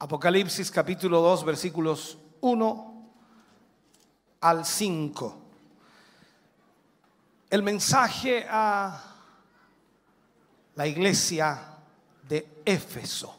Apocalipsis 0.00 0.70
capítulo 0.70 1.20
2 1.20 1.44
versículos 1.44 2.18
1 2.40 3.10
al 4.40 4.64
5. 4.64 5.42
El 7.50 7.64
mensaje 7.64 8.46
a 8.48 9.02
la 10.76 10.86
iglesia 10.86 11.78
de 12.28 12.62
Éfeso. 12.64 13.34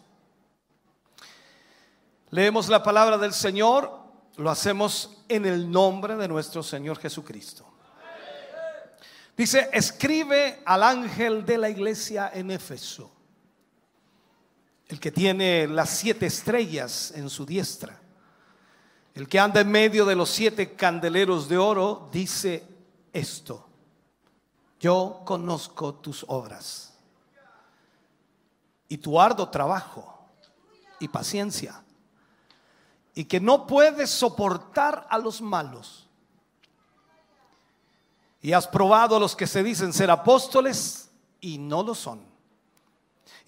Leemos 2.31 2.67
la 2.67 2.83
palabra 2.83 3.17
del 3.17 3.31
Señor, 3.31 3.97
lo 4.35 4.49
hacemos 4.49 5.23
en 5.29 5.45
el 5.45 5.71
nombre 5.71 6.17
de 6.17 6.27
nuestro 6.27 6.61
Señor 6.61 6.99
Jesucristo. 6.99 7.65
Dice, 9.37 9.69
escribe 9.71 10.61
al 10.65 10.83
ángel 10.83 11.45
de 11.45 11.57
la 11.57 11.69
iglesia 11.69 12.29
en 12.33 12.51
Éfeso 12.51 13.18
el 14.89 14.99
que 14.99 15.11
tiene 15.11 15.67
las 15.67 15.91
siete 15.91 16.25
estrellas 16.25 17.13
en 17.15 17.29
su 17.29 17.45
diestra, 17.45 18.01
el 19.13 19.27
que 19.27 19.39
anda 19.39 19.61
en 19.61 19.69
medio 19.69 20.03
de 20.03 20.15
los 20.15 20.29
siete 20.29 20.75
candeleros 20.75 21.47
de 21.47 21.59
oro, 21.59 22.09
dice 22.11 22.67
esto, 23.13 23.67
yo 24.79 25.21
conozco 25.25 25.93
tus 25.93 26.25
obras 26.27 26.97
y 28.87 28.97
tu 28.97 29.21
arduo 29.21 29.49
trabajo 29.49 30.25
y 30.99 31.07
paciencia, 31.07 31.83
y 33.13 33.25
que 33.25 33.39
no 33.39 33.67
puedes 33.67 34.09
soportar 34.09 35.05
a 35.09 35.19
los 35.19 35.41
malos. 35.41 36.07
Y 38.41 38.53
has 38.53 38.67
probado 38.67 39.17
a 39.17 39.19
los 39.19 39.35
que 39.35 39.45
se 39.45 39.61
dicen 39.61 39.93
ser 39.93 40.09
apóstoles 40.09 41.11
y 41.41 41.57
no 41.57 41.83
lo 41.83 41.93
son 41.93 42.28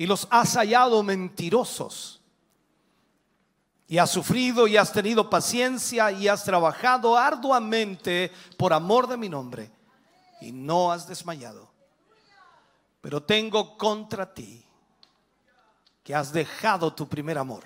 y 0.01 0.07
los 0.07 0.27
has 0.31 0.55
hallado 0.55 1.03
mentirosos. 1.03 2.19
Y 3.87 3.99
has 3.99 4.09
sufrido 4.09 4.65
y 4.65 4.75
has 4.75 4.91
tenido 4.91 5.29
paciencia 5.29 6.11
y 6.11 6.27
has 6.27 6.43
trabajado 6.43 7.15
arduamente 7.15 8.31
por 8.57 8.73
amor 8.73 9.07
de 9.07 9.17
mi 9.17 9.29
nombre 9.29 9.71
y 10.41 10.51
no 10.51 10.91
has 10.91 11.07
desmayado. 11.07 11.71
Pero 12.99 13.21
tengo 13.21 13.77
contra 13.77 14.33
ti 14.33 14.65
que 16.03 16.15
has 16.15 16.33
dejado 16.33 16.91
tu 16.91 17.07
primer 17.07 17.37
amor. 17.37 17.63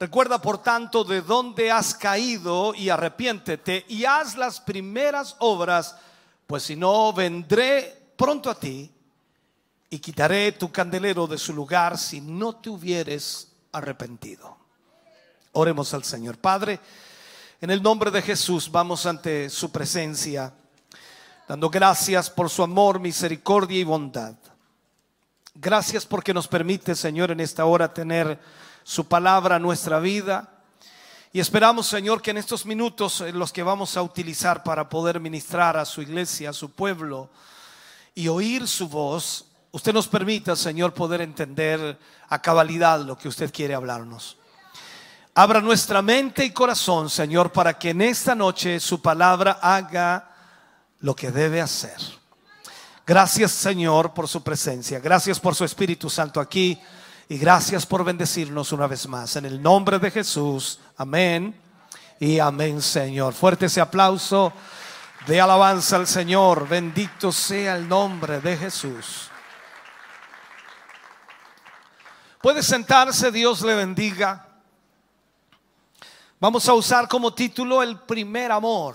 Recuerda 0.00 0.40
por 0.40 0.62
tanto 0.62 1.04
de 1.04 1.20
dónde 1.20 1.70
has 1.70 1.94
caído 1.94 2.72
y 2.74 2.88
arrepiéntete 2.88 3.84
y 3.86 4.06
haz 4.06 4.34
las 4.34 4.62
primeras 4.62 5.36
obras, 5.40 5.94
pues 6.46 6.62
si 6.62 6.74
no 6.74 7.12
vendré 7.12 8.14
pronto 8.16 8.48
a 8.48 8.58
ti 8.58 8.95
y 9.90 9.98
quitaré 9.98 10.52
tu 10.52 10.70
candelero 10.70 11.26
de 11.26 11.38
su 11.38 11.52
lugar 11.52 11.98
si 11.98 12.20
no 12.20 12.56
te 12.56 12.70
hubieres 12.70 13.52
arrepentido. 13.72 14.56
Oremos 15.52 15.94
al 15.94 16.04
Señor. 16.04 16.38
Padre, 16.38 16.80
en 17.60 17.70
el 17.70 17.82
nombre 17.82 18.10
de 18.10 18.22
Jesús 18.22 18.70
vamos 18.70 19.06
ante 19.06 19.48
su 19.48 19.70
presencia, 19.70 20.52
dando 21.48 21.70
gracias 21.70 22.28
por 22.28 22.50
su 22.50 22.62
amor, 22.62 23.00
misericordia 23.00 23.78
y 23.78 23.84
bondad. 23.84 24.34
Gracias 25.54 26.04
porque 26.04 26.34
nos 26.34 26.48
permite, 26.48 26.94
Señor, 26.94 27.30
en 27.30 27.40
esta 27.40 27.64
hora 27.64 27.94
tener 27.94 28.38
su 28.82 29.08
palabra 29.08 29.58
nuestra 29.58 29.98
vida. 29.98 30.52
Y 31.32 31.40
esperamos, 31.40 31.86
Señor, 31.86 32.20
que 32.20 32.32
en 32.32 32.36
estos 32.36 32.66
minutos 32.66 33.22
en 33.22 33.38
los 33.38 33.52
que 33.52 33.62
vamos 33.62 33.96
a 33.96 34.02
utilizar 34.02 34.62
para 34.62 34.88
poder 34.88 35.18
ministrar 35.18 35.78
a 35.78 35.86
su 35.86 36.02
iglesia, 36.02 36.50
a 36.50 36.52
su 36.52 36.72
pueblo, 36.72 37.30
y 38.14 38.28
oír 38.28 38.68
su 38.68 38.88
voz, 38.88 39.45
usted 39.76 39.92
nos 39.92 40.08
permita, 40.08 40.56
Señor, 40.56 40.94
poder 40.94 41.20
entender 41.20 41.98
a 42.30 42.40
cabalidad 42.40 42.98
lo 43.00 43.16
que 43.18 43.28
usted 43.28 43.52
quiere 43.52 43.74
hablarnos. 43.74 44.38
Abra 45.34 45.60
nuestra 45.60 46.00
mente 46.00 46.46
y 46.46 46.50
corazón, 46.50 47.10
Señor, 47.10 47.52
para 47.52 47.78
que 47.78 47.90
en 47.90 48.00
esta 48.00 48.34
noche 48.34 48.80
su 48.80 49.02
palabra 49.02 49.58
haga 49.60 50.30
lo 51.00 51.14
que 51.14 51.30
debe 51.30 51.60
hacer. 51.60 51.98
Gracias, 53.06 53.52
Señor, 53.52 54.14
por 54.14 54.26
su 54.28 54.42
presencia. 54.42 54.98
Gracias 54.98 55.38
por 55.38 55.54
su 55.54 55.66
Espíritu 55.66 56.08
Santo 56.08 56.40
aquí. 56.40 56.80
Y 57.28 57.36
gracias 57.36 57.84
por 57.84 58.02
bendecirnos 58.02 58.72
una 58.72 58.86
vez 58.86 59.06
más. 59.06 59.36
En 59.36 59.44
el 59.44 59.60
nombre 59.60 59.98
de 59.98 60.10
Jesús. 60.10 60.80
Amén. 60.96 61.54
Y 62.18 62.38
amén, 62.38 62.80
Señor. 62.80 63.34
Fuerte 63.34 63.66
ese 63.66 63.82
aplauso 63.82 64.54
de 65.26 65.38
alabanza 65.38 65.96
al 65.96 66.06
Señor. 66.06 66.66
Bendito 66.66 67.30
sea 67.30 67.76
el 67.76 67.86
nombre 67.86 68.40
de 68.40 68.56
Jesús. 68.56 69.30
Puede 72.42 72.62
sentarse, 72.62 73.32
Dios 73.32 73.62
le 73.62 73.74
bendiga. 73.74 74.46
Vamos 76.38 76.68
a 76.68 76.74
usar 76.74 77.08
como 77.08 77.32
título 77.32 77.82
el 77.82 77.98
primer 78.00 78.52
amor. 78.52 78.94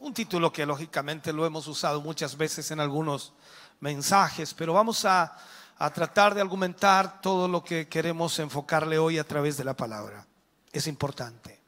Un 0.00 0.12
título 0.12 0.52
que 0.52 0.66
lógicamente 0.66 1.32
lo 1.32 1.46
hemos 1.46 1.68
usado 1.68 2.00
muchas 2.00 2.36
veces 2.36 2.68
en 2.72 2.80
algunos 2.80 3.32
mensajes, 3.78 4.52
pero 4.54 4.72
vamos 4.72 5.04
a, 5.04 5.36
a 5.78 5.90
tratar 5.92 6.34
de 6.34 6.40
argumentar 6.40 7.20
todo 7.20 7.46
lo 7.46 7.62
que 7.62 7.88
queremos 7.88 8.36
enfocarle 8.40 8.98
hoy 8.98 9.18
a 9.18 9.24
través 9.24 9.56
de 9.56 9.64
la 9.64 9.74
palabra. 9.74 10.26
Es 10.72 10.88
importante. 10.88 11.60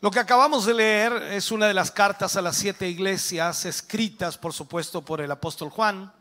Lo 0.00 0.10
que 0.10 0.20
acabamos 0.20 0.66
de 0.66 0.74
leer 0.74 1.12
es 1.14 1.50
una 1.50 1.66
de 1.66 1.74
las 1.74 1.90
cartas 1.90 2.36
a 2.36 2.42
las 2.42 2.56
siete 2.56 2.86
iglesias 2.86 3.64
escritas, 3.64 4.36
por 4.36 4.52
supuesto, 4.52 5.02
por 5.02 5.22
el 5.22 5.30
apóstol 5.30 5.70
Juan 5.70 6.12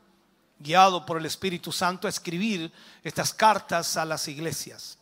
guiado 0.61 1.05
por 1.05 1.17
el 1.17 1.25
Espíritu 1.25 1.71
Santo, 1.71 2.07
a 2.07 2.09
escribir 2.09 2.71
estas 3.03 3.33
cartas 3.33 3.97
a 3.97 4.05
las 4.05 4.27
iglesias. 4.27 4.97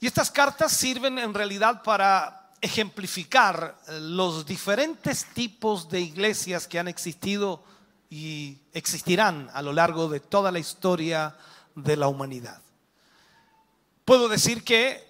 Y 0.00 0.06
estas 0.06 0.30
cartas 0.30 0.72
sirven 0.72 1.18
en 1.18 1.34
realidad 1.34 1.82
para 1.82 2.52
ejemplificar 2.60 3.78
los 4.00 4.46
diferentes 4.46 5.26
tipos 5.26 5.88
de 5.88 6.00
iglesias 6.00 6.66
que 6.66 6.78
han 6.78 6.88
existido 6.88 7.62
y 8.08 8.58
existirán 8.72 9.50
a 9.52 9.62
lo 9.62 9.72
largo 9.72 10.08
de 10.08 10.20
toda 10.20 10.52
la 10.52 10.58
historia 10.58 11.36
de 11.74 11.96
la 11.96 12.08
humanidad. 12.08 12.60
Puedo 14.04 14.28
decir 14.28 14.62
que 14.62 15.04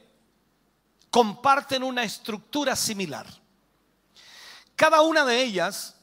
comparten 1.11 1.83
una 1.83 2.05
estructura 2.05 2.75
similar. 2.77 3.27
Cada 4.75 5.03
una 5.03 5.25
de 5.25 5.43
ellas 5.43 5.95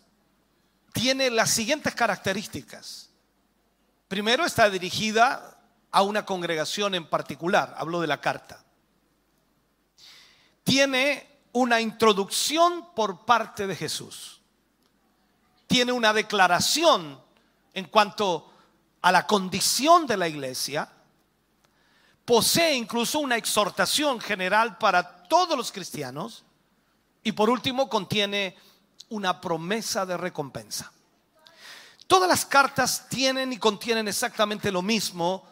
tiene 0.91 1.29
las 1.29 1.51
siguientes 1.51 1.93
características. 1.93 3.09
Primero 4.13 4.45
está 4.45 4.69
dirigida 4.69 5.57
a 5.89 6.03
una 6.03 6.23
congregación 6.23 6.93
en 6.93 7.09
particular, 7.09 7.73
hablo 7.79 7.99
de 7.99 8.05
la 8.05 8.21
carta. 8.21 8.63
Tiene 10.63 11.39
una 11.51 11.81
introducción 11.81 12.93
por 12.93 13.25
parte 13.25 13.65
de 13.65 13.75
Jesús. 13.75 14.39
Tiene 15.65 15.93
una 15.93 16.13
declaración 16.13 17.19
en 17.73 17.85
cuanto 17.85 18.53
a 19.01 19.11
la 19.11 19.25
condición 19.25 20.05
de 20.05 20.17
la 20.17 20.27
iglesia. 20.27 20.87
Posee 22.23 22.75
incluso 22.75 23.17
una 23.17 23.37
exhortación 23.37 24.19
general 24.19 24.77
para 24.77 25.23
todos 25.23 25.57
los 25.57 25.71
cristianos. 25.71 26.43
Y 27.23 27.31
por 27.31 27.49
último 27.49 27.89
contiene 27.89 28.55
una 29.09 29.41
promesa 29.41 30.05
de 30.05 30.17
recompensa. 30.17 30.91
Todas 32.13 32.29
las 32.29 32.45
cartas 32.45 33.09
tienen 33.09 33.53
y 33.53 33.57
contienen 33.57 34.07
exactamente 34.07 34.71
lo 34.71 34.83
mismo, 34.83 35.43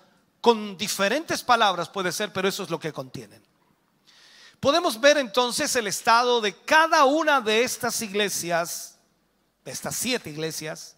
con 0.41 0.77
diferentes 0.77 1.41
palabras 1.41 1.89
puede 1.89 2.11
ser, 2.11 2.31
pero 2.31 2.47
eso 2.47 2.61
es 2.61 2.69
lo 2.69 2.79
que 2.79 2.93
contienen. 2.93 3.43
Podemos 4.59 5.01
ver 5.01 5.17
entonces 5.17 5.75
el 5.75 5.87
estado 5.87 6.39
de 6.39 6.53
cada 6.53 7.05
una 7.05 7.41
de 7.41 7.63
estas 7.63 7.99
iglesias, 8.03 8.99
de 9.65 9.71
estas 9.71 9.95
siete 9.95 10.29
iglesias, 10.29 10.95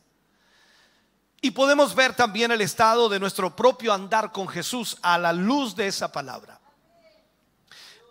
y 1.39 1.51
podemos 1.51 1.95
ver 1.95 2.13
también 2.13 2.51
el 2.51 2.59
estado 2.59 3.07
de 3.07 3.21
nuestro 3.21 3.55
propio 3.55 3.93
andar 3.93 4.33
con 4.33 4.49
Jesús 4.49 4.97
a 5.01 5.17
la 5.17 5.31
luz 5.31 5.77
de 5.77 5.87
esa 5.87 6.11
palabra. 6.11 6.59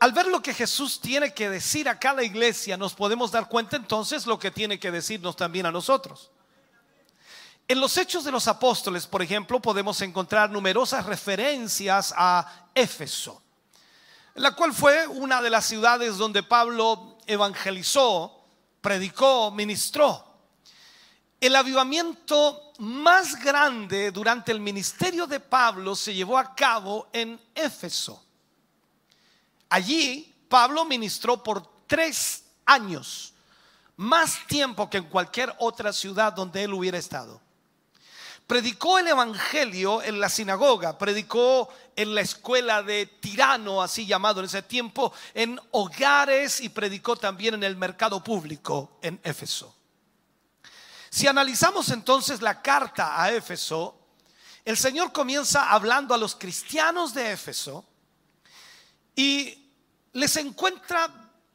Al 0.00 0.12
ver 0.12 0.26
lo 0.28 0.40
que 0.40 0.54
Jesús 0.54 1.02
tiene 1.02 1.34
que 1.34 1.50
decir 1.50 1.86
a 1.86 1.98
cada 1.98 2.24
iglesia, 2.24 2.78
nos 2.78 2.94
podemos 2.94 3.30
dar 3.30 3.46
cuenta 3.46 3.76
entonces 3.76 4.24
lo 4.24 4.38
que 4.38 4.50
tiene 4.50 4.80
que 4.80 4.90
decirnos 4.90 5.36
también 5.36 5.66
a 5.66 5.70
nosotros. 5.70 6.30
En 7.72 7.80
los 7.80 7.96
Hechos 7.96 8.22
de 8.22 8.30
los 8.30 8.48
Apóstoles, 8.48 9.06
por 9.06 9.22
ejemplo, 9.22 9.58
podemos 9.58 9.98
encontrar 10.02 10.50
numerosas 10.50 11.06
referencias 11.06 12.12
a 12.14 12.68
Éfeso. 12.74 13.42
la 14.34 14.54
cual 14.54 14.74
fue 14.74 15.06
una 15.06 15.40
de 15.40 15.48
las 15.48 15.64
ciudades 15.64 16.18
donde 16.18 16.42
Pablo 16.42 17.16
evangelizó, 17.26 18.44
predicó, 18.82 19.50
ministró. 19.50 20.22
El 21.40 21.56
avivamiento 21.56 22.74
más 22.80 23.42
grande 23.42 24.10
durante 24.10 24.52
el 24.52 24.60
ministerio 24.60 25.26
de 25.26 25.40
Pablo 25.40 25.96
se 25.96 26.12
llevó 26.12 26.36
a 26.36 26.54
cabo 26.54 27.08
en 27.10 27.40
Éfeso. 27.54 28.22
Allí 29.70 30.30
Pablo 30.46 30.84
ministró 30.84 31.42
por 31.42 31.86
tres 31.86 32.44
años, 32.66 33.32
más 33.96 34.46
tiempo 34.46 34.90
que 34.90 34.98
en 34.98 35.04
cualquier 35.04 35.54
otra 35.58 35.90
ciudad 35.90 36.34
donde 36.34 36.64
él 36.64 36.74
hubiera 36.74 36.98
estado. 36.98 37.40
Predicó 38.46 38.98
el 38.98 39.08
Evangelio 39.08 40.02
en 40.02 40.20
la 40.20 40.28
sinagoga, 40.28 40.98
predicó 40.98 41.68
en 41.96 42.14
la 42.14 42.20
escuela 42.20 42.82
de 42.82 43.06
tirano, 43.06 43.82
así 43.82 44.06
llamado 44.06 44.40
en 44.40 44.46
ese 44.46 44.62
tiempo, 44.62 45.12
en 45.34 45.60
hogares 45.70 46.60
y 46.60 46.68
predicó 46.68 47.16
también 47.16 47.54
en 47.54 47.64
el 47.64 47.76
mercado 47.76 48.22
público 48.22 48.98
en 49.02 49.20
Éfeso. 49.22 49.74
Si 51.10 51.26
analizamos 51.26 51.90
entonces 51.90 52.40
la 52.40 52.62
carta 52.62 53.22
a 53.22 53.32
Éfeso, 53.32 53.98
el 54.64 54.76
Señor 54.76 55.12
comienza 55.12 55.70
hablando 55.70 56.14
a 56.14 56.18
los 56.18 56.34
cristianos 56.36 57.12
de 57.14 57.32
Éfeso 57.32 57.84
y 59.14 59.70
les 60.12 60.36
encuentra 60.36 61.08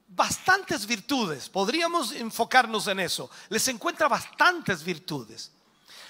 bastantes 0.08 0.86
virtudes. 0.86 1.50
Podríamos 1.50 2.12
enfocarnos 2.12 2.88
en 2.88 3.00
eso. 3.00 3.30
Les 3.50 3.68
encuentra 3.68 4.08
bastantes 4.08 4.84
virtudes. 4.84 5.52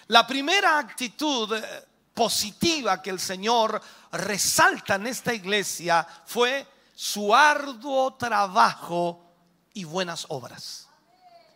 La 0.08 0.26
primera 0.26 0.78
actitud 0.78 1.54
eh, 1.54 1.88
positiva 2.14 3.02
que 3.02 3.10
el 3.10 3.20
Señor 3.20 3.82
resalta 4.12 4.96
en 4.96 5.08
esta 5.08 5.34
iglesia 5.34 6.08
fue 6.26 6.66
su 6.96 7.36
arduo 7.36 8.16
trabajo 8.16 9.24
y 9.74 9.84
buenas 9.84 10.26
obras. 10.30 10.88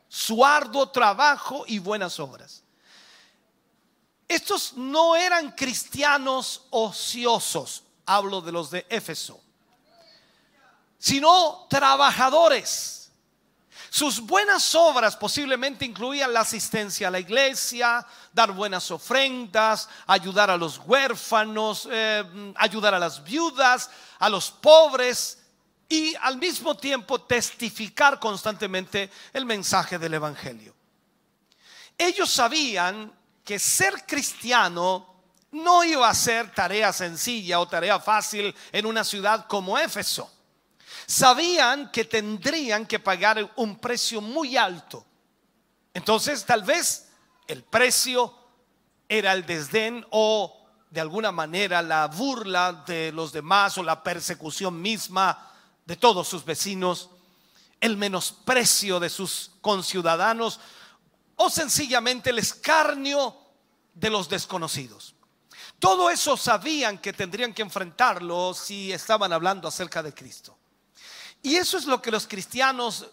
Su 0.07 0.45
arduo 0.45 0.89
trabajo 0.89 1.63
y 1.65 1.79
buenas 1.79 2.19
obras. 2.19 2.63
Estos 4.27 4.73
no 4.73 5.15
eran 5.15 5.51
cristianos 5.51 6.67
ociosos, 6.69 7.83
hablo 8.05 8.41
de 8.41 8.51
los 8.51 8.69
de 8.71 8.85
Éfeso, 8.89 9.41
sino 10.97 11.65
trabajadores 11.69 13.00
sus 13.93 14.21
buenas 14.21 14.73
obras 14.73 15.17
posiblemente 15.17 15.83
incluían 15.83 16.31
la 16.31 16.39
asistencia 16.39 17.09
a 17.09 17.11
la 17.11 17.19
iglesia, 17.19 18.07
dar 18.31 18.53
buenas 18.53 18.89
ofrendas, 18.89 19.89
ayudar 20.07 20.49
a 20.49 20.55
los 20.55 20.77
huérfanos, 20.77 21.89
eh, 21.91 22.23
ayudar 22.55 22.93
a 22.93 22.99
las 22.99 23.21
viudas, 23.21 23.89
a 24.17 24.29
los 24.29 24.49
pobres 24.49 25.39
y 25.89 26.15
al 26.21 26.37
mismo 26.37 26.77
tiempo 26.77 27.19
testificar 27.19 28.17
constantemente 28.17 29.11
el 29.33 29.43
mensaje 29.43 29.99
del 29.99 30.13
Evangelio. 30.13 30.73
Ellos 31.97 32.29
sabían 32.29 33.11
que 33.43 33.59
ser 33.59 34.05
cristiano 34.05 35.15
no 35.51 35.83
iba 35.83 36.07
a 36.07 36.15
ser 36.15 36.49
tarea 36.53 36.93
sencilla 36.93 37.59
o 37.59 37.67
tarea 37.67 37.99
fácil 37.99 38.55
en 38.71 38.85
una 38.85 39.03
ciudad 39.03 39.47
como 39.47 39.77
Éfeso 39.77 40.31
sabían 41.11 41.91
que 41.91 42.05
tendrían 42.05 42.85
que 42.85 42.97
pagar 42.97 43.51
un 43.57 43.77
precio 43.79 44.21
muy 44.21 44.55
alto. 44.55 45.05
Entonces 45.93 46.45
tal 46.45 46.63
vez 46.63 47.09
el 47.47 47.63
precio 47.63 48.33
era 49.09 49.33
el 49.33 49.45
desdén 49.45 50.05
o 50.11 50.65
de 50.89 51.01
alguna 51.01 51.33
manera 51.33 51.81
la 51.81 52.07
burla 52.07 52.83
de 52.87 53.11
los 53.11 53.33
demás 53.33 53.77
o 53.77 53.83
la 53.83 54.01
persecución 54.01 54.81
misma 54.81 55.51
de 55.85 55.97
todos 55.97 56.29
sus 56.29 56.45
vecinos, 56.45 57.09
el 57.81 57.97
menosprecio 57.97 58.97
de 58.97 59.09
sus 59.09 59.51
conciudadanos 59.59 60.61
o 61.35 61.49
sencillamente 61.49 62.29
el 62.29 62.39
escarnio 62.39 63.35
de 63.93 64.09
los 64.09 64.29
desconocidos. 64.29 65.13
Todo 65.77 66.09
eso 66.09 66.37
sabían 66.37 66.99
que 66.99 67.11
tendrían 67.11 67.53
que 67.53 67.63
enfrentarlo 67.63 68.53
si 68.53 68.93
estaban 68.93 69.33
hablando 69.33 69.67
acerca 69.67 70.01
de 70.01 70.13
Cristo. 70.13 70.57
Y 71.41 71.55
eso 71.55 71.77
es 71.77 71.85
lo 71.85 72.01
que 72.01 72.11
los 72.11 72.27
cristianos, 72.27 73.07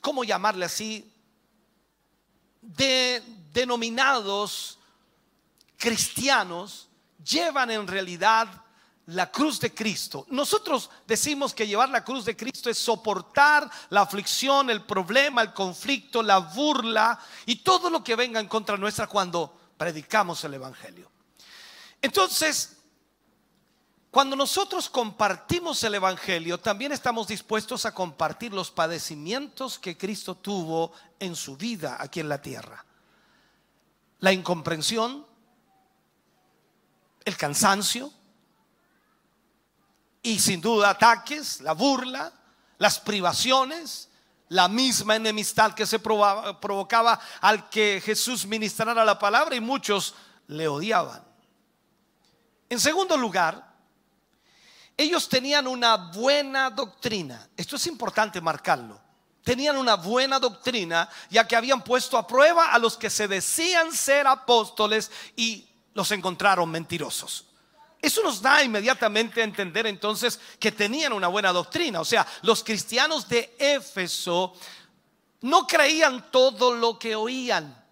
¿cómo 0.00 0.24
llamarle 0.24 0.64
así? 0.64 1.12
De, 2.62 3.22
denominados 3.52 4.78
cristianos 5.76 6.88
llevan 7.24 7.70
en 7.70 7.86
realidad 7.86 8.48
la 9.06 9.30
cruz 9.30 9.60
de 9.60 9.72
Cristo. 9.72 10.26
Nosotros 10.30 10.90
decimos 11.06 11.54
que 11.54 11.66
llevar 11.66 11.88
la 11.90 12.02
cruz 12.02 12.24
de 12.24 12.36
Cristo 12.36 12.70
es 12.70 12.78
soportar 12.78 13.70
la 13.90 14.00
aflicción, 14.00 14.68
el 14.68 14.84
problema, 14.84 15.42
el 15.42 15.52
conflicto, 15.52 16.22
la 16.22 16.38
burla 16.38 17.18
y 17.44 17.56
todo 17.56 17.88
lo 17.88 18.02
que 18.02 18.16
venga 18.16 18.40
en 18.40 18.48
contra 18.48 18.76
nuestra 18.76 19.06
cuando 19.06 19.54
predicamos 19.76 20.42
el 20.44 20.54
Evangelio. 20.54 21.10
Entonces, 22.02 22.75
cuando 24.16 24.34
nosotros 24.34 24.88
compartimos 24.88 25.84
el 25.84 25.96
Evangelio, 25.96 26.58
también 26.58 26.90
estamos 26.90 27.28
dispuestos 27.28 27.84
a 27.84 27.92
compartir 27.92 28.50
los 28.50 28.70
padecimientos 28.70 29.78
que 29.78 29.98
Cristo 29.98 30.34
tuvo 30.34 30.90
en 31.20 31.36
su 31.36 31.54
vida 31.54 31.98
aquí 32.00 32.20
en 32.20 32.30
la 32.30 32.40
tierra. 32.40 32.82
La 34.20 34.32
incomprensión, 34.32 35.26
el 37.26 37.36
cansancio 37.36 38.10
y 40.22 40.38
sin 40.38 40.62
duda 40.62 40.88
ataques, 40.88 41.60
la 41.60 41.72
burla, 41.74 42.32
las 42.78 42.98
privaciones, 42.98 44.08
la 44.48 44.66
misma 44.66 45.16
enemistad 45.16 45.74
que 45.74 45.84
se 45.84 45.98
provocaba 45.98 47.20
al 47.42 47.68
que 47.68 48.00
Jesús 48.02 48.46
ministrara 48.46 49.04
la 49.04 49.18
palabra 49.18 49.56
y 49.56 49.60
muchos 49.60 50.14
le 50.46 50.68
odiaban. 50.68 51.22
En 52.70 52.80
segundo 52.80 53.18
lugar, 53.18 53.65
ellos 54.96 55.28
tenían 55.28 55.66
una 55.66 55.96
buena 55.96 56.70
doctrina. 56.70 57.48
Esto 57.56 57.76
es 57.76 57.86
importante 57.86 58.40
marcarlo. 58.40 59.00
Tenían 59.44 59.76
una 59.76 59.94
buena 59.94 60.40
doctrina 60.40 61.08
ya 61.30 61.46
que 61.46 61.54
habían 61.54 61.84
puesto 61.84 62.16
a 62.16 62.26
prueba 62.26 62.72
a 62.72 62.78
los 62.78 62.96
que 62.96 63.10
se 63.10 63.28
decían 63.28 63.92
ser 63.92 64.26
apóstoles 64.26 65.10
y 65.36 65.68
los 65.94 66.10
encontraron 66.10 66.70
mentirosos. 66.70 67.44
Eso 68.00 68.22
nos 68.22 68.40
da 68.42 68.62
inmediatamente 68.62 69.40
a 69.40 69.44
entender 69.44 69.86
entonces 69.86 70.40
que 70.58 70.72
tenían 70.72 71.12
una 71.12 71.28
buena 71.28 71.52
doctrina. 71.52 72.00
O 72.00 72.04
sea, 72.04 72.26
los 72.42 72.62
cristianos 72.64 73.28
de 73.28 73.54
Éfeso 73.58 74.54
no 75.42 75.66
creían 75.66 76.30
todo 76.30 76.74
lo 76.74 76.98
que 76.98 77.14
oían, 77.14 77.84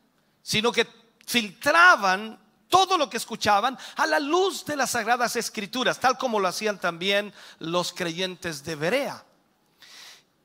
sino 0.42 0.72
que 0.72 0.86
filtraban 1.26 2.38
todo 2.74 2.98
lo 2.98 3.08
que 3.08 3.18
escuchaban 3.18 3.78
a 3.94 4.04
la 4.04 4.18
luz 4.18 4.64
de 4.64 4.74
las 4.74 4.90
sagradas 4.90 5.36
escrituras, 5.36 6.00
tal 6.00 6.18
como 6.18 6.40
lo 6.40 6.48
hacían 6.48 6.80
también 6.80 7.32
los 7.60 7.92
creyentes 7.92 8.64
de 8.64 8.74
Berea. 8.74 9.24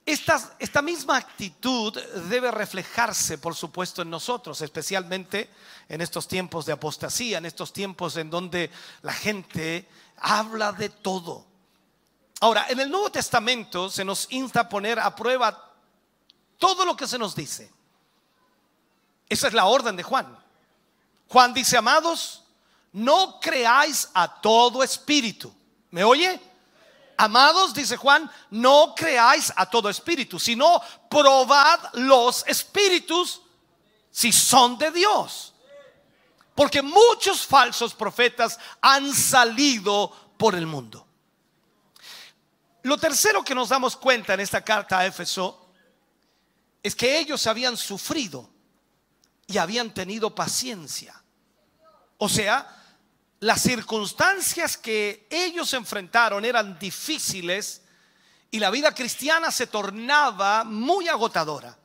Esta, 0.05 0.55
esta, 0.59 0.83
misma 0.83 1.17
actitud 1.17 1.91
debe 2.29 2.51
reflejarse, 2.51 3.39
por 3.39 3.55
supuesto, 3.55 4.03
en 4.03 4.12
nosotros, 4.12 4.62
especialmente 4.62 5.50
en 5.88 6.01
estos 6.01 6.27
tiempos 6.27 6.67
de 6.67 6.74
apostasía, 6.74 7.39
en 7.39 7.48
estos 7.48 7.74
tiempos 7.74 8.15
en 8.15 8.29
donde 8.29 8.69
la 9.01 9.13
gente 9.13 9.89
habla 10.17 10.71
de 10.71 10.89
todo. 10.89 11.48
Ahora, 12.41 12.67
en 12.69 12.79
el 12.79 12.91
Nuevo 12.91 13.12
Testamento 13.12 13.89
se 13.89 14.05
nos 14.05 14.27
insta 14.29 14.59
a 14.59 14.69
poner 14.69 15.00
a 15.00 15.15
prueba 15.15 15.74
todo 16.59 16.86
lo 16.86 16.95
que 16.95 17.07
se 17.07 17.17
nos 17.17 17.33
dice. 17.33 17.71
Esa 19.27 19.48
es 19.48 19.53
la 19.55 19.65
orden 19.65 19.95
de 19.95 20.03
Juan. 20.03 20.38
Juan 21.29 21.53
dice, 21.53 21.77
amados, 21.77 22.43
no 22.91 23.39
creáis 23.39 24.09
a 24.13 24.41
todo 24.41 24.83
espíritu. 24.83 25.53
¿Me 25.91 26.03
oye? 26.03 26.39
Amados, 27.17 27.74
dice 27.74 27.98
Juan, 27.98 28.29
no 28.50 28.95
creáis 28.95 29.53
a 29.55 29.69
todo 29.69 29.89
espíritu, 29.89 30.39
sino 30.39 30.81
probad 31.09 31.79
los 31.93 32.45
espíritus 32.48 33.41
si 34.09 34.31
son 34.31 34.77
de 34.77 34.91
Dios. 34.91 35.53
Porque 36.55 36.81
muchos 36.81 37.45
falsos 37.45 37.93
profetas 37.93 38.57
han 38.81 39.13
salido 39.13 40.12
por 40.38 40.55
el 40.55 40.65
mundo. 40.65 41.05
Lo 42.83 42.98
tercero 42.98 43.43
que 43.43 43.53
nos 43.53 43.69
damos 43.69 43.95
cuenta 43.95 44.33
en 44.33 44.39
esta 44.39 44.63
carta 44.63 45.00
a 45.00 45.05
Éfeso 45.05 45.69
es 46.81 46.95
que 46.95 47.19
ellos 47.19 47.45
habían 47.45 47.77
sufrido 47.77 48.50
y 49.50 49.58
habían 49.58 49.91
tenido 49.91 50.34
paciencia. 50.34 51.22
O 52.20 52.29
sea, 52.29 52.68
las 53.39 53.62
circunstancias 53.62 54.77
que 54.77 55.27
ellos 55.29 55.74
enfrentaron 55.74 56.46
eran 56.46 56.77
difíciles 56.77 57.82
y 58.51 58.60
la 58.60 58.70
vida 58.70 58.94
cristiana 58.94 59.51
se 59.51 59.68
tornaba 59.68 60.63
muy 60.63 61.08
agotadora. 61.08 61.75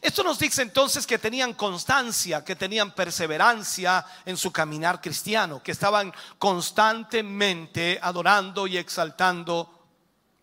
Esto 0.00 0.24
nos 0.24 0.38
dice 0.38 0.62
entonces 0.62 1.06
que 1.06 1.18
tenían 1.18 1.54
constancia, 1.54 2.44
que 2.44 2.56
tenían 2.56 2.92
perseverancia 2.92 4.04
en 4.24 4.36
su 4.36 4.50
caminar 4.50 5.00
cristiano, 5.00 5.62
que 5.62 5.72
estaban 5.72 6.12
constantemente 6.38 8.00
adorando 8.02 8.66
y 8.66 8.78
exaltando 8.78 9.86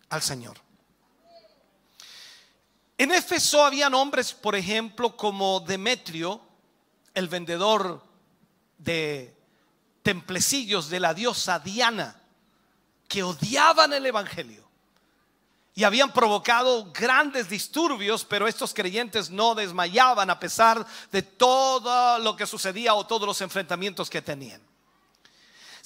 al 0.09 0.21
Señor. 0.21 0.66
En 2.97 3.11
Éfeso 3.11 3.63
habían 3.63 3.93
hombres, 3.93 4.33
por 4.33 4.55
ejemplo, 4.55 5.15
como 5.15 5.59
Demetrio, 5.59 6.41
el 7.13 7.27
vendedor 7.27 8.03
de 8.77 9.35
templecillos 10.01 10.89
de 10.89 10.99
la 10.99 11.13
diosa 11.13 11.59
Diana, 11.59 12.19
que 13.07 13.23
odiaban 13.23 13.93
el 13.93 14.05
Evangelio 14.05 14.67
y 15.75 15.83
habían 15.83 16.11
provocado 16.11 16.91
grandes 16.91 17.49
disturbios, 17.49 18.25
pero 18.25 18.47
estos 18.47 18.73
creyentes 18.73 19.29
no 19.29 19.53
desmayaban 19.53 20.31
a 20.31 20.39
pesar 20.39 20.83
de 21.11 21.21
todo 21.21 22.17
lo 22.17 22.35
que 22.35 22.47
sucedía 22.47 22.95
o 22.95 23.05
todos 23.05 23.27
los 23.27 23.41
enfrentamientos 23.41 24.09
que 24.09 24.23
tenían. 24.23 24.59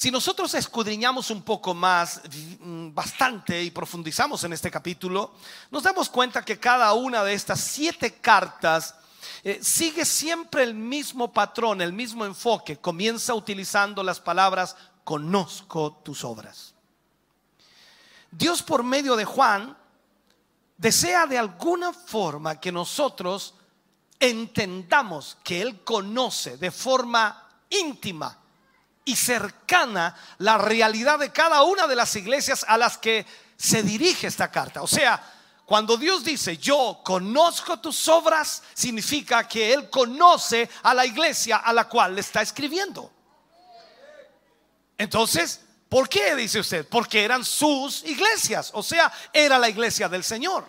Si 0.01 0.10
nosotros 0.10 0.51
escudriñamos 0.55 1.29
un 1.29 1.43
poco 1.43 1.75
más, 1.75 2.22
mm, 2.60 2.91
bastante, 2.91 3.62
y 3.62 3.70
profundizamos 3.70 4.43
en 4.43 4.53
este 4.53 4.72
capítulo, 4.72 5.36
nos 5.70 5.84
damos 5.84 6.10
cuenta 6.10 6.43
que 6.43 6.60
cada 6.60 6.91
una 6.93 7.24
de 7.24 7.36
estas 7.36 7.60
siete 7.60 8.15
cartas 8.15 8.96
eh, 9.43 9.60
sigue 9.62 10.03
siempre 10.03 10.63
el 10.63 10.74
mismo 10.74 11.31
patrón, 11.31 11.84
el 11.84 11.93
mismo 11.93 12.25
enfoque. 12.25 12.77
Comienza 12.77 13.36
utilizando 13.36 14.01
las 14.01 14.20
palabras, 14.20 14.75
conozco 15.03 16.01
tus 16.03 16.24
obras. 16.24 16.74
Dios 18.31 18.63
por 18.63 18.81
medio 18.81 19.15
de 19.15 19.25
Juan 19.25 19.77
desea 20.77 21.27
de 21.27 21.38
alguna 21.38 21.93
forma 21.93 22.60
que 22.60 22.72
nosotros 22.72 23.53
entendamos 24.20 25.38
que 25.43 25.62
Él 25.62 25.84
conoce 25.84 26.58
de 26.58 26.72
forma 26.72 27.48
íntima 27.70 28.40
y 29.05 29.15
cercana 29.15 30.15
la 30.38 30.58
realidad 30.58 31.20
de 31.20 31.31
cada 31.31 31.63
una 31.63 31.88
de 31.88 31.96
las 31.96 32.15
iglesias 32.15 32.65
a 32.67 32.77
las 32.77 32.98
que 32.98 33.25
se 33.58 33.84
dirige 33.84 34.27
esta 34.27 34.51
carta. 34.51 34.81
O 34.81 34.88
sea, 34.88 35.22
cuando 35.65 35.96
Dios 35.96 36.24
dice, 36.24 36.58
yo 36.58 37.00
conozco 37.03 37.79
tus 37.79 38.08
obras, 38.08 38.62
significa 38.74 39.48
que 39.48 39.74
Él 39.74 39.89
conoce 39.89 40.70
a 40.84 40.93
la 40.93 41.05
iglesia 41.05 41.58
a 41.58 41.72
la 41.72 41.88
cual 41.88 42.15
le 42.15 42.22
está 42.22 42.41
escribiendo. 42.41 43.12
Entonces, 44.98 45.62
¿por 45.88 46.10
qué 46.10 46.36
dice 46.36 46.60
usted? 46.60 46.88
Porque 46.88 47.24
eran 47.24 47.46
sus 47.46 48.03
iglesias, 48.03 48.72
o 48.74 48.84
sea, 48.84 49.12
era 49.31 49.58
la 49.58 49.70
iglesia 49.70 50.10
del 50.10 50.24
Señor. 50.24 50.65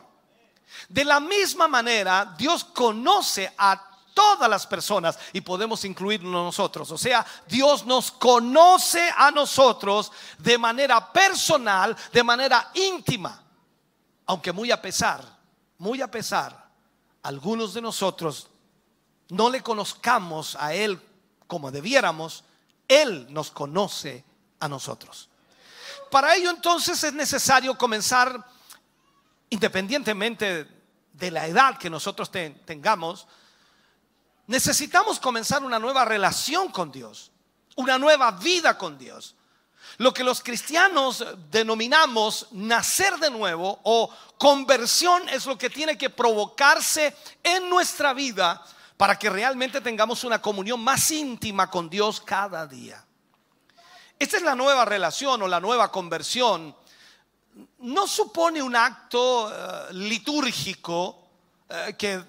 De 0.89 1.05
la 1.05 1.21
misma 1.21 1.69
manera, 1.69 2.35
Dios 2.39 2.65
conoce 2.65 3.53
a 3.59 3.92
todas 4.14 4.49
las 4.49 4.66
personas 4.66 5.19
y 5.33 5.40
podemos 5.40 5.85
incluirnos 5.85 6.33
nosotros. 6.33 6.90
O 6.90 6.99
sea, 6.99 7.25
Dios 7.47 7.87
nos 7.87 8.11
conoce 8.11 9.11
a 9.16 9.31
nosotros 9.31 10.12
de 10.38 10.59
manera 10.59 11.12
personal, 11.12 11.97
de 12.12 12.23
manera 12.23 12.71
íntima. 12.75 13.42
Aunque 14.26 14.52
muy 14.52 14.71
a 14.71 14.81
pesar, 14.81 15.25
muy 15.78 16.00
a 16.00 16.11
pesar, 16.11 16.71
algunos 17.23 17.75
de 17.75 17.83
nosotros 17.83 18.49
no 19.28 19.50
le 19.50 19.62
conozcamos 19.62 20.57
a 20.57 20.75
Él 20.75 21.00
como 21.47 21.71
debiéramos, 21.71 22.45
Él 22.88 23.26
nos 23.31 23.50
conoce 23.50 24.25
a 24.61 24.69
nosotros. 24.69 25.28
Para 26.11 26.35
ello 26.37 26.50
entonces 26.50 27.02
es 27.04 27.12
necesario 27.14 27.76
comenzar, 27.76 28.47
independientemente 29.50 30.69
de 31.12 31.31
la 31.31 31.47
edad 31.47 31.78
que 31.78 31.90
nosotros 31.90 32.31
tengamos, 32.31 33.26
necesitamos 34.53 35.19
comenzar 35.19 35.65
una 35.65 35.79
nueva 35.79 36.05
relación 36.05 36.71
con 36.71 36.93
Dios, 36.93 37.33
una 37.75 37.99
nueva 37.99 38.33
vida 38.33 38.77
con 38.77 38.99
Dios. 38.99 39.35
Lo 39.97 40.13
que 40.13 40.23
los 40.23 40.43
cristianos 40.43 41.25
denominamos 41.51 42.49
nacer 42.53 43.17
de 43.17 43.31
nuevo 43.31 43.81
o 43.83 44.11
conversión 44.37 45.27
es 45.31 45.47
lo 45.47 45.57
que 45.57 45.71
tiene 45.71 45.97
que 45.97 46.11
provocarse 46.11 47.17
en 47.43 47.71
nuestra 47.71 48.13
vida 48.13 48.63
para 48.99 49.19
que 49.19 49.31
realmente 49.31 49.81
tengamos 49.81 50.23
una 50.23 50.43
comunión 50.43 50.81
más 50.81 51.11
íntima 51.11 51.71
con 51.71 51.89
Dios 51.89 52.21
cada 52.21 52.67
día. 52.67 53.03
Esta 54.19 54.37
es 54.37 54.43
la 54.43 54.55
nueva 54.55 54.85
relación 54.85 55.41
o 55.41 55.49
la 55.49 55.61
nueva 55.61 55.91
conversión. 55.91 56.77
No 57.79 58.07
supone 58.07 58.63
un 58.63 58.77
acto 58.77 59.51
eh, 59.51 59.95
litúrgico 59.95 61.27
eh, 61.71 61.95
que 61.99 62.23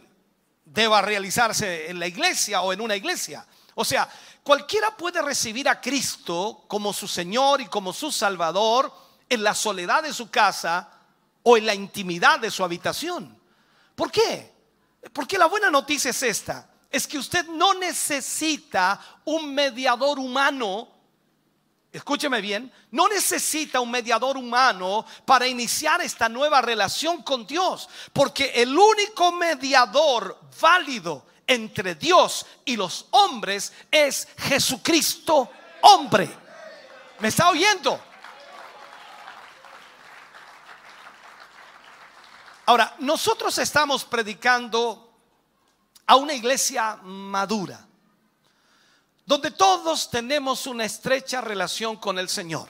deba 0.66 1.02
realizarse 1.02 1.90
en 1.90 2.00
la 2.00 2.08
iglesia 2.08 2.62
o 2.62 2.74
en 2.74 2.82
una 2.82 2.96
iglesia. 2.96 3.46
O 3.76 3.84
sea, 3.86 4.10
cualquiera 4.44 4.96
puede 4.96 5.22
recibir 5.22 5.68
a 5.68 5.82
Cristo 5.82 6.66
como 6.68 6.94
su 6.94 7.08
Señor 7.08 7.62
y 7.62 7.68
como 7.68 7.94
su 7.94 8.12
Salvador 8.12 8.92
en 9.30 9.44
la 9.44 9.54
soledad 9.54 10.04
de 10.04 10.14
su 10.14 10.30
casa 10.30 10.90
o 11.44 11.58
en 11.58 11.66
la 11.66 11.74
intimidad 11.74 12.40
de 12.40 12.52
su 12.52 12.64
habitación. 12.64 13.38
¿Por 13.96 14.12
qué? 14.12 14.54
Porque 15.12 15.38
la 15.38 15.48
buena 15.48 15.70
noticia 15.70 16.12
es 16.12 16.24
esta, 16.24 16.70
es 16.90 17.08
que 17.08 17.18
usted 17.18 17.48
no 17.48 17.74
necesita 17.74 19.00
un 19.26 19.54
mediador 19.54 20.20
humano 20.20 20.93
escúcheme 21.94 22.42
bien, 22.42 22.74
no 22.90 23.08
necesita 23.08 23.80
un 23.80 23.92
mediador 23.92 24.36
humano 24.36 25.06
para 25.26 25.48
iniciar 25.48 26.02
esta 26.02 26.28
nueva 26.28 26.60
relación 26.60 27.22
con 27.22 27.46
Dios, 27.46 27.88
porque 28.12 28.52
el 28.56 28.76
único 28.76 29.32
mediador 29.32 30.40
válido 30.60 31.28
entre 31.46 31.94
Dios 31.94 32.48
y 32.66 32.76
los 32.76 33.06
hombres 33.12 33.72
es 33.92 34.28
Jesucristo 34.38 35.50
hombre. 35.82 36.36
¿Me 37.20 37.28
está 37.28 37.50
oyendo? 37.50 38.02
Ahora, 42.66 42.96
nosotros 43.00 43.56
estamos 43.60 44.04
predicando 44.04 45.14
a 46.08 46.16
una 46.16 46.34
iglesia 46.34 46.96
madura 47.04 47.88
donde 49.26 49.52
todos 49.52 50.10
tenemos 50.10 50.68
una 50.68 50.86
estrecha 50.86 51.42
relación 51.42 51.98
con 51.98 52.20
el 52.20 52.28
Señor. 52.30 52.70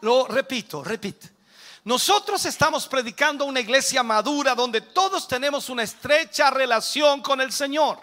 Lo 0.00 0.26
repito, 0.26 0.82
repito. 0.82 1.28
Nosotros 1.84 2.44
estamos 2.46 2.86
predicando 2.86 3.44
una 3.44 3.60
iglesia 3.60 4.02
madura 4.02 4.54
donde 4.54 4.80
todos 4.80 5.28
tenemos 5.28 5.68
una 5.68 5.82
estrecha 5.82 6.50
relación 6.50 7.20
con 7.20 7.40
el 7.40 7.52
Señor. 7.52 7.98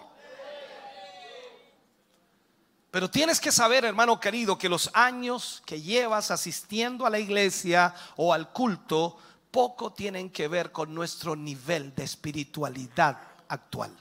Pero 2.90 3.08
tienes 3.08 3.40
que 3.40 3.52
saber, 3.52 3.84
hermano 3.84 4.18
querido, 4.18 4.58
que 4.58 4.68
los 4.68 4.90
años 4.92 5.62
que 5.64 5.80
llevas 5.80 6.30
asistiendo 6.30 7.06
a 7.06 7.10
la 7.10 7.18
iglesia 7.18 7.94
o 8.16 8.34
al 8.34 8.50
culto 8.50 9.16
poco 9.50 9.92
tienen 9.92 10.30
que 10.30 10.48
ver 10.48 10.72
con 10.72 10.94
nuestro 10.94 11.36
nivel 11.36 11.94
de 11.94 12.04
espiritualidad 12.04 13.18
actual 13.48 13.96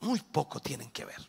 muy 0.00 0.20
poco 0.20 0.60
tienen 0.60 0.90
que 0.90 1.04
ver. 1.04 1.28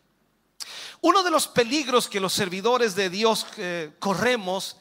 Uno 1.02 1.22
de 1.22 1.30
los 1.30 1.48
peligros 1.48 2.08
que 2.08 2.20
los 2.20 2.32
servidores 2.32 2.94
de 2.94 3.08
Dios 3.08 3.46
eh, 3.56 3.96
corremos 3.98 4.76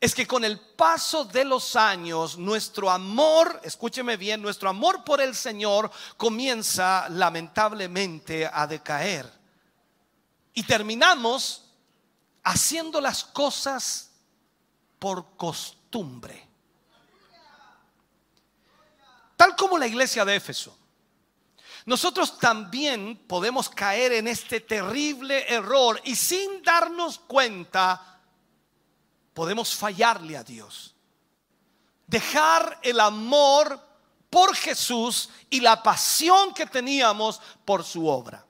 es 0.00 0.14
que 0.14 0.26
con 0.26 0.44
el 0.44 0.60
paso 0.60 1.24
de 1.24 1.44
los 1.44 1.74
años 1.74 2.36
nuestro 2.38 2.90
amor, 2.90 3.60
escúcheme 3.64 4.16
bien, 4.16 4.42
nuestro 4.42 4.68
amor 4.68 5.04
por 5.04 5.20
el 5.20 5.34
Señor 5.34 5.90
comienza 6.16 7.08
lamentablemente 7.08 8.48
a 8.52 8.66
decaer. 8.66 9.30
Y 10.54 10.62
terminamos 10.62 11.64
haciendo 12.44 13.00
las 13.00 13.24
cosas 13.24 14.10
por 14.98 15.36
costumbre. 15.36 16.46
Tal 19.36 19.56
como 19.56 19.76
la 19.76 19.86
iglesia 19.86 20.24
de 20.24 20.36
Éfeso. 20.36 20.76
Nosotros 21.86 22.38
también 22.38 23.16
podemos 23.28 23.68
caer 23.68 24.12
en 24.12 24.26
este 24.26 24.60
terrible 24.60 25.46
error 25.48 26.00
y 26.04 26.16
sin 26.16 26.60
darnos 26.62 27.20
cuenta 27.20 28.20
podemos 29.32 29.74
fallarle 29.74 30.36
a 30.36 30.42
Dios. 30.42 30.96
Dejar 32.08 32.80
el 32.82 32.98
amor 32.98 33.80
por 34.28 34.56
Jesús 34.56 35.30
y 35.48 35.60
la 35.60 35.80
pasión 35.80 36.52
que 36.52 36.66
teníamos 36.66 37.40
por 37.64 37.84
su 37.84 38.08
obra. 38.08 38.44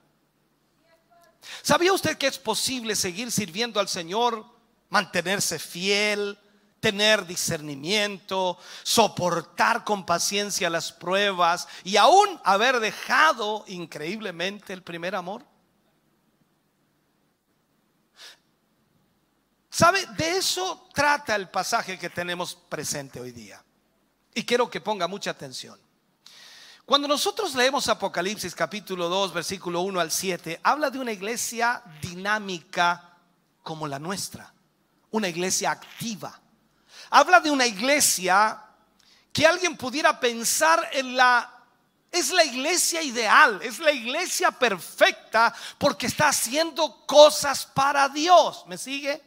¿Sabía 1.61 1.93
usted 1.93 2.17
que 2.17 2.27
es 2.27 2.39
posible 2.39 2.95
seguir 2.95 3.31
sirviendo 3.31 3.79
al 3.79 3.87
Señor, 3.87 4.45
mantenerse 4.89 5.59
fiel, 5.59 6.39
tener 6.79 7.25
discernimiento, 7.25 8.57
soportar 8.83 9.83
con 9.83 10.05
paciencia 10.05 10.69
las 10.69 10.91
pruebas 10.91 11.67
y 11.83 11.97
aún 11.97 12.39
haber 12.43 12.79
dejado 12.79 13.63
increíblemente 13.67 14.73
el 14.73 14.83
primer 14.83 15.15
amor? 15.15 15.43
¿Sabe? 19.69 20.05
De 20.17 20.37
eso 20.37 20.89
trata 20.91 21.35
el 21.35 21.49
pasaje 21.49 21.99
que 21.99 22.09
tenemos 22.09 22.55
presente 22.55 23.19
hoy 23.19 23.31
día. 23.31 23.63
Y 24.33 24.43
quiero 24.43 24.69
que 24.71 24.81
ponga 24.81 25.07
mucha 25.07 25.29
atención. 25.29 25.79
Cuando 26.87 27.07
nosotros 27.07 27.53
leemos 27.53 27.89
Apocalipsis 27.89 28.55
capítulo 28.55 29.09
2, 29.09 29.33
versículo 29.33 29.81
1 29.81 29.99
al 29.99 30.09
7, 30.09 30.61
habla 30.63 30.89
de 30.89 30.97
una 30.97 31.11
iglesia 31.11 31.83
dinámica 32.01 33.17
como 33.61 33.87
la 33.87 33.99
nuestra, 33.99 34.53
una 35.11 35.27
iglesia 35.27 35.69
activa. 35.69 36.39
Habla 37.09 37.39
de 37.39 37.51
una 37.51 37.65
iglesia 37.65 38.61
que 39.31 39.45
alguien 39.45 39.77
pudiera 39.77 40.19
pensar 40.19 40.89
en 40.93 41.15
la... 41.15 41.53
Es 42.09 42.31
la 42.31 42.43
iglesia 42.43 43.01
ideal, 43.01 43.59
es 43.61 43.79
la 43.79 43.91
iglesia 43.91 44.49
perfecta 44.49 45.53
porque 45.77 46.07
está 46.07 46.29
haciendo 46.29 47.05
cosas 47.05 47.65
para 47.65 48.07
Dios. 48.07 48.63
¿Me 48.65 48.77
sigue? 48.77 49.21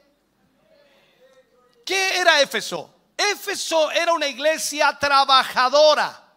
¿Qué 1.85 2.19
era 2.19 2.41
Éfeso? 2.41 2.93
Éfeso 3.17 3.91
era 3.91 4.15
una 4.15 4.27
iglesia 4.27 4.97
trabajadora 4.99 6.31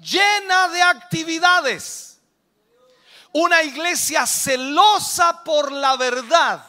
llena 0.00 0.68
de 0.68 0.82
actividades. 0.82 2.20
Una 3.32 3.62
iglesia 3.62 4.26
celosa 4.26 5.44
por 5.44 5.70
la 5.70 5.96
verdad. 5.96 6.64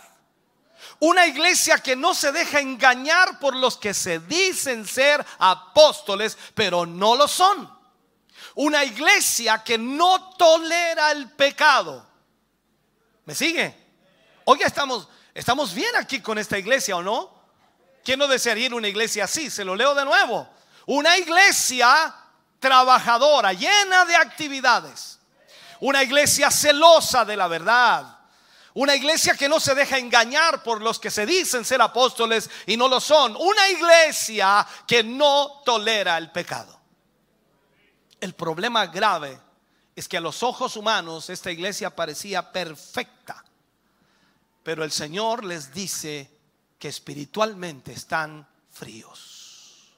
Una 1.00 1.26
iglesia 1.26 1.78
que 1.78 1.96
no 1.96 2.14
se 2.14 2.32
deja 2.32 2.60
engañar 2.60 3.40
por 3.40 3.56
los 3.56 3.78
que 3.78 3.94
se 3.94 4.20
dicen 4.20 4.86
ser 4.86 5.26
apóstoles, 5.38 6.38
pero 6.54 6.86
no 6.86 7.16
lo 7.16 7.28
son. 7.28 7.74
Una 8.56 8.84
iglesia 8.84 9.64
que 9.64 9.78
no 9.78 10.36
tolera 10.36 11.12
el 11.12 11.32
pecado. 11.32 12.06
¿Me 13.24 13.34
sigue? 13.34 13.74
Hoy 14.44 14.60
estamos, 14.62 15.08
estamos 15.34 15.74
bien 15.74 15.96
aquí 15.96 16.20
con 16.20 16.38
esta 16.38 16.58
iglesia, 16.58 16.98
¿o 16.98 17.02
no? 17.02 17.34
¿Quién 18.04 18.20
no 18.20 18.28
desearía 18.28 18.66
ir 18.66 18.74
a 18.74 18.76
una 18.76 18.88
iglesia 18.90 19.24
así? 19.24 19.50
Se 19.50 19.64
lo 19.64 19.76
leo 19.76 19.96
de 19.96 20.04
nuevo. 20.04 20.50
Una 20.88 21.18
iglesia 21.18 22.14
trabajadora, 22.60 23.54
llena 23.54 24.04
de 24.04 24.16
actividades. 24.18 25.20
Una 25.80 26.04
iglesia 26.04 26.52
celosa 26.52 27.24
de 27.24 27.38
la 27.38 27.48
verdad. 27.48 28.19
Una 28.80 28.96
iglesia 28.96 29.36
que 29.36 29.50
no 29.50 29.60
se 29.60 29.76
deja 29.76 29.98
engañar 29.98 30.64
por 30.64 30.82
los 30.82 31.00
que 31.00 31.12
se 31.12 31.26
dicen 31.26 31.66
ser 31.66 31.82
apóstoles 31.82 32.50
y 32.66 32.78
no 32.78 32.88
lo 32.88 33.02
son. 33.02 33.36
Una 33.36 33.70
iglesia 33.70 34.66
que 34.88 35.04
no 35.04 35.62
tolera 35.66 36.18
el 36.18 36.32
pecado. 36.32 36.80
El 38.22 38.34
problema 38.36 38.88
grave 38.88 39.38
es 39.94 40.08
que 40.08 40.16
a 40.16 40.22
los 40.22 40.44
ojos 40.44 40.78
humanos 40.78 41.30
esta 41.30 41.52
iglesia 41.52 41.94
parecía 41.94 42.54
perfecta. 42.54 43.44
Pero 44.64 44.86
el 44.86 44.94
Señor 44.94 45.44
les 45.44 45.74
dice 45.74 46.32
que 46.80 46.88
espiritualmente 46.88 47.92
están 47.92 48.48
fríos. 48.72 49.90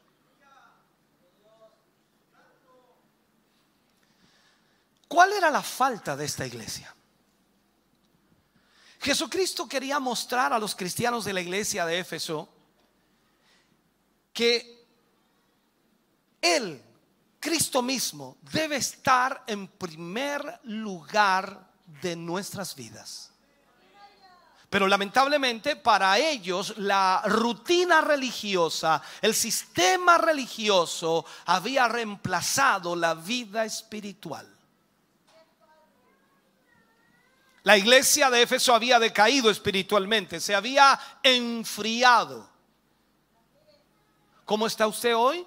¿Cuál 5.07 5.33
era 5.33 5.51
la 5.51 5.61
falta 5.61 6.15
de 6.15 6.25
esta 6.25 6.47
iglesia? 6.47 6.95
Jesucristo 9.01 9.67
quería 9.67 9.99
mostrar 9.99 10.53
a 10.53 10.59
los 10.59 10.75
cristianos 10.75 11.25
de 11.25 11.33
la 11.33 11.41
iglesia 11.41 11.87
de 11.87 11.97
Éfeso 11.97 12.47
que 14.31 14.85
Él, 16.39 16.79
Cristo 17.39 17.81
mismo, 17.81 18.37
debe 18.51 18.75
estar 18.75 19.43
en 19.47 19.67
primer 19.67 20.59
lugar 20.65 21.67
de 22.01 22.15
nuestras 22.15 22.75
vidas. 22.75 23.31
Pero 24.69 24.87
lamentablemente 24.87 25.75
para 25.75 26.19
ellos 26.19 26.77
la 26.77 27.23
rutina 27.25 28.01
religiosa, 28.01 29.01
el 29.19 29.33
sistema 29.33 30.19
religioso 30.19 31.25
había 31.47 31.87
reemplazado 31.87 32.95
la 32.95 33.15
vida 33.15 33.65
espiritual. 33.65 34.47
La 37.63 37.77
iglesia 37.77 38.29
de 38.29 38.41
Éfeso 38.41 38.73
había 38.73 38.97
decaído 38.97 39.49
espiritualmente, 39.51 40.39
se 40.39 40.55
había 40.55 40.99
enfriado. 41.21 42.49
¿Cómo 44.45 44.65
está 44.65 44.87
usted 44.87 45.15
hoy? 45.15 45.45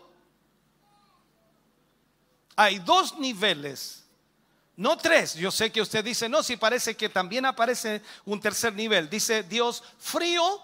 Hay 2.57 2.79
dos 2.79 3.19
niveles, 3.19 4.05
no 4.77 4.97
tres. 4.97 5.35
Yo 5.35 5.51
sé 5.51 5.73
que 5.73 5.81
usted 5.81 6.05
dice, 6.05 6.29
no, 6.29 6.43
si 6.43 6.57
parece 6.57 6.97
que 6.97 7.09
también 7.09 7.47
aparece 7.47 8.01
un 8.25 8.41
tercer 8.41 8.73
nivel. 8.75 9.11
Dice 9.11 9.43
Dios 9.43 9.83
frío 9.99 10.61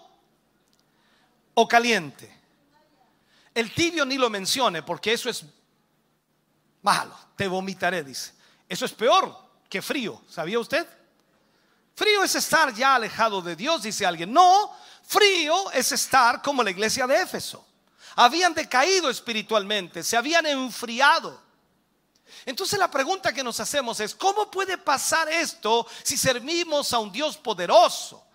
o 1.53 1.67
caliente. 1.67 2.39
El 3.53 3.73
tibio 3.73 4.05
ni 4.05 4.17
lo 4.17 4.29
mencione 4.29 4.83
porque 4.83 5.11
eso 5.11 5.29
es 5.29 5.43
malo. 6.81 7.17
Te 7.35 7.47
vomitaré, 7.47 8.03
dice. 8.03 8.31
Eso 8.69 8.85
es 8.85 8.93
peor 8.93 9.37
que 9.69 9.81
frío. 9.81 10.21
¿Sabía 10.29 10.57
usted? 10.57 10.87
Frío 12.01 12.23
es 12.23 12.33
estar 12.33 12.73
ya 12.73 12.95
alejado 12.95 13.43
de 13.43 13.55
Dios, 13.55 13.83
dice 13.83 14.07
alguien. 14.07 14.33
No, 14.33 14.75
frío 15.07 15.69
es 15.69 15.91
estar 15.91 16.41
como 16.41 16.63
la 16.63 16.71
iglesia 16.71 17.05
de 17.05 17.21
Éfeso. 17.21 17.63
Habían 18.15 18.55
decaído 18.55 19.07
espiritualmente, 19.07 20.01
se 20.01 20.17
habían 20.17 20.47
enfriado. 20.47 21.39
Entonces 22.43 22.79
la 22.79 22.89
pregunta 22.89 23.31
que 23.31 23.43
nos 23.43 23.59
hacemos 23.59 23.99
es, 23.99 24.15
¿cómo 24.15 24.49
puede 24.49 24.79
pasar 24.79 25.29
esto 25.29 25.85
si 26.01 26.17
servimos 26.17 26.91
a 26.91 26.97
un 26.97 27.11
Dios 27.11 27.37
poderoso? 27.37 28.25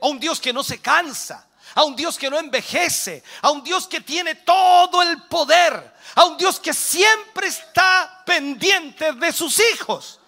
A 0.00 0.06
un 0.06 0.20
Dios 0.20 0.38
que 0.38 0.52
no 0.52 0.62
se 0.62 0.80
cansa, 0.80 1.48
a 1.74 1.82
un 1.82 1.96
Dios 1.96 2.16
que 2.16 2.30
no 2.30 2.38
envejece, 2.38 3.24
a 3.42 3.50
un 3.50 3.64
Dios 3.64 3.88
que 3.88 4.00
tiene 4.00 4.36
todo 4.36 5.02
el 5.02 5.24
poder, 5.24 5.92
a 6.14 6.24
un 6.24 6.36
Dios 6.36 6.60
que 6.60 6.72
siempre 6.72 7.48
está 7.48 8.22
pendiente 8.24 9.12
de 9.14 9.32
sus 9.32 9.58
hijos. 9.72 10.20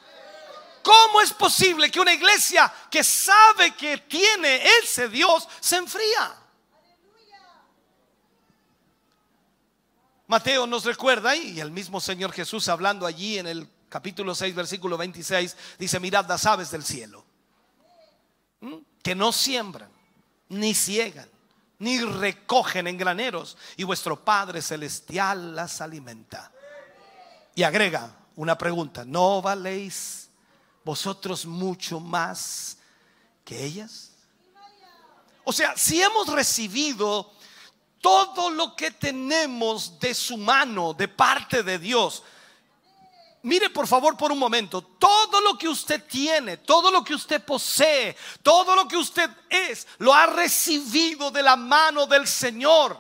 ¿Cómo 0.82 1.20
es 1.20 1.32
posible 1.32 1.90
que 1.90 2.00
una 2.00 2.12
iglesia 2.12 2.72
que 2.90 3.04
sabe 3.04 3.74
que 3.74 3.98
tiene 3.98 4.62
ese 4.82 5.08
Dios 5.08 5.48
se 5.60 5.76
enfría? 5.76 6.36
Mateo 10.26 10.66
nos 10.66 10.84
recuerda, 10.84 11.34
y 11.34 11.58
el 11.58 11.72
mismo 11.72 12.00
Señor 12.00 12.32
Jesús 12.32 12.68
hablando 12.68 13.04
allí 13.04 13.38
en 13.38 13.48
el 13.48 13.68
capítulo 13.88 14.32
6, 14.32 14.54
versículo 14.54 14.96
26, 14.96 15.56
dice, 15.76 15.98
mirad 15.98 16.26
las 16.28 16.46
aves 16.46 16.70
del 16.70 16.84
cielo, 16.84 17.24
que 19.02 19.16
no 19.16 19.32
siembran, 19.32 19.90
ni 20.48 20.72
ciegan, 20.72 21.28
ni 21.80 21.98
recogen 21.98 22.86
en 22.86 22.96
graneros, 22.96 23.56
y 23.76 23.82
vuestro 23.82 24.24
Padre 24.24 24.62
Celestial 24.62 25.56
las 25.56 25.80
alimenta. 25.80 26.52
Y 27.56 27.64
agrega 27.64 28.14
una 28.36 28.56
pregunta, 28.56 29.04
¿no 29.04 29.42
valéis 29.42 30.29
vosotros 30.84 31.46
mucho 31.46 32.00
más 32.00 32.78
que 33.44 33.64
ellas? 33.64 34.10
O 35.44 35.52
sea, 35.52 35.76
si 35.76 36.02
hemos 36.02 36.28
recibido 36.28 37.32
todo 38.00 38.50
lo 38.50 38.76
que 38.76 38.90
tenemos 38.90 39.98
de 39.98 40.14
su 40.14 40.36
mano, 40.36 40.94
de 40.94 41.08
parte 41.08 41.62
de 41.62 41.78
Dios, 41.78 42.22
Mire 43.42 43.70
por 43.70 43.86
favor 43.86 44.18
por 44.18 44.30
un 44.30 44.38
momento, 44.38 44.82
todo 44.82 45.40
lo 45.40 45.56
que 45.56 45.66
usted 45.66 46.04
tiene, 46.06 46.58
todo 46.58 46.90
lo 46.90 47.02
que 47.02 47.14
usted 47.14 47.42
posee, 47.42 48.14
todo 48.42 48.76
lo 48.76 48.86
que 48.86 48.98
usted 48.98 49.30
es, 49.48 49.86
lo 49.96 50.12
ha 50.12 50.26
recibido 50.26 51.30
de 51.30 51.42
la 51.42 51.56
mano 51.56 52.06
del 52.06 52.26
Señor. 52.28 52.98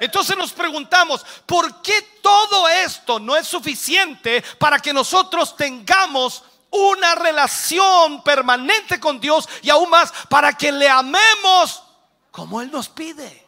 Entonces 0.00 0.36
nos 0.36 0.52
preguntamos, 0.52 1.24
¿por 1.46 1.82
qué 1.82 2.02
todo 2.20 2.68
esto 2.68 3.20
no 3.20 3.36
es 3.36 3.46
suficiente 3.46 4.42
para 4.58 4.80
que 4.80 4.92
nosotros 4.92 5.56
tengamos 5.56 6.42
una 6.74 7.14
relación 7.14 8.22
permanente 8.22 8.98
con 8.98 9.20
Dios 9.20 9.48
y 9.62 9.70
aún 9.70 9.88
más 9.88 10.12
para 10.28 10.52
que 10.52 10.72
le 10.72 10.88
amemos 10.88 11.82
como 12.30 12.60
Él 12.60 12.70
nos 12.70 12.88
pide. 12.88 13.44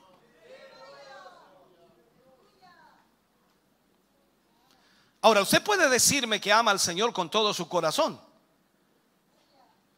Ahora, 5.23 5.43
usted 5.43 5.61
puede 5.63 5.89
decirme 5.89 6.41
que 6.41 6.53
ama 6.53 6.71
al 6.71 6.79
Señor 6.79 7.13
con 7.13 7.29
todo 7.29 7.53
su 7.53 7.69
corazón. 7.69 8.21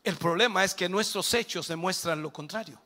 El 0.02 0.16
problema 0.16 0.64
es 0.64 0.72
que 0.72 0.88
nuestros 0.88 1.34
hechos 1.34 1.68
demuestran 1.68 2.22
lo 2.22 2.32
contrario. 2.32 2.80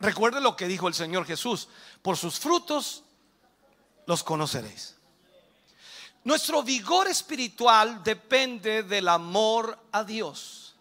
Recuerde 0.00 0.40
lo 0.40 0.56
que 0.56 0.66
dijo 0.66 0.88
el 0.88 0.94
Señor 0.94 1.26
Jesús, 1.26 1.68
por 2.00 2.16
sus 2.16 2.38
frutos 2.38 3.04
los 4.06 4.24
conoceréis. 4.24 4.93
Nuestro 6.24 6.62
vigor 6.62 7.06
espiritual 7.06 8.02
depende 8.02 8.82
del 8.82 9.08
amor 9.08 9.78
a 9.92 10.02
Dios. 10.02 10.74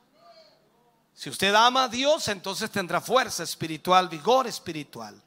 Si 1.13 1.29
usted 1.29 1.53
ama 1.53 1.83
a 1.83 1.87
Dios, 1.89 2.29
entonces 2.29 2.71
tendrá 2.71 3.01
fuerza 3.01 3.43
espiritual, 3.43 4.07
vigor 4.07 4.47
espiritual. 4.47 5.21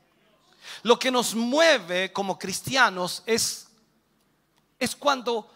Lo 0.83 0.99
que 0.99 1.11
nos 1.11 1.35
mueve 1.35 2.13
como 2.13 2.39
cristianos 2.39 3.23
es, 3.27 3.69
es 4.79 4.97
cuando, 4.97 5.51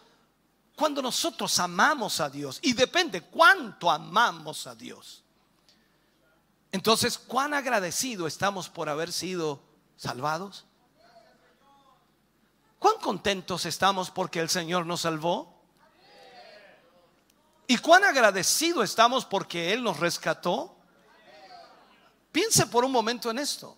cuando 0.75 1.01
nosotros 1.01 1.57
amamos 1.59 2.19
a 2.19 2.29
Dios. 2.29 2.59
Y 2.61 2.73
depende 2.73 3.21
cuánto 3.21 3.89
amamos 3.89 4.67
a 4.67 4.75
Dios. 4.75 5.23
Entonces, 6.71 7.17
¿cuán 7.17 7.53
agradecido 7.53 8.27
estamos 8.27 8.69
por 8.69 8.89
haber 8.89 9.11
sido 9.11 9.61
salvados? 9.97 10.65
¿Cuán 12.81 12.95
contentos 12.99 13.67
estamos 13.67 14.09
porque 14.09 14.39
el 14.39 14.49
Señor 14.49 14.87
nos 14.87 15.01
salvó? 15.01 15.53
¿Y 17.67 17.77
cuán 17.77 18.03
agradecidos 18.03 18.85
estamos 18.85 19.23
porque 19.23 19.71
Él 19.71 19.83
nos 19.83 19.99
rescató? 19.99 20.75
Piense 22.31 22.65
por 22.65 22.83
un 22.83 22.91
momento 22.91 23.29
en 23.29 23.37
esto. 23.37 23.77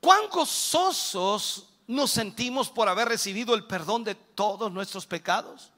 ¿Cuán 0.00 0.30
gozosos 0.30 1.68
nos 1.86 2.12
sentimos 2.12 2.70
por 2.70 2.88
haber 2.88 3.08
recibido 3.08 3.54
el 3.54 3.66
perdón 3.66 4.02
de 4.02 4.14
todos 4.14 4.72
nuestros 4.72 5.04
pecados? 5.04 5.74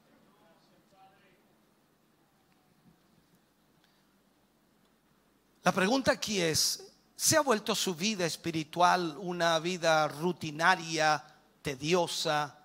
La 5.63 5.73
pregunta 5.73 6.13
aquí 6.13 6.39
es, 6.39 6.92
¿se 7.23 7.37
ha 7.37 7.41
vuelto 7.41 7.73
su 7.73 7.95
vida 7.95 8.25
espiritual 8.25 9.15
una 9.17 9.57
vida 9.59 10.09
rutinaria, 10.09 11.23
tediosa, 11.61 12.59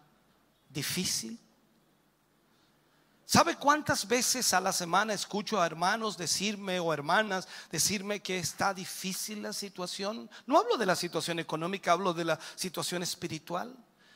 difícil? 0.69 1.39
¿Sabe 3.25 3.55
cuántas 3.55 4.09
veces 4.09 4.53
a 4.53 4.61
la 4.61 4.73
semana 4.73 5.13
escucho 5.13 5.61
a 5.63 5.67
hermanos 5.67 6.19
decirme 6.19 6.81
o 6.81 6.93
hermanas 6.93 7.47
decirme 7.71 8.19
que 8.19 8.41
está 8.41 8.75
difícil 8.75 9.43
la 9.43 9.53
situación? 9.53 10.29
No 10.45 10.59
hablo 10.59 10.77
de 10.77 10.87
la 10.87 10.97
situación 10.97 11.39
económica, 11.39 11.93
hablo 11.93 12.13
de 12.13 12.25
la 12.25 12.41
situación 12.57 13.05
espiritual, 13.05 13.73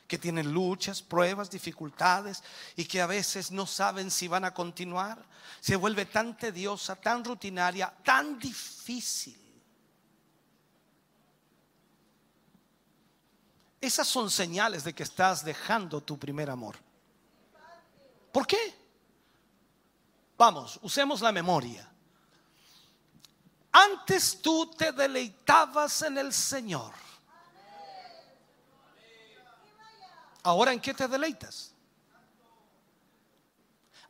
que 0.09 0.19
tienen 0.19 0.53
luchas, 0.53 1.03
pruebas, 1.03 1.51
dificultades 1.51 2.43
y 2.75 2.87
que 2.87 3.01
a 3.01 3.07
veces 3.07 3.53
no 3.53 3.65
saben 3.65 4.11
si 4.11 4.27
van 4.27 4.45
a 4.45 4.53
continuar. 4.53 5.25
Se 5.61 5.77
vuelve 5.77 6.07
tan 6.07 6.37
tediosa, 6.37 6.97
tan 6.97 7.25
rutinaria, 7.25 7.95
tan 8.03 8.41
difícil. 8.41 9.42
Esas 13.83 14.07
son 14.07 14.31
señales 14.31 14.85
de 14.85 14.95
que 14.95 15.03
estás 15.03 15.45
dejando 15.45 16.01
tu 16.01 16.17
primer 16.17 16.49
amor. 16.49 16.77
¿Por 18.31 18.47
qué? 18.47 18.79
Vamos, 20.39 20.79
usemos 20.83 21.21
la 21.21 21.33
memoria. 21.33 21.91
Antes 23.73 24.41
tú 24.41 24.67
te 24.67 24.93
deleitabas 24.93 26.03
en 26.03 26.17
el 26.17 26.33
Señor. 26.33 26.93
Ahora 30.45 30.73
en 30.73 30.81
qué 30.81 30.95
te 30.95 31.09
deleitas? 31.09 31.75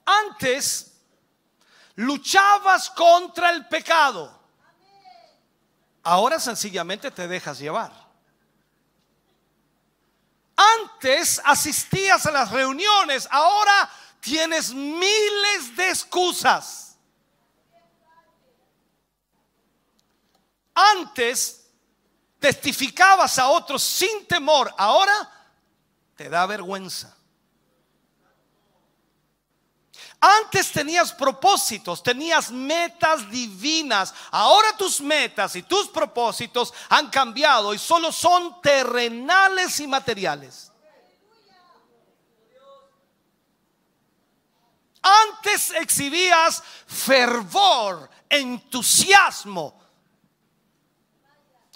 Antes 0.04 1.00
luchabas 1.94 2.90
contra 2.90 3.48
el 3.52 3.66
pecado. 3.68 4.38
Ahora 6.02 6.38
sencillamente 6.38 7.10
te 7.10 7.26
dejas 7.26 7.58
llevar. 7.58 8.01
Antes 10.56 11.40
asistías 11.44 12.26
a 12.26 12.30
las 12.30 12.50
reuniones, 12.50 13.26
ahora 13.30 13.90
tienes 14.20 14.72
miles 14.72 15.76
de 15.76 15.88
excusas. 15.88 16.96
Antes 20.74 21.66
testificabas 22.38 23.38
a 23.38 23.48
otros 23.48 23.82
sin 23.82 24.26
temor, 24.26 24.72
ahora 24.76 25.30
te 26.16 26.28
da 26.28 26.46
vergüenza. 26.46 27.16
Antes 30.24 30.70
tenías 30.70 31.12
propósitos, 31.12 32.00
tenías 32.00 32.52
metas 32.52 33.28
divinas. 33.28 34.14
Ahora 34.30 34.76
tus 34.76 35.00
metas 35.00 35.56
y 35.56 35.64
tus 35.64 35.88
propósitos 35.88 36.72
han 36.90 37.10
cambiado 37.10 37.74
y 37.74 37.78
solo 37.78 38.12
son 38.12 38.60
terrenales 38.62 39.80
y 39.80 39.88
materiales. 39.88 40.70
Antes 45.02 45.72
exhibías 45.72 46.62
fervor, 46.86 48.08
entusiasmo. 48.28 49.82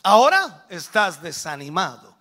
Ahora 0.05 0.67
estás 0.69 1.21
desanimado. 1.21 2.16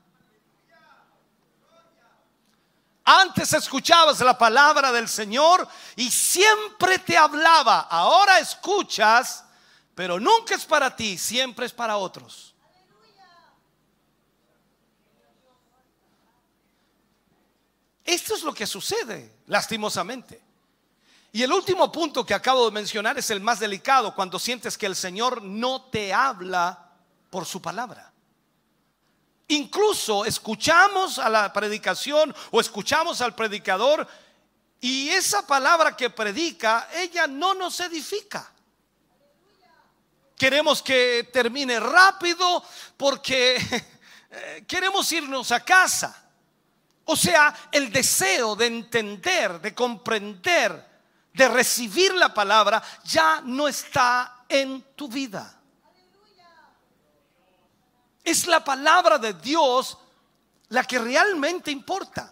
Antes 3.05 3.53
escuchabas 3.53 4.19
la 4.21 4.35
palabra 4.35 4.91
del 4.91 5.07
Señor 5.07 5.67
y 5.95 6.09
siempre 6.09 6.97
te 6.97 7.15
hablaba. 7.15 7.81
Ahora 7.81 8.39
escuchas, 8.39 9.45
pero 9.93 10.19
nunca 10.19 10.55
es 10.55 10.65
para 10.65 10.95
ti, 10.95 11.15
siempre 11.15 11.67
es 11.67 11.71
para 11.71 11.97
otros. 11.97 12.55
Esto 18.03 18.35
es 18.35 18.41
lo 18.43 18.53
que 18.53 18.65
sucede, 18.65 19.37
lastimosamente. 19.47 20.41
Y 21.31 21.43
el 21.43 21.51
último 21.51 21.91
punto 21.91 22.25
que 22.25 22.33
acabo 22.33 22.65
de 22.65 22.71
mencionar 22.71 23.19
es 23.19 23.29
el 23.29 23.41
más 23.41 23.59
delicado, 23.59 24.15
cuando 24.15 24.39
sientes 24.39 24.77
que 24.77 24.85
el 24.87 24.95
Señor 24.95 25.43
no 25.43 25.89
te 25.89 26.13
habla 26.13 26.91
por 27.29 27.45
su 27.45 27.61
palabra. 27.61 28.14
Incluso 29.47 30.25
escuchamos 30.25 31.19
a 31.19 31.29
la 31.29 31.53
predicación 31.53 32.33
o 32.51 32.59
escuchamos 32.59 33.21
al 33.21 33.35
predicador 33.35 34.07
y 34.81 35.09
esa 35.09 35.45
palabra 35.45 35.95
que 35.95 36.09
predica, 36.09 36.89
ella 36.93 37.27
no 37.27 37.53
nos 37.53 37.79
edifica. 37.79 38.51
Queremos 40.37 40.81
que 40.81 41.29
termine 41.31 41.79
rápido 41.79 42.63
porque 42.97 43.57
queremos 44.67 45.11
irnos 45.11 45.51
a 45.51 45.59
casa. 45.63 46.23
O 47.05 47.15
sea, 47.15 47.69
el 47.71 47.91
deseo 47.91 48.55
de 48.55 48.65
entender, 48.65 49.61
de 49.61 49.73
comprender 49.73 50.95
de 51.35 51.49
recibir 51.49 52.13
la 52.13 52.33
palabra 52.33 52.81
ya 53.03 53.41
no 53.43 53.67
está 53.67 54.45
en 54.47 54.81
tu 54.95 55.09
vida. 55.09 55.59
Es 58.25 58.47
la 58.47 58.63
palabra 58.63 59.19
de 59.19 59.33
Dios 59.33 59.99
la 60.69 60.83
que 60.83 60.97
realmente 60.97 61.69
importa. 61.69 62.31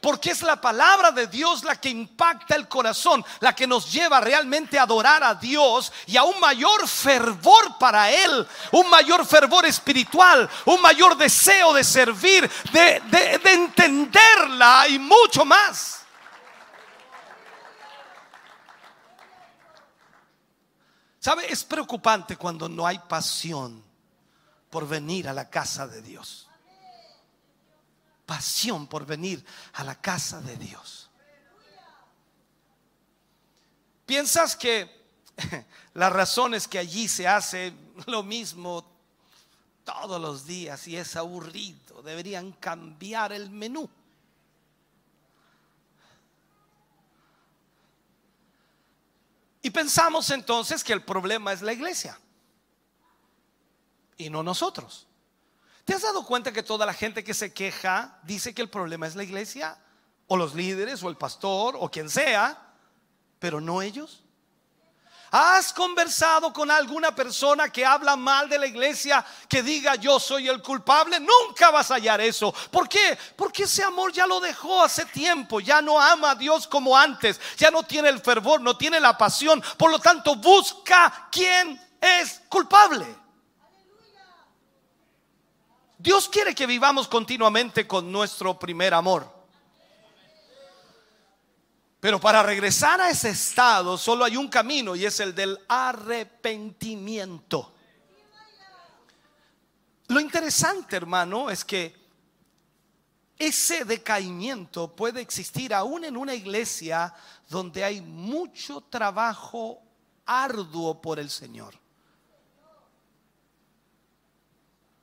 Porque 0.00 0.32
es 0.32 0.42
la 0.42 0.60
palabra 0.60 1.12
de 1.12 1.28
Dios 1.28 1.62
la 1.62 1.80
que 1.80 1.88
impacta 1.88 2.56
el 2.56 2.66
corazón, 2.66 3.24
la 3.38 3.54
que 3.54 3.68
nos 3.68 3.92
lleva 3.92 4.20
realmente 4.20 4.76
a 4.76 4.82
adorar 4.82 5.22
a 5.22 5.36
Dios 5.36 5.92
y 6.08 6.16
a 6.16 6.24
un 6.24 6.40
mayor 6.40 6.88
fervor 6.88 7.78
para 7.78 8.10
Él, 8.10 8.44
un 8.72 8.90
mayor 8.90 9.24
fervor 9.24 9.64
espiritual, 9.64 10.50
un 10.64 10.82
mayor 10.82 11.16
deseo 11.16 11.72
de 11.72 11.84
servir, 11.84 12.50
de, 12.72 13.00
de 13.44 13.52
entenderla 13.52 14.88
y 14.88 14.98
mucho 14.98 15.44
más. 15.44 16.04
¿Sabe? 21.20 21.46
Es 21.48 21.62
preocupante 21.62 22.36
cuando 22.36 22.68
no 22.68 22.84
hay 22.84 22.98
pasión 22.98 23.91
por 24.72 24.88
venir 24.88 25.28
a 25.28 25.34
la 25.34 25.50
casa 25.50 25.86
de 25.86 26.00
Dios. 26.00 26.48
Pasión 28.24 28.86
por 28.86 29.04
venir 29.04 29.44
a 29.74 29.84
la 29.84 30.00
casa 30.00 30.40
de 30.40 30.56
Dios. 30.56 31.10
¿Piensas 34.06 34.56
que 34.56 34.90
la 35.94 36.08
razón 36.08 36.54
es 36.54 36.66
que 36.66 36.78
allí 36.78 37.06
se 37.06 37.28
hace 37.28 37.74
lo 38.06 38.22
mismo 38.22 38.90
todos 39.84 40.18
los 40.18 40.46
días 40.46 40.88
y 40.88 40.96
es 40.96 41.16
aburrido? 41.16 42.00
Deberían 42.00 42.52
cambiar 42.52 43.34
el 43.34 43.50
menú. 43.50 43.90
Y 49.60 49.68
pensamos 49.68 50.30
entonces 50.30 50.82
que 50.82 50.94
el 50.94 51.04
problema 51.04 51.52
es 51.52 51.60
la 51.60 51.74
iglesia 51.74 52.18
y 54.22 54.30
no 54.30 54.42
nosotros. 54.42 55.06
¿Te 55.84 55.94
has 55.94 56.02
dado 56.02 56.24
cuenta 56.24 56.52
que 56.52 56.62
toda 56.62 56.86
la 56.86 56.94
gente 56.94 57.24
que 57.24 57.34
se 57.34 57.52
queja 57.52 58.18
dice 58.22 58.54
que 58.54 58.62
el 58.62 58.70
problema 58.70 59.06
es 59.06 59.16
la 59.16 59.24
iglesia? 59.24 59.76
O 60.28 60.36
los 60.36 60.54
líderes, 60.54 61.02
o 61.02 61.08
el 61.08 61.16
pastor, 61.16 61.76
o 61.78 61.90
quien 61.90 62.08
sea, 62.08 62.56
pero 63.38 63.60
no 63.60 63.82
ellos. 63.82 64.22
¿Has 65.34 65.72
conversado 65.72 66.52
con 66.52 66.70
alguna 66.70 67.14
persona 67.14 67.70
que 67.70 67.86
habla 67.86 68.16
mal 68.16 68.50
de 68.50 68.58
la 68.58 68.66
iglesia, 68.66 69.24
que 69.48 69.62
diga 69.62 69.94
yo 69.94 70.20
soy 70.20 70.46
el 70.46 70.60
culpable? 70.60 71.18
Nunca 71.18 71.70
vas 71.70 71.90
a 71.90 71.94
hallar 71.94 72.20
eso. 72.20 72.52
¿Por 72.70 72.86
qué? 72.86 73.18
Porque 73.34 73.62
ese 73.62 73.82
amor 73.82 74.12
ya 74.12 74.26
lo 74.26 74.40
dejó 74.40 74.84
hace 74.84 75.06
tiempo, 75.06 75.58
ya 75.58 75.80
no 75.80 75.98
ama 75.98 76.32
a 76.32 76.34
Dios 76.34 76.66
como 76.66 76.94
antes, 76.94 77.40
ya 77.56 77.70
no 77.70 77.82
tiene 77.82 78.10
el 78.10 78.20
fervor, 78.20 78.60
no 78.60 78.76
tiene 78.76 79.00
la 79.00 79.16
pasión. 79.16 79.64
Por 79.78 79.90
lo 79.90 79.98
tanto, 79.98 80.36
busca 80.36 81.28
quién 81.32 81.80
es 81.98 82.42
culpable. 82.50 83.21
Dios 86.02 86.28
quiere 86.28 86.52
que 86.52 86.66
vivamos 86.66 87.06
continuamente 87.06 87.86
con 87.86 88.10
nuestro 88.10 88.58
primer 88.58 88.92
amor. 88.92 89.24
Pero 92.00 92.18
para 92.18 92.42
regresar 92.42 93.00
a 93.00 93.08
ese 93.08 93.30
estado 93.30 93.96
solo 93.96 94.24
hay 94.24 94.36
un 94.36 94.48
camino 94.48 94.96
y 94.96 95.06
es 95.06 95.20
el 95.20 95.32
del 95.32 95.56
arrepentimiento. 95.68 97.72
Lo 100.08 100.18
interesante, 100.18 100.96
hermano, 100.96 101.48
es 101.48 101.64
que 101.64 101.94
ese 103.38 103.84
decaimiento 103.84 104.96
puede 104.96 105.20
existir 105.20 105.72
aún 105.72 106.04
en 106.04 106.16
una 106.16 106.34
iglesia 106.34 107.14
donde 107.48 107.84
hay 107.84 108.00
mucho 108.00 108.80
trabajo 108.80 109.80
arduo 110.26 111.00
por 111.00 111.20
el 111.20 111.30
Señor. 111.30 111.81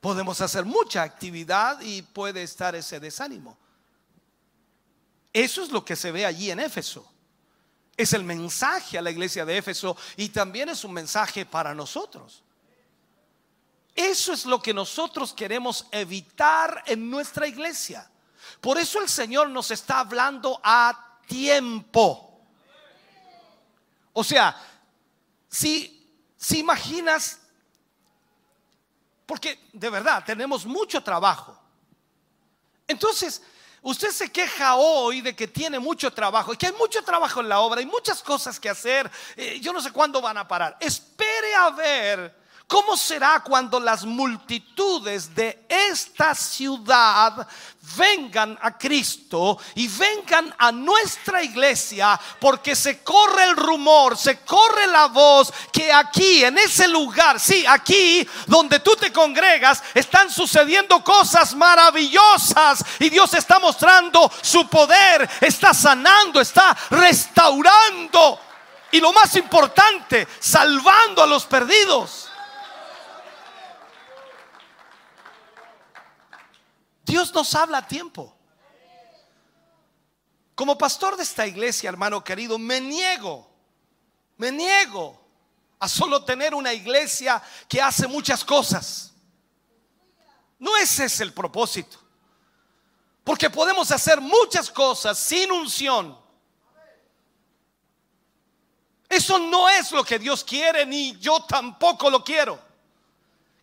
Podemos 0.00 0.40
hacer 0.40 0.64
mucha 0.64 1.02
actividad 1.02 1.80
y 1.82 2.02
puede 2.02 2.42
estar 2.42 2.74
ese 2.74 2.98
desánimo. 2.98 3.58
Eso 5.32 5.62
es 5.62 5.70
lo 5.70 5.84
que 5.84 5.94
se 5.94 6.10
ve 6.10 6.24
allí 6.24 6.50
en 6.50 6.60
Éfeso. 6.60 7.06
Es 7.96 8.14
el 8.14 8.24
mensaje 8.24 8.96
a 8.96 9.02
la 9.02 9.10
iglesia 9.10 9.44
de 9.44 9.58
Éfeso 9.58 9.96
y 10.16 10.30
también 10.30 10.70
es 10.70 10.84
un 10.84 10.92
mensaje 10.92 11.44
para 11.44 11.74
nosotros. 11.74 12.42
Eso 13.94 14.32
es 14.32 14.46
lo 14.46 14.62
que 14.62 14.72
nosotros 14.72 15.34
queremos 15.34 15.86
evitar 15.90 16.82
en 16.86 17.10
nuestra 17.10 17.46
iglesia. 17.46 18.10
Por 18.60 18.78
eso 18.78 19.00
el 19.00 19.08
Señor 19.08 19.50
nos 19.50 19.70
está 19.70 20.00
hablando 20.00 20.60
a 20.64 21.18
tiempo. 21.26 22.40
O 24.14 24.24
sea, 24.24 24.56
si, 25.48 26.08
si 26.36 26.60
imaginas 26.60 27.39
porque 29.30 29.60
de 29.72 29.88
verdad 29.90 30.24
tenemos 30.26 30.66
mucho 30.66 31.00
trabajo. 31.04 31.56
Entonces, 32.88 33.40
usted 33.80 34.10
se 34.10 34.32
queja 34.32 34.74
hoy 34.74 35.20
de 35.20 35.36
que 35.36 35.46
tiene 35.46 35.78
mucho 35.78 36.12
trabajo 36.12 36.52
y 36.52 36.56
que 36.56 36.66
hay 36.66 36.72
mucho 36.72 37.00
trabajo 37.04 37.40
en 37.40 37.48
la 37.48 37.60
obra, 37.60 37.78
hay 37.78 37.86
muchas 37.86 38.24
cosas 38.24 38.58
que 38.58 38.68
hacer. 38.68 39.08
Eh, 39.36 39.60
yo 39.60 39.72
no 39.72 39.80
sé 39.80 39.92
cuándo 39.92 40.20
van 40.20 40.36
a 40.36 40.48
parar. 40.48 40.76
Espere 40.80 41.54
a 41.54 41.70
ver 41.70 42.39
¿Cómo 42.70 42.96
será 42.96 43.40
cuando 43.40 43.80
las 43.80 44.04
multitudes 44.04 45.34
de 45.34 45.66
esta 45.68 46.36
ciudad 46.36 47.44
vengan 47.96 48.56
a 48.62 48.78
Cristo 48.78 49.58
y 49.74 49.88
vengan 49.88 50.54
a 50.56 50.70
nuestra 50.70 51.42
iglesia? 51.42 52.18
Porque 52.38 52.76
se 52.76 53.02
corre 53.02 53.42
el 53.42 53.56
rumor, 53.56 54.16
se 54.16 54.38
corre 54.42 54.86
la 54.86 55.06
voz 55.06 55.52
que 55.72 55.92
aquí, 55.92 56.44
en 56.44 56.58
ese 56.58 56.86
lugar, 56.86 57.40
sí, 57.40 57.66
aquí 57.66 58.24
donde 58.46 58.78
tú 58.78 58.94
te 58.94 59.12
congregas, 59.12 59.82
están 59.92 60.30
sucediendo 60.30 61.02
cosas 61.02 61.56
maravillosas 61.56 62.84
y 63.00 63.10
Dios 63.10 63.34
está 63.34 63.58
mostrando 63.58 64.30
su 64.42 64.68
poder, 64.68 65.28
está 65.40 65.74
sanando, 65.74 66.40
está 66.40 66.78
restaurando. 66.90 68.38
Y 68.92 69.00
lo 69.00 69.12
más 69.12 69.34
importante, 69.34 70.28
salvando 70.38 71.20
a 71.20 71.26
los 71.26 71.44
perdidos. 71.46 72.29
Dios 77.10 77.34
nos 77.34 77.52
habla 77.56 77.78
a 77.78 77.88
tiempo. 77.88 78.32
Como 80.54 80.78
pastor 80.78 81.16
de 81.16 81.24
esta 81.24 81.44
iglesia, 81.44 81.88
hermano 81.88 82.22
querido, 82.22 82.56
me 82.56 82.80
niego, 82.80 83.50
me 84.36 84.52
niego 84.52 85.20
a 85.80 85.88
solo 85.88 86.24
tener 86.24 86.54
una 86.54 86.72
iglesia 86.72 87.42
que 87.68 87.82
hace 87.82 88.06
muchas 88.06 88.44
cosas. 88.44 89.12
No 90.60 90.76
ese 90.76 91.06
es 91.06 91.20
el 91.20 91.32
propósito. 91.32 91.98
Porque 93.24 93.50
podemos 93.50 93.90
hacer 93.90 94.20
muchas 94.20 94.70
cosas 94.70 95.18
sin 95.18 95.50
unción. 95.50 96.16
Eso 99.08 99.36
no 99.36 99.68
es 99.68 99.90
lo 99.90 100.04
que 100.04 100.20
Dios 100.20 100.44
quiere, 100.44 100.86
ni 100.86 101.18
yo 101.18 101.42
tampoco 101.42 102.08
lo 102.08 102.22
quiero. 102.22 102.56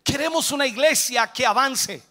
Queremos 0.03 0.51
una 0.51 0.65
iglesia 0.65 1.31
que 1.31 1.45
avance 1.45 2.06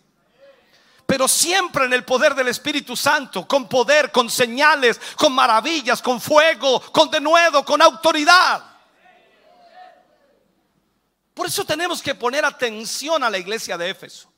pero 1.07 1.29
siempre 1.29 1.85
en 1.85 1.93
el 1.93 2.05
poder 2.05 2.35
del 2.35 2.49
Espíritu 2.49 2.97
Santo, 2.97 3.47
con 3.47 3.69
poder, 3.69 4.11
con 4.11 4.29
señales, 4.29 5.01
con 5.17 5.33
maravillas, 5.33 6.03
con 6.03 6.21
fuego, 6.21 6.81
con 6.93 7.09
denuedo, 7.11 7.65
con 7.65 7.81
autoridad. 7.81 8.65
Por 11.33 11.47
eso 11.47 11.65
tenemos 11.65 12.03
que 12.03 12.15
poner 12.15 12.45
atención 12.45 13.23
a 13.23 13.31
la 13.31 13.39
iglesia 13.39 13.79
de 13.79 13.91
Éfeso, 13.91 14.33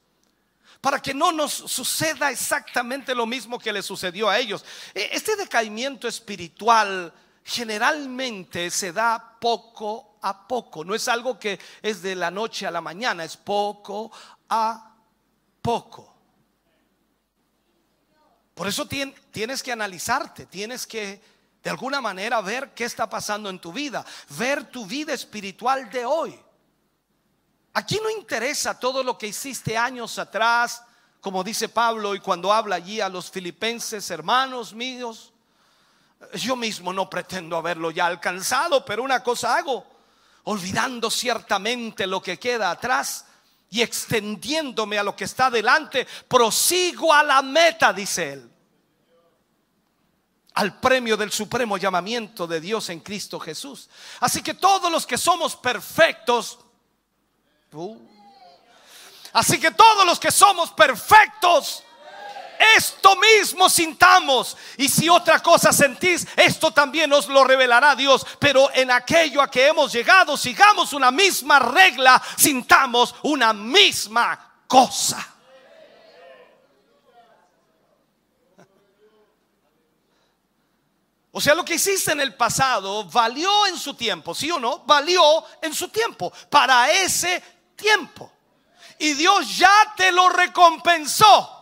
para 0.80 1.00
que 1.00 1.14
no 1.14 1.32
nos 1.32 1.52
suceda 1.52 2.30
exactamente 2.30 3.14
lo 3.14 3.24
mismo 3.24 3.58
que 3.58 3.72
le 3.72 3.82
sucedió 3.82 4.28
a 4.28 4.38
ellos. 4.38 4.64
E, 4.94 5.08
este 5.12 5.36
decaimiento 5.36 6.06
espiritual 6.06 7.12
generalmente 7.44 8.70
se 8.70 8.92
da 8.92 9.36
poco 9.40 10.18
a 10.20 10.46
poco, 10.46 10.84
no 10.84 10.94
es 10.94 11.08
algo 11.08 11.38
que 11.38 11.58
es 11.80 12.02
de 12.02 12.14
la 12.14 12.30
noche 12.30 12.66
a 12.66 12.70
la 12.70 12.82
mañana, 12.82 13.24
es 13.24 13.38
poco 13.38 14.10
a 14.50 14.92
poco. 15.62 16.17
Por 18.58 18.66
eso 18.66 18.88
tienes 18.88 19.62
que 19.62 19.70
analizarte, 19.70 20.46
tienes 20.46 20.84
que 20.84 21.22
de 21.62 21.70
alguna 21.70 22.00
manera 22.00 22.40
ver 22.40 22.74
qué 22.74 22.86
está 22.86 23.08
pasando 23.08 23.48
en 23.50 23.60
tu 23.60 23.72
vida, 23.72 24.04
ver 24.30 24.64
tu 24.64 24.84
vida 24.84 25.12
espiritual 25.12 25.88
de 25.92 26.04
hoy. 26.04 26.36
Aquí 27.74 28.00
no 28.02 28.10
interesa 28.10 28.76
todo 28.76 29.04
lo 29.04 29.16
que 29.16 29.28
hiciste 29.28 29.78
años 29.78 30.18
atrás, 30.18 30.82
como 31.20 31.44
dice 31.44 31.68
Pablo 31.68 32.16
y 32.16 32.18
cuando 32.18 32.52
habla 32.52 32.74
allí 32.74 33.00
a 33.00 33.08
los 33.08 33.30
filipenses, 33.30 34.10
hermanos 34.10 34.74
míos. 34.74 35.32
Yo 36.34 36.56
mismo 36.56 36.92
no 36.92 37.08
pretendo 37.08 37.56
haberlo 37.56 37.92
ya 37.92 38.06
alcanzado, 38.06 38.84
pero 38.84 39.04
una 39.04 39.22
cosa 39.22 39.56
hago, 39.56 39.86
olvidando 40.42 41.12
ciertamente 41.12 42.08
lo 42.08 42.20
que 42.20 42.40
queda 42.40 42.72
atrás 42.72 43.24
y 43.70 43.82
extendiéndome 43.82 44.98
a 44.98 45.02
lo 45.02 45.14
que 45.14 45.24
está 45.24 45.50
delante, 45.50 46.06
prosigo 46.26 47.12
a 47.12 47.22
la 47.22 47.42
meta, 47.42 47.92
dice 47.92 48.32
él. 48.32 48.50
Al 50.54 50.80
premio 50.80 51.16
del 51.16 51.30
supremo 51.30 51.76
llamamiento 51.76 52.46
de 52.46 52.60
Dios 52.60 52.88
en 52.88 53.00
Cristo 53.00 53.38
Jesús. 53.38 53.88
Así 54.20 54.42
que 54.42 54.54
todos 54.54 54.90
los 54.90 55.06
que 55.06 55.18
somos 55.18 55.54
perfectos, 55.54 56.58
uh, 57.72 57.96
así 59.32 59.60
que 59.60 59.70
todos 59.70 60.04
los 60.04 60.18
que 60.18 60.32
somos 60.32 60.72
perfectos, 60.72 61.84
esto 62.76 63.16
mismo 63.16 63.68
sintamos. 63.68 64.56
Y 64.76 64.88
si 64.88 65.08
otra 65.08 65.40
cosa 65.40 65.72
sentís, 65.72 66.26
esto 66.36 66.70
también 66.72 67.12
os 67.12 67.28
lo 67.28 67.44
revelará 67.44 67.94
Dios. 67.94 68.26
Pero 68.38 68.70
en 68.74 68.90
aquello 68.90 69.40
a 69.40 69.50
que 69.50 69.66
hemos 69.66 69.92
llegado, 69.92 70.36
sigamos 70.36 70.92
una 70.92 71.10
misma 71.10 71.58
regla, 71.58 72.22
sintamos 72.36 73.14
una 73.22 73.52
misma 73.52 74.62
cosa. 74.66 75.34
O 81.30 81.40
sea, 81.40 81.54
lo 81.54 81.64
que 81.64 81.74
hiciste 81.74 82.12
en 82.12 82.20
el 82.20 82.34
pasado 82.34 83.04
valió 83.04 83.66
en 83.66 83.78
su 83.78 83.94
tiempo, 83.94 84.34
¿sí 84.34 84.50
o 84.50 84.58
no? 84.58 84.80
Valió 84.80 85.44
en 85.62 85.72
su 85.72 85.88
tiempo, 85.88 86.32
para 86.50 86.90
ese 86.90 87.40
tiempo. 87.76 88.32
Y 88.98 89.14
Dios 89.14 89.56
ya 89.56 89.94
te 89.96 90.10
lo 90.10 90.28
recompensó. 90.30 91.57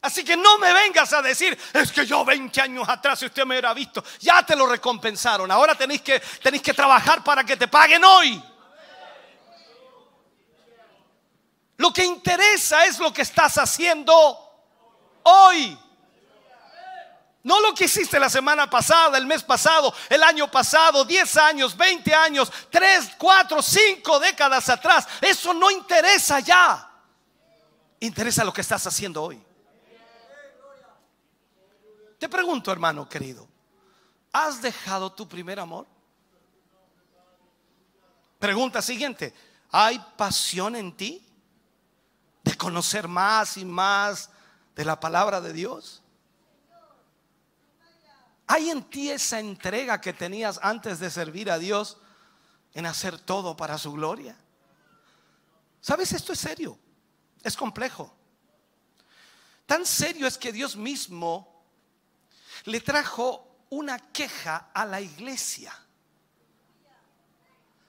Así 0.00 0.24
que 0.24 0.36
no 0.36 0.58
me 0.58 0.72
vengas 0.72 1.12
a 1.12 1.20
decir, 1.20 1.58
es 1.72 1.90
que 1.90 2.06
yo 2.06 2.24
20 2.24 2.60
años 2.60 2.88
atrás, 2.88 3.18
si 3.18 3.26
usted 3.26 3.44
me 3.44 3.54
hubiera 3.54 3.74
visto, 3.74 4.04
ya 4.20 4.44
te 4.44 4.54
lo 4.54 4.66
recompensaron. 4.66 5.50
Ahora 5.50 5.74
tenéis 5.74 6.02
que, 6.02 6.20
tenéis 6.20 6.62
que 6.62 6.72
trabajar 6.72 7.24
para 7.24 7.42
que 7.42 7.56
te 7.56 7.66
paguen 7.66 8.04
hoy. 8.04 8.42
Lo 11.78 11.92
que 11.92 12.04
interesa 12.04 12.86
es 12.86 12.98
lo 12.98 13.12
que 13.12 13.22
estás 13.22 13.58
haciendo 13.58 14.14
hoy. 15.24 15.78
No 17.42 17.60
lo 17.60 17.74
que 17.74 17.84
hiciste 17.84 18.20
la 18.20 18.28
semana 18.28 18.68
pasada, 18.68 19.16
el 19.16 19.26
mes 19.26 19.42
pasado, 19.42 19.94
el 20.08 20.22
año 20.22 20.50
pasado, 20.50 21.04
10 21.04 21.36
años, 21.38 21.76
20 21.76 22.14
años, 22.14 22.52
3, 22.70 23.12
4, 23.16 23.62
5 23.62 24.20
décadas 24.20 24.68
atrás. 24.68 25.08
Eso 25.20 25.54
no 25.54 25.70
interesa 25.70 26.40
ya. 26.40 26.88
Interesa 28.00 28.44
lo 28.44 28.52
que 28.52 28.60
estás 28.60 28.86
haciendo 28.86 29.22
hoy. 29.22 29.47
Te 32.18 32.28
pregunto, 32.28 32.72
hermano 32.72 33.08
querido, 33.08 33.48
¿has 34.32 34.60
dejado 34.60 35.12
tu 35.12 35.28
primer 35.28 35.60
amor? 35.60 35.86
Pregunta 38.38 38.82
siguiente, 38.82 39.32
¿hay 39.70 39.98
pasión 40.16 40.74
en 40.76 40.96
ti 40.96 41.24
de 42.42 42.56
conocer 42.56 43.06
más 43.06 43.56
y 43.56 43.64
más 43.64 44.30
de 44.74 44.84
la 44.84 44.98
palabra 44.98 45.40
de 45.40 45.52
Dios? 45.52 46.02
¿Hay 48.46 48.70
en 48.70 48.82
ti 48.82 49.10
esa 49.10 49.38
entrega 49.38 50.00
que 50.00 50.12
tenías 50.12 50.58
antes 50.62 50.98
de 50.98 51.10
servir 51.10 51.50
a 51.50 51.58
Dios 51.58 51.98
en 52.74 52.86
hacer 52.86 53.18
todo 53.18 53.56
para 53.56 53.76
su 53.78 53.92
gloria? 53.92 54.36
¿Sabes? 55.80 56.12
Esto 56.12 56.32
es 56.32 56.40
serio, 56.40 56.78
es 57.42 57.56
complejo. 57.56 58.12
Tan 59.66 59.84
serio 59.84 60.26
es 60.26 60.38
que 60.38 60.50
Dios 60.50 60.76
mismo 60.76 61.57
le 62.68 62.80
trajo 62.80 63.66
una 63.70 63.98
queja 63.98 64.70
a 64.74 64.84
la 64.84 65.00
iglesia. 65.00 65.72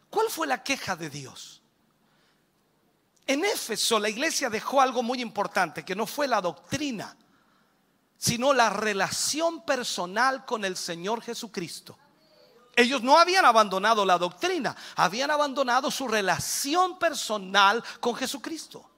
¿Cuál 0.10 0.30
fue 0.30 0.48
la 0.48 0.63
queja 0.63 0.96
de 0.96 1.10
Dios? 1.10 1.62
En 3.28 3.44
Éfeso 3.44 4.00
la 4.00 4.10
iglesia 4.10 4.50
dejó 4.50 4.82
algo 4.82 5.04
muy 5.04 5.22
importante, 5.22 5.84
que 5.84 5.96
no 5.96 6.08
fue 6.08 6.28
la 6.28 6.39
doctrina, 6.39 7.15
sino 8.18 8.54
la 8.54 8.70
relación 8.70 9.63
personal 9.65 10.46
con 10.46 10.63
el 10.63 10.78
Señor 10.78 11.22
Jesucristo. 11.22 11.98
Ellos 12.74 13.04
no 13.04 13.18
habían 13.18 13.44
abandonado 13.44 14.06
la 14.06 14.18
doctrina, 14.18 14.76
habían 14.96 15.30
abandonado 15.30 15.92
su 15.92 16.08
relación 16.08 16.98
personal 16.98 17.84
con 18.00 18.15
Jesucristo. 18.15 18.89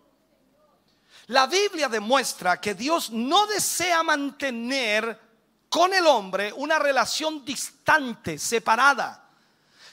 La 1.27 1.47
Biblia 1.47 1.89
demuestra 1.89 2.61
que 2.61 2.75
Dios 2.75 3.09
no 3.09 3.47
desea 3.47 4.03
mantener 4.03 5.30
con 5.71 5.93
el 5.93 6.05
hombre 6.05 6.51
una 6.51 6.77
relación 6.79 7.45
distante, 7.45 8.37
separada, 8.37 9.23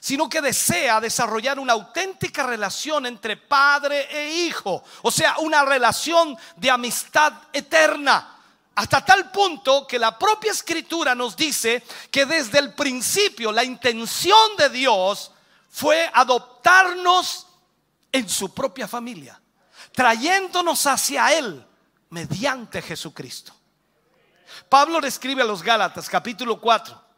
sino 0.00 0.28
que 0.28 0.42
desea 0.42 1.00
desarrollar 1.00 1.60
una 1.60 1.74
auténtica 1.74 2.44
relación 2.44 3.06
entre 3.06 3.36
padre 3.36 4.08
e 4.10 4.28
hijo, 4.28 4.82
o 5.02 5.10
sea, 5.12 5.38
una 5.38 5.64
relación 5.64 6.36
de 6.56 6.68
amistad 6.68 7.32
eterna. 7.52 8.40
Hasta 8.74 9.04
tal 9.04 9.30
punto 9.30 9.86
que 9.86 10.00
la 10.00 10.18
propia 10.18 10.50
escritura 10.50 11.14
nos 11.14 11.36
dice 11.36 11.84
que 12.10 12.26
desde 12.26 12.58
el 12.58 12.74
principio 12.74 13.52
la 13.52 13.62
intención 13.62 14.56
de 14.56 14.70
Dios 14.70 15.30
fue 15.70 16.10
adoptarnos 16.12 17.46
en 18.10 18.28
su 18.28 18.52
propia 18.52 18.88
familia, 18.88 19.40
trayéndonos 19.92 20.84
hacia 20.88 21.38
Él 21.38 21.64
mediante 22.10 22.82
Jesucristo. 22.82 23.57
Pablo 24.68 25.00
le 25.00 25.08
escribe 25.08 25.42
a 25.42 25.46
los 25.46 25.62
Gálatas 25.62 26.08
capítulo 26.08 26.60
4, 26.60 27.08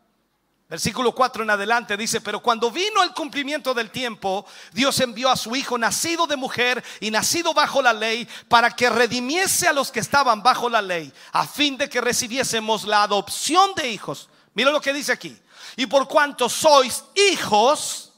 Versículo 0.71 1.13
4 1.13 1.43
en 1.43 1.51
adelante 1.51 1.97
dice, 1.97 2.21
pero 2.21 2.41
cuando 2.41 2.71
vino 2.71 3.03
el 3.03 3.11
cumplimiento 3.11 3.75
del 3.75 3.91
tiempo, 3.91 4.47
Dios 4.71 5.01
envió 5.01 5.29
a 5.29 5.37
su 5.37 5.57
Hijo 5.57 5.77
nacido 5.77 6.29
de 6.29 6.37
mujer 6.37 6.85
y 7.01 7.11
nacido 7.11 7.53
bajo 7.53 7.83
la 7.83 7.93
ley 7.93 8.29
para 8.49 8.71
que 8.71 8.89
redimiese 8.89 9.67
a 9.67 9.73
los 9.73 9.91
que 9.91 9.99
estaban 9.99 10.45
bajo 10.45 10.71
la 10.71 10.81
ley, 10.81 11.13
a 11.33 11.45
fin 11.45 11.77
de 11.77 11.89
que 11.89 12.01
recibiésemos 12.01 12.85
la 12.85 13.03
adopción 13.03 13.75
de 13.75 13.91
hijos. 13.91 14.29
Mira 14.55 14.71
lo 14.71 14.81
que 14.81 14.93
dice 14.93 15.11
aquí. 15.11 15.37
Y 15.75 15.87
por 15.87 16.07
cuanto 16.07 16.49
sois 16.49 17.03
hijos, 17.17 18.13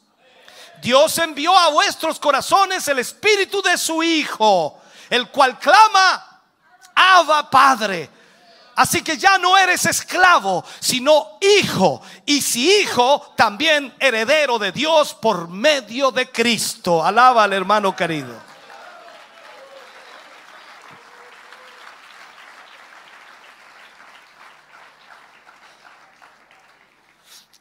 Dios 0.83 1.17
envió 1.17 1.57
a 1.57 1.71
vuestros 1.71 2.21
corazones 2.21 2.87
el 2.87 2.99
espíritu 2.99 3.63
de 3.63 3.79
su 3.79 4.03
Hijo, 4.03 4.79
el 5.09 5.31
cual 5.31 5.59
clama, 5.59 6.43
Abba 6.95 7.49
Padre. 7.49 8.11
Así 8.75 9.03
que 9.03 9.19
ya 9.19 9.39
no 9.39 9.57
eres 9.59 9.85
esclavo, 9.87 10.65
sino 10.81 11.39
hijo. 11.41 12.03
Y 12.25 12.41
si 12.41 12.81
hijo, 12.81 13.35
también 13.37 13.95
heredero 13.99 14.59
de 14.59 14.73
Dios 14.73 15.15
por 15.15 15.49
medio 15.49 16.11
de 16.11 16.31
Cristo. 16.31 17.05
Alaba 17.05 17.45
al 17.45 17.53
hermano 17.53 17.95
querido. 17.95 18.53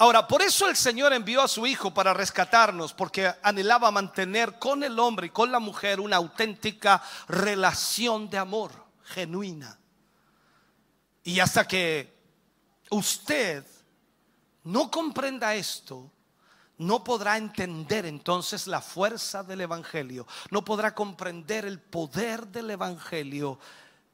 Ahora, 0.01 0.27
por 0.27 0.41
eso 0.41 0.67
el 0.67 0.75
Señor 0.75 1.13
envió 1.13 1.43
a 1.43 1.47
su 1.47 1.67
Hijo 1.67 1.93
para 1.93 2.11
rescatarnos, 2.11 2.91
porque 2.91 3.31
anhelaba 3.43 3.91
mantener 3.91 4.57
con 4.57 4.81
el 4.81 4.97
hombre 4.97 5.27
y 5.27 5.29
con 5.29 5.51
la 5.51 5.59
mujer 5.59 5.99
una 5.99 6.15
auténtica 6.15 7.03
relación 7.27 8.27
de 8.27 8.39
amor 8.39 8.71
genuina. 9.03 9.77
Y 11.23 11.39
hasta 11.39 11.67
que 11.67 12.13
usted 12.89 13.65
no 14.63 14.89
comprenda 14.89 15.55
esto, 15.55 16.11
no 16.77 17.03
podrá 17.03 17.37
entender 17.37 18.05
entonces 18.07 18.65
la 18.65 18.81
fuerza 18.81 19.43
del 19.43 19.61
Evangelio, 19.61 20.25
no 20.49 20.65
podrá 20.65 20.95
comprender 20.95 21.65
el 21.65 21.79
poder 21.79 22.47
del 22.47 22.71
Evangelio 22.71 23.59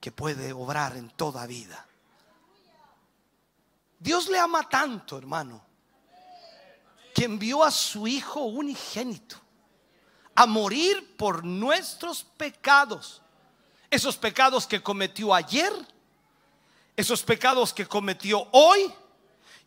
que 0.02 0.12
puede 0.12 0.52
obrar 0.52 0.98
en 0.98 1.10
toda 1.12 1.48
vida. 1.48 1.86
Dios 4.00 4.28
le 4.28 4.38
ama 4.38 4.68
tanto, 4.70 5.18
hermano, 5.18 5.66
que 7.16 7.26
envió 7.26 7.64
a 7.64 7.72
su 7.72 8.06
Hijo 8.06 8.42
unigénito 8.42 9.38
a 10.36 10.46
morir 10.46 11.16
por 11.18 11.44
nuestros 11.44 12.24
pecados, 12.24 13.24
esos 13.90 14.18
pecados 14.18 14.68
que 14.68 14.84
cometió 14.84 15.34
ayer 15.34 15.74
esos 16.98 17.22
pecados 17.22 17.74
que 17.74 17.86
cometió 17.86 18.50
hoy 18.52 18.92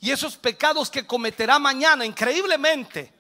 y 0.01 0.11
esos 0.11 0.37
pecados 0.37 0.91
que 0.91 1.07
cometerá 1.07 1.61
mañana, 1.61 2.05
increíblemente, 2.05 3.13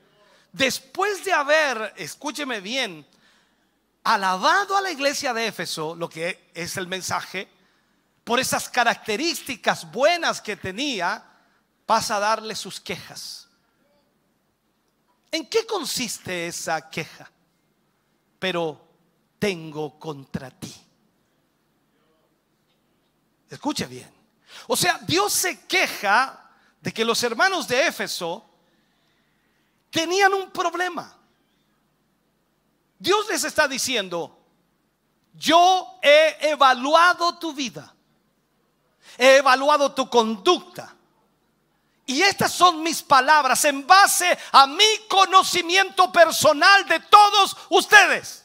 después 0.52 1.24
de 1.24 1.32
haber, 1.32 1.94
escúcheme 1.96 2.60
bien, 2.60 3.06
alabado 4.02 4.76
a 4.76 4.80
la 4.80 4.90
iglesia 4.90 5.32
de 5.32 5.46
Éfeso, 5.46 5.94
lo 5.94 6.08
que 6.08 6.50
es 6.54 6.76
el 6.76 6.88
mensaje, 6.88 7.48
por 8.24 8.40
esas 8.40 8.68
características 8.68 9.90
buenas 9.92 10.40
que 10.40 10.56
tenía, 10.56 11.24
pasa 11.86 12.16
a 12.16 12.20
darle 12.20 12.56
sus 12.56 12.80
quejas. 12.80 13.48
¿En 15.30 15.46
qué 15.46 15.64
consiste 15.66 16.48
esa 16.48 16.90
queja? 16.90 17.30
Pero 18.40 18.88
tengo 19.38 19.98
contra 20.00 20.50
ti. 20.50 20.74
Escuche 23.50 23.86
bien. 23.86 24.10
O 24.68 24.76
sea, 24.76 24.98
Dios 25.02 25.32
se 25.32 25.66
queja 25.66 26.48
de 26.80 26.92
que 26.92 27.04
los 27.04 27.22
hermanos 27.24 27.66
de 27.66 27.88
Éfeso 27.88 28.48
tenían 29.90 30.32
un 30.32 30.50
problema. 30.50 31.16
Dios 32.98 33.28
les 33.28 33.42
está 33.44 33.66
diciendo, 33.66 34.38
yo 35.34 35.98
he 36.00 36.50
evaluado 36.50 37.38
tu 37.38 37.52
vida, 37.52 37.92
he 39.18 39.38
evaluado 39.38 39.92
tu 39.92 40.08
conducta. 40.08 40.94
Y 42.06 42.22
estas 42.22 42.52
son 42.52 42.82
mis 42.82 43.02
palabras 43.02 43.64
en 43.64 43.86
base 43.86 44.36
a 44.52 44.66
mi 44.66 45.06
conocimiento 45.08 46.10
personal 46.10 46.86
de 46.86 47.00
todos 47.00 47.56
ustedes. 47.68 48.44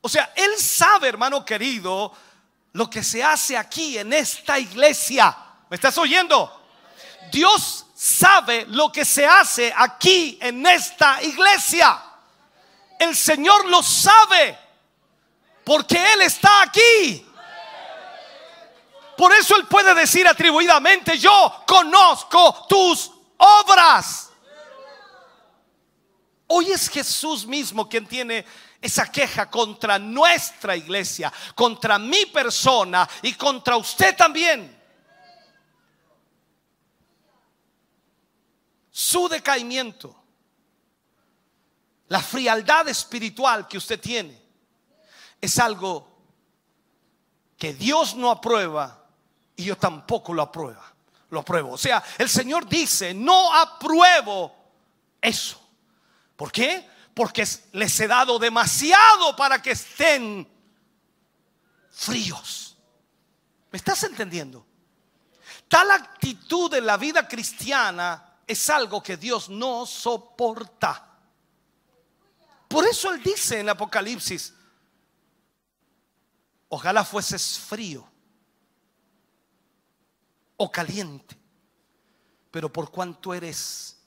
O 0.00 0.08
sea, 0.08 0.32
Él 0.34 0.56
sabe, 0.58 1.08
hermano 1.08 1.44
querido, 1.44 2.12
lo 2.72 2.88
que 2.88 3.02
se 3.02 3.22
hace 3.22 3.56
aquí 3.56 3.98
en 3.98 4.12
esta 4.12 4.58
iglesia. 4.58 5.36
¿Me 5.68 5.76
estás 5.76 5.96
oyendo? 5.98 6.60
Dios 7.30 7.86
sabe 7.94 8.66
lo 8.68 8.90
que 8.90 9.04
se 9.04 9.26
hace 9.26 9.72
aquí 9.76 10.38
en 10.40 10.66
esta 10.66 11.22
iglesia. 11.22 12.02
El 12.98 13.16
Señor 13.16 13.68
lo 13.68 13.82
sabe 13.82 14.58
porque 15.64 16.12
Él 16.12 16.22
está 16.22 16.62
aquí. 16.62 17.26
Por 19.16 19.32
eso 19.34 19.56
Él 19.56 19.66
puede 19.66 19.94
decir 19.94 20.26
atribuidamente, 20.26 21.18
yo 21.18 21.62
conozco 21.66 22.66
tus 22.68 23.10
obras. 23.36 24.30
Hoy 26.46 26.72
es 26.72 26.88
Jesús 26.88 27.46
mismo 27.46 27.88
quien 27.88 28.06
tiene 28.06 28.44
esa 28.80 29.10
queja 29.10 29.50
contra 29.50 29.98
nuestra 29.98 30.74
iglesia, 30.76 31.32
contra 31.54 31.98
mi 31.98 32.26
persona 32.26 33.08
y 33.22 33.34
contra 33.34 33.76
usted 33.76 34.16
también. 34.16 34.78
Su 38.90 39.28
decaimiento, 39.28 40.14
la 42.08 42.20
frialdad 42.20 42.88
espiritual 42.88 43.68
que 43.68 43.78
usted 43.78 44.00
tiene, 44.00 44.40
es 45.40 45.58
algo 45.58 46.08
que 47.56 47.74
Dios 47.74 48.14
no 48.14 48.30
aprueba 48.30 49.06
y 49.56 49.64
yo 49.64 49.76
tampoco 49.76 50.32
lo 50.32 50.42
aprueba. 50.42 50.86
Lo 51.30 51.40
apruebo. 51.40 51.72
O 51.72 51.78
sea, 51.78 52.02
el 52.18 52.28
Señor 52.28 52.66
dice, 52.66 53.14
no 53.14 53.54
apruebo 53.54 54.54
eso. 55.20 55.60
¿Por 56.34 56.50
qué? 56.50 56.88
Porque 57.20 57.46
les 57.72 58.00
he 58.00 58.08
dado 58.08 58.38
demasiado 58.38 59.36
para 59.36 59.60
que 59.60 59.72
estén 59.72 60.50
fríos. 61.90 62.78
¿Me 63.70 63.76
estás 63.76 64.04
entendiendo? 64.04 64.66
Tal 65.68 65.90
actitud 65.90 66.72
en 66.72 66.86
la 66.86 66.96
vida 66.96 67.28
cristiana 67.28 68.38
es 68.46 68.70
algo 68.70 69.02
que 69.02 69.18
Dios 69.18 69.50
no 69.50 69.84
soporta. 69.84 71.18
Por 72.66 72.86
eso 72.86 73.12
Él 73.12 73.22
dice 73.22 73.60
en 73.60 73.68
Apocalipsis, 73.68 74.54
ojalá 76.70 77.04
fueses 77.04 77.58
frío 77.58 78.10
o 80.56 80.72
caliente, 80.72 81.38
pero 82.50 82.72
por 82.72 82.90
cuanto 82.90 83.34
eres 83.34 83.98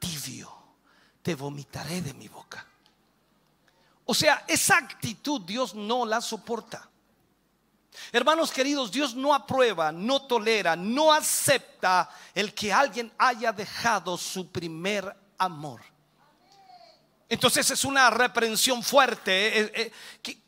tibio 0.00 0.59
te 1.22 1.34
vomitaré 1.34 2.00
de 2.02 2.14
mi 2.14 2.28
boca. 2.28 2.66
O 4.04 4.14
sea, 4.14 4.44
esa 4.48 4.76
actitud 4.76 5.42
Dios 5.42 5.74
no 5.74 6.04
la 6.04 6.20
soporta. 6.20 6.88
Hermanos 8.12 8.50
queridos, 8.50 8.90
Dios 8.90 9.14
no 9.14 9.34
aprueba, 9.34 9.92
no 9.92 10.22
tolera, 10.22 10.74
no 10.76 11.12
acepta 11.12 12.10
el 12.34 12.54
que 12.54 12.72
alguien 12.72 13.12
haya 13.18 13.52
dejado 13.52 14.16
su 14.16 14.50
primer 14.50 15.14
amor. 15.38 15.80
Entonces 17.28 17.70
es 17.70 17.84
una 17.84 18.10
reprensión 18.10 18.82
fuerte 18.82 19.60
eh, 19.60 19.72
eh, 19.74 19.92
que, 20.20 20.38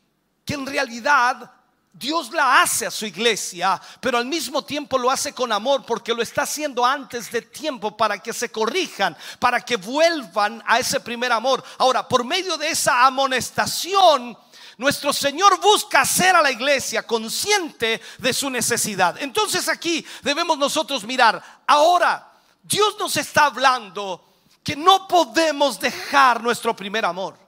que 0.43 0.53
en 0.53 0.65
realidad 0.65 1.51
Dios 1.95 2.31
la 2.31 2.63
hace 2.63 2.87
a 2.87 2.91
su 2.91 3.05
iglesia, 3.05 3.79
pero 4.01 4.17
al 4.17 4.25
mismo 4.25 4.65
tiempo 4.65 4.97
lo 4.97 5.11
hace 5.11 5.31
con 5.31 5.51
amor 5.51 5.85
porque 5.85 6.11
lo 6.13 6.23
está 6.23 6.41
haciendo 6.41 6.83
antes 6.83 7.31
de 7.31 7.43
tiempo 7.43 7.95
para 7.95 8.17
que 8.17 8.33
se 8.33 8.51
corrijan, 8.51 9.15
para 9.37 9.61
que 9.61 9.77
vuelvan 9.77 10.63
a 10.65 10.79
ese 10.79 10.99
primer 10.99 11.31
amor. 11.31 11.63
Ahora, 11.77 12.07
por 12.07 12.25
medio 12.25 12.57
de 12.57 12.69
esa 12.69 13.05
amonestación, 13.05 14.35
nuestro 14.77 15.13
Señor 15.13 15.61
busca 15.61 16.01
hacer 16.01 16.35
a 16.35 16.41
la 16.41 16.49
iglesia 16.49 17.05
consciente 17.05 18.01
de 18.17 18.33
su 18.33 18.49
necesidad. 18.49 19.21
Entonces 19.21 19.69
aquí 19.69 20.03
debemos 20.23 20.57
nosotros 20.57 21.03
mirar, 21.03 21.43
ahora 21.67 22.27
Dios 22.63 22.95
nos 22.97 23.15
está 23.17 23.45
hablando 23.45 24.33
que 24.63 24.75
no 24.75 25.07
podemos 25.07 25.79
dejar 25.79 26.41
nuestro 26.41 26.75
primer 26.75 27.05
amor. 27.05 27.42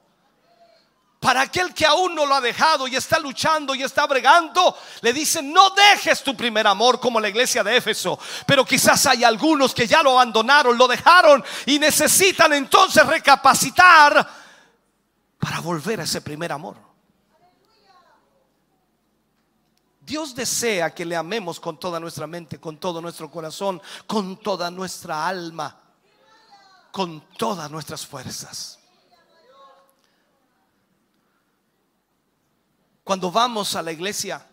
Para 1.25 1.41
aquel 1.41 1.73
que 1.73 1.87
aún 1.87 2.13
no 2.13 2.23
lo 2.23 2.35
ha 2.35 2.39
dejado 2.39 2.87
y 2.87 2.95
está 2.95 3.17
luchando 3.17 3.73
y 3.73 3.81
está 3.81 4.05
bregando, 4.05 4.77
le 5.01 5.11
dicen, 5.11 5.51
no 5.51 5.71
dejes 5.71 6.21
tu 6.21 6.37
primer 6.37 6.67
amor 6.67 6.99
como 6.99 7.19
la 7.19 7.29
iglesia 7.29 7.63
de 7.63 7.77
Éfeso. 7.77 8.19
Pero 8.45 8.63
quizás 8.63 9.07
hay 9.07 9.23
algunos 9.23 9.73
que 9.73 9.87
ya 9.87 10.03
lo 10.03 10.11
abandonaron, 10.11 10.77
lo 10.77 10.87
dejaron 10.87 11.43
y 11.65 11.79
necesitan 11.79 12.53
entonces 12.53 13.03
recapacitar 13.07 14.29
para 15.39 15.59
volver 15.61 16.01
a 16.01 16.03
ese 16.03 16.21
primer 16.21 16.51
amor. 16.51 16.75
Dios 20.01 20.35
desea 20.35 20.93
que 20.93 21.05
le 21.05 21.15
amemos 21.15 21.59
con 21.59 21.79
toda 21.79 21.99
nuestra 21.99 22.27
mente, 22.27 22.59
con 22.59 22.77
todo 22.77 23.01
nuestro 23.01 23.31
corazón, 23.31 23.81
con 24.05 24.37
toda 24.37 24.69
nuestra 24.69 25.27
alma 25.27 25.75
con 26.91 27.19
todas 27.37 27.69
nuestras 27.69 28.05
fuerzas. 28.05 28.79
Cuando 33.05 33.29
vamos 33.31 33.75
a 33.75 33.83
la 33.83 33.91
iglesia, 33.91 34.43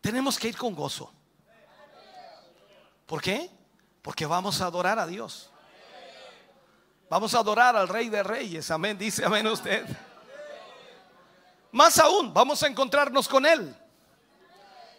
tenemos 0.00 0.36
que 0.36 0.48
ir 0.48 0.56
con 0.56 0.74
gozo. 0.74 1.12
¿Por 3.06 3.22
qué? 3.22 3.48
Porque 4.02 4.26
vamos 4.26 4.60
a 4.60 4.66
adorar 4.66 4.98
a 4.98 5.06
Dios. 5.06 5.48
Vamos 7.08 7.32
a 7.32 7.38
adorar 7.38 7.76
al 7.76 7.86
Rey 7.86 8.08
de 8.08 8.24
Reyes. 8.24 8.68
Amén. 8.72 8.98
Dice 8.98 9.24
amén 9.24 9.46
usted. 9.46 9.86
Más 11.70 12.00
aún, 12.00 12.34
vamos 12.34 12.64
a 12.64 12.66
encontrarnos 12.66 13.28
con 13.28 13.46
Él. 13.46 13.76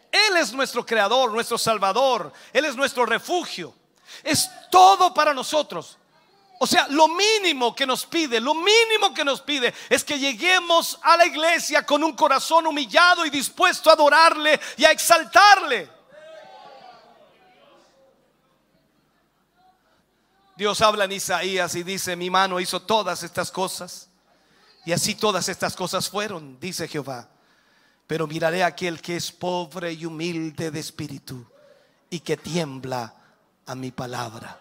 Él 0.10 0.38
es 0.38 0.54
nuestro 0.54 0.86
creador, 0.86 1.34
nuestro 1.34 1.58
salvador. 1.58 2.32
Él 2.54 2.64
es 2.64 2.78
nuestro 2.78 3.06
refugio. 3.06 3.76
Es 4.24 4.50
todo 4.70 5.14
para 5.14 5.34
nosotros. 5.34 5.98
O 6.64 6.68
sea, 6.68 6.88
lo 6.90 7.08
mínimo 7.08 7.76
que 7.76 7.88
nos 7.88 8.06
pide, 8.06 8.40
lo 8.40 8.54
mínimo 8.54 9.16
que 9.16 9.26
nos 9.26 9.42
pide 9.42 9.74
es 9.90 10.04
que 10.04 10.20
lleguemos 10.20 11.00
a 11.02 11.18
la 11.18 11.26
iglesia 11.26 11.84
con 11.84 12.04
un 12.04 12.16
corazón 12.16 12.68
humillado 12.68 13.26
y 13.26 13.32
dispuesto 13.32 13.90
a 13.90 13.94
adorarle 13.94 14.60
y 14.78 14.86
a 14.86 14.92
exaltarle. 14.92 15.90
Dios 20.56 20.80
habla 20.82 21.06
en 21.06 21.14
Isaías 21.14 21.74
y 21.74 21.82
dice, 21.82 22.16
mi 22.16 22.30
mano 22.30 22.60
hizo 22.60 22.80
todas 22.80 23.24
estas 23.24 23.50
cosas. 23.50 24.08
Y 24.86 24.92
así 24.92 25.16
todas 25.16 25.50
estas 25.50 25.76
cosas 25.76 26.08
fueron, 26.08 26.60
dice 26.60 26.88
Jehová. 26.88 27.28
Pero 28.06 28.28
miraré 28.28 28.62
a 28.62 28.68
aquel 28.68 29.02
que 29.02 29.16
es 29.16 29.32
pobre 29.32 29.94
y 29.94 30.06
humilde 30.06 30.70
de 30.70 30.80
espíritu 30.80 31.44
y 32.12 32.20
que 32.20 32.38
tiembla 32.38 33.16
a 33.66 33.74
mi 33.74 33.90
palabra. 33.90 34.60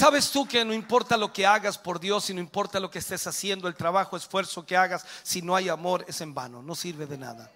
¿Sabes 0.00 0.30
tú 0.30 0.46
que 0.46 0.64
no 0.64 0.72
importa 0.72 1.14
lo 1.18 1.30
que 1.30 1.44
hagas 1.44 1.76
por 1.76 2.00
Dios 2.00 2.30
y 2.30 2.32
no 2.32 2.40
importa 2.40 2.80
lo 2.80 2.90
que 2.90 3.00
estés 3.00 3.26
haciendo, 3.26 3.68
el 3.68 3.74
trabajo, 3.74 4.16
esfuerzo 4.16 4.64
que 4.64 4.74
hagas, 4.74 5.04
si 5.22 5.42
no 5.42 5.54
hay 5.54 5.68
amor 5.68 6.06
es 6.08 6.22
en 6.22 6.32
vano, 6.32 6.62
no 6.62 6.74
sirve 6.74 7.04
de 7.04 7.18
nada? 7.18 7.52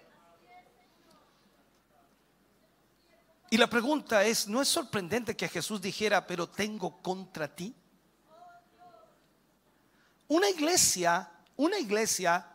Y 3.49 3.57
la 3.57 3.67
pregunta 3.67 4.23
es, 4.23 4.47
¿no 4.47 4.61
es 4.61 4.67
sorprendente 4.67 5.35
que 5.35 5.49
Jesús 5.49 5.81
dijera, 5.81 6.27
pero 6.27 6.47
tengo 6.47 7.01
contra 7.01 7.47
ti? 7.47 7.73
Una 10.27 10.47
iglesia, 10.47 11.27
una 11.57 11.79
iglesia 11.79 12.47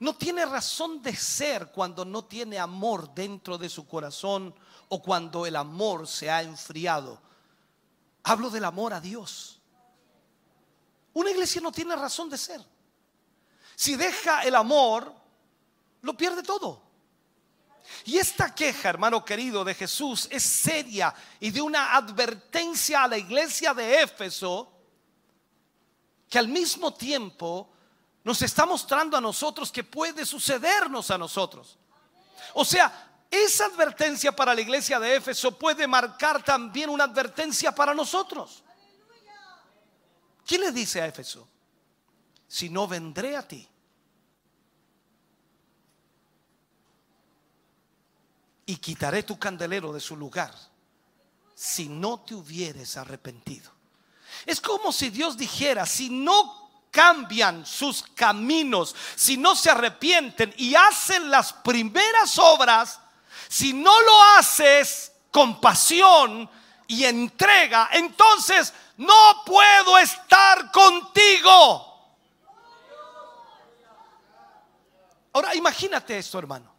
no 0.00 0.16
tiene 0.16 0.44
razón 0.44 1.00
de 1.00 1.14
ser 1.14 1.70
cuando 1.70 2.04
no 2.04 2.24
tiene 2.24 2.58
amor 2.58 3.14
dentro 3.14 3.56
de 3.56 3.68
su 3.68 3.86
corazón 3.86 4.52
o 4.88 5.00
cuando 5.00 5.46
el 5.46 5.54
amor 5.54 6.08
se 6.08 6.28
ha 6.28 6.42
enfriado. 6.42 7.29
Hablo 8.22 8.50
del 8.50 8.64
amor 8.64 8.92
a 8.92 9.00
Dios. 9.00 9.60
Una 11.12 11.30
iglesia 11.30 11.60
no 11.60 11.72
tiene 11.72 11.96
razón 11.96 12.28
de 12.30 12.38
ser. 12.38 12.64
Si 13.74 13.96
deja 13.96 14.42
el 14.42 14.54
amor, 14.54 15.14
lo 16.02 16.16
pierde 16.16 16.42
todo. 16.42 16.82
Y 18.04 18.18
esta 18.18 18.54
queja, 18.54 18.88
hermano 18.88 19.24
querido, 19.24 19.64
de 19.64 19.74
Jesús 19.74 20.28
es 20.30 20.42
seria 20.42 21.14
y 21.40 21.50
de 21.50 21.60
una 21.60 21.96
advertencia 21.96 23.02
a 23.04 23.08
la 23.08 23.18
iglesia 23.18 23.74
de 23.74 24.02
Éfeso 24.02 24.72
que 26.28 26.38
al 26.38 26.48
mismo 26.48 26.94
tiempo 26.94 27.68
nos 28.22 28.40
está 28.42 28.66
mostrando 28.66 29.16
a 29.16 29.20
nosotros 29.20 29.72
que 29.72 29.82
puede 29.82 30.24
sucedernos 30.24 31.10
a 31.10 31.18
nosotros. 31.18 31.78
O 32.54 32.64
sea, 32.64 33.09
esa 33.30 33.66
advertencia 33.66 34.32
para 34.32 34.54
la 34.54 34.60
iglesia 34.60 34.98
de 34.98 35.16
Éfeso 35.16 35.56
puede 35.56 35.86
marcar 35.86 36.42
también 36.42 36.90
una 36.90 37.04
advertencia 37.04 37.72
para 37.72 37.94
nosotros. 37.94 38.64
¿Qué 40.44 40.58
le 40.58 40.72
dice 40.72 41.00
a 41.00 41.06
Éfeso? 41.06 41.46
Si 42.48 42.68
no 42.68 42.88
vendré 42.88 43.36
a 43.36 43.46
ti. 43.46 43.68
Y 48.66 48.76
quitaré 48.76 49.22
tu 49.22 49.38
candelero 49.38 49.92
de 49.92 50.00
su 50.00 50.16
lugar 50.16 50.52
si 51.54 51.88
no 51.88 52.20
te 52.20 52.34
hubieres 52.34 52.96
arrepentido. 52.96 53.70
Es 54.46 54.60
como 54.60 54.92
si 54.92 55.10
Dios 55.10 55.36
dijera, 55.36 55.84
si 55.86 56.08
no 56.08 56.70
cambian 56.90 57.66
sus 57.66 58.02
caminos, 58.02 58.96
si 59.14 59.36
no 59.36 59.54
se 59.54 59.70
arrepienten 59.70 60.54
y 60.56 60.74
hacen 60.74 61.30
las 61.30 61.52
primeras 61.52 62.38
obras, 62.38 62.99
si 63.50 63.72
no 63.72 64.00
lo 64.00 64.22
haces 64.38 65.10
con 65.32 65.60
pasión 65.60 66.48
y 66.86 67.04
entrega, 67.04 67.90
entonces 67.92 68.72
no 68.96 69.42
puedo 69.44 69.98
estar 69.98 70.70
contigo. 70.70 72.14
Ahora 75.32 75.52
imagínate 75.56 76.16
esto, 76.16 76.38
hermano. 76.38 76.72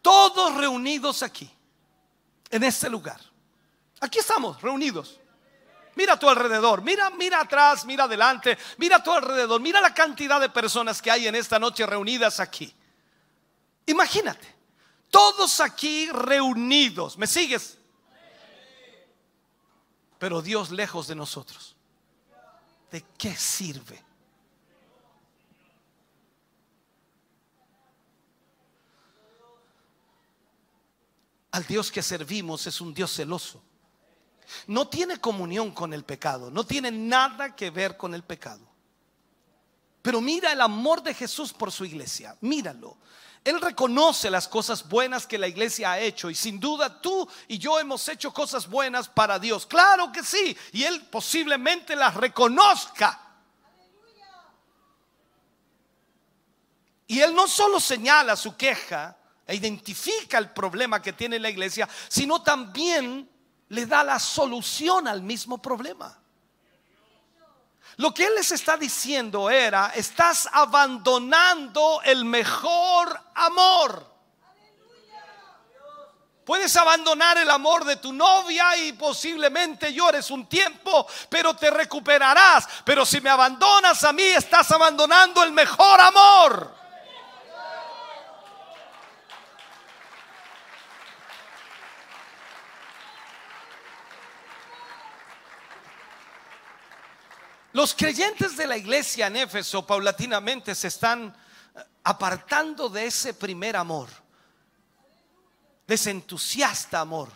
Todos 0.00 0.54
reunidos 0.54 1.24
aquí, 1.24 1.50
en 2.50 2.62
este 2.62 2.88
lugar. 2.88 3.20
Aquí 4.00 4.20
estamos 4.20 4.62
reunidos. 4.62 5.18
Mira 5.96 6.12
a 6.12 6.18
tu 6.20 6.30
alrededor, 6.30 6.82
mira, 6.82 7.10
mira 7.10 7.40
atrás, 7.40 7.84
mira 7.84 8.04
adelante, 8.04 8.56
mira 8.76 8.96
a 8.98 9.02
tu 9.02 9.10
alrededor, 9.10 9.60
mira 9.60 9.80
la 9.80 9.92
cantidad 9.92 10.40
de 10.40 10.50
personas 10.50 11.02
que 11.02 11.10
hay 11.10 11.26
en 11.26 11.34
esta 11.34 11.58
noche 11.58 11.84
reunidas 11.84 12.38
aquí. 12.38 12.72
Imagínate. 13.86 14.53
Todos 15.14 15.60
aquí 15.60 16.10
reunidos. 16.10 17.16
¿Me 17.16 17.28
sigues? 17.28 17.78
Pero 20.18 20.42
Dios 20.42 20.72
lejos 20.72 21.06
de 21.06 21.14
nosotros. 21.14 21.76
¿De 22.90 23.00
qué 23.16 23.36
sirve? 23.36 24.02
Al 31.52 31.64
Dios 31.64 31.92
que 31.92 32.02
servimos 32.02 32.66
es 32.66 32.80
un 32.80 32.92
Dios 32.92 33.14
celoso. 33.14 33.62
No 34.66 34.88
tiene 34.88 35.20
comunión 35.20 35.70
con 35.70 35.94
el 35.94 36.02
pecado, 36.02 36.50
no 36.50 36.66
tiene 36.66 36.90
nada 36.90 37.54
que 37.54 37.70
ver 37.70 37.96
con 37.96 38.14
el 38.14 38.24
pecado. 38.24 38.66
Pero 40.02 40.20
mira 40.20 40.50
el 40.50 40.60
amor 40.60 41.04
de 41.04 41.14
Jesús 41.14 41.52
por 41.52 41.70
su 41.70 41.84
iglesia, 41.84 42.36
míralo. 42.40 42.96
Él 43.44 43.60
reconoce 43.60 44.30
las 44.30 44.48
cosas 44.48 44.88
buenas 44.88 45.26
que 45.26 45.36
la 45.36 45.46
iglesia 45.46 45.92
ha 45.92 46.00
hecho 46.00 46.30
y 46.30 46.34
sin 46.34 46.58
duda 46.58 47.02
tú 47.02 47.28
y 47.46 47.58
yo 47.58 47.78
hemos 47.78 48.08
hecho 48.08 48.32
cosas 48.32 48.66
buenas 48.66 49.06
para 49.06 49.38
Dios. 49.38 49.66
Claro 49.66 50.10
que 50.10 50.24
sí, 50.24 50.56
y 50.72 50.84
Él 50.84 51.06
posiblemente 51.10 51.94
las 51.94 52.14
reconozca. 52.14 53.20
Y 57.06 57.20
Él 57.20 57.34
no 57.34 57.46
solo 57.46 57.78
señala 57.80 58.34
su 58.34 58.56
queja 58.56 59.14
e 59.46 59.54
identifica 59.54 60.38
el 60.38 60.48
problema 60.50 61.02
que 61.02 61.12
tiene 61.12 61.38
la 61.38 61.50
iglesia, 61.50 61.86
sino 62.08 62.42
también 62.42 63.28
le 63.68 63.84
da 63.84 64.02
la 64.02 64.18
solución 64.18 65.06
al 65.06 65.20
mismo 65.20 65.60
problema. 65.60 66.18
Lo 67.96 68.12
que 68.12 68.26
él 68.26 68.34
les 68.34 68.50
está 68.50 68.76
diciendo 68.76 69.48
era, 69.48 69.92
estás 69.94 70.48
abandonando 70.52 72.00
el 72.04 72.24
mejor 72.24 73.20
amor. 73.34 74.14
Puedes 76.44 76.76
abandonar 76.76 77.38
el 77.38 77.48
amor 77.48 77.84
de 77.84 77.96
tu 77.96 78.12
novia 78.12 78.76
y 78.76 78.92
posiblemente 78.92 79.94
llores 79.94 80.30
un 80.30 80.46
tiempo, 80.46 81.06
pero 81.30 81.54
te 81.54 81.70
recuperarás. 81.70 82.68
Pero 82.84 83.06
si 83.06 83.20
me 83.20 83.30
abandonas 83.30 84.04
a 84.04 84.12
mí, 84.12 84.22
estás 84.22 84.70
abandonando 84.70 85.42
el 85.42 85.52
mejor 85.52 86.00
amor. 86.00 86.83
Los 97.74 97.94
creyentes 97.94 98.56
de 98.56 98.66
la 98.66 98.78
iglesia 98.78 99.26
en 99.26 99.36
Éfeso 99.36 99.86
paulatinamente 99.86 100.74
se 100.74 100.88
están 100.88 101.36
apartando 102.02 102.88
de 102.88 103.06
ese 103.06 103.34
primer 103.34 103.76
amor 103.76 104.08
de 105.86 105.94
ese 105.94 106.10
entusiasta 106.10 107.00
amor, 107.00 107.28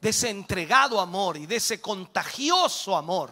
de 0.00 0.10
ese 0.10 0.30
entregado 0.30 1.00
amor 1.00 1.36
y 1.36 1.46
de 1.46 1.56
ese 1.56 1.80
contagioso 1.80 2.96
amor. 2.96 3.30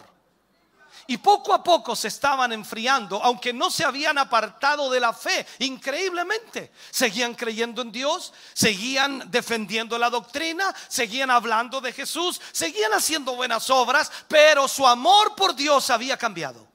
Y 1.06 1.18
poco 1.18 1.54
a 1.54 1.62
poco 1.62 1.96
se 1.96 2.08
estaban 2.08 2.52
enfriando, 2.52 3.22
aunque 3.22 3.52
no 3.52 3.70
se 3.70 3.84
habían 3.84 4.18
apartado 4.18 4.90
de 4.90 5.00
la 5.00 5.12
fe, 5.12 5.46
increíblemente. 5.60 6.72
Seguían 6.90 7.34
creyendo 7.34 7.82
en 7.82 7.92
Dios, 7.92 8.32
seguían 8.52 9.30
defendiendo 9.30 9.98
la 9.98 10.10
doctrina, 10.10 10.74
seguían 10.88 11.30
hablando 11.30 11.80
de 11.80 11.92
Jesús, 11.92 12.40
seguían 12.52 12.92
haciendo 12.92 13.36
buenas 13.36 13.70
obras, 13.70 14.10
pero 14.28 14.68
su 14.68 14.86
amor 14.86 15.34
por 15.34 15.54
Dios 15.54 15.88
había 15.90 16.16
cambiado. 16.16 16.68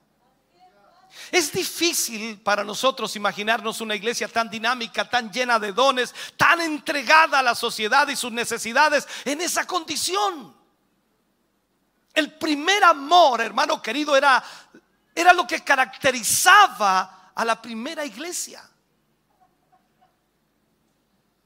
Es 1.31 1.51
difícil 1.51 2.39
para 2.41 2.63
nosotros 2.63 3.15
imaginarnos 3.15 3.81
una 3.81 3.95
iglesia 3.95 4.27
tan 4.27 4.49
dinámica, 4.49 5.09
tan 5.09 5.31
llena 5.31 5.57
de 5.57 5.71
dones, 5.71 6.13
tan 6.37 6.61
entregada 6.61 7.39
a 7.39 7.43
la 7.43 7.55
sociedad 7.55 8.07
y 8.07 8.15
sus 8.15 8.31
necesidades 8.31 9.07
en 9.25 9.41
esa 9.41 9.65
condición. 9.65 10.62
El 12.13 12.33
primer 12.33 12.83
amor, 12.83 13.41
hermano 13.41 13.81
querido, 13.81 14.15
era, 14.15 14.43
era 15.15 15.33
lo 15.33 15.47
que 15.47 15.63
caracterizaba 15.63 17.31
a 17.33 17.43
la 17.43 17.59
primera 17.61 18.05
iglesia. 18.05 18.63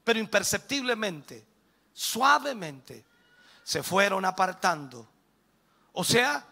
Pero 0.04 0.18
imperceptiblemente, 0.18 1.46
suavemente, 1.92 3.04
se 3.62 3.82
fueron 3.82 4.24
apartando. 4.24 5.08
O 5.92 6.04
sea, 6.04 6.44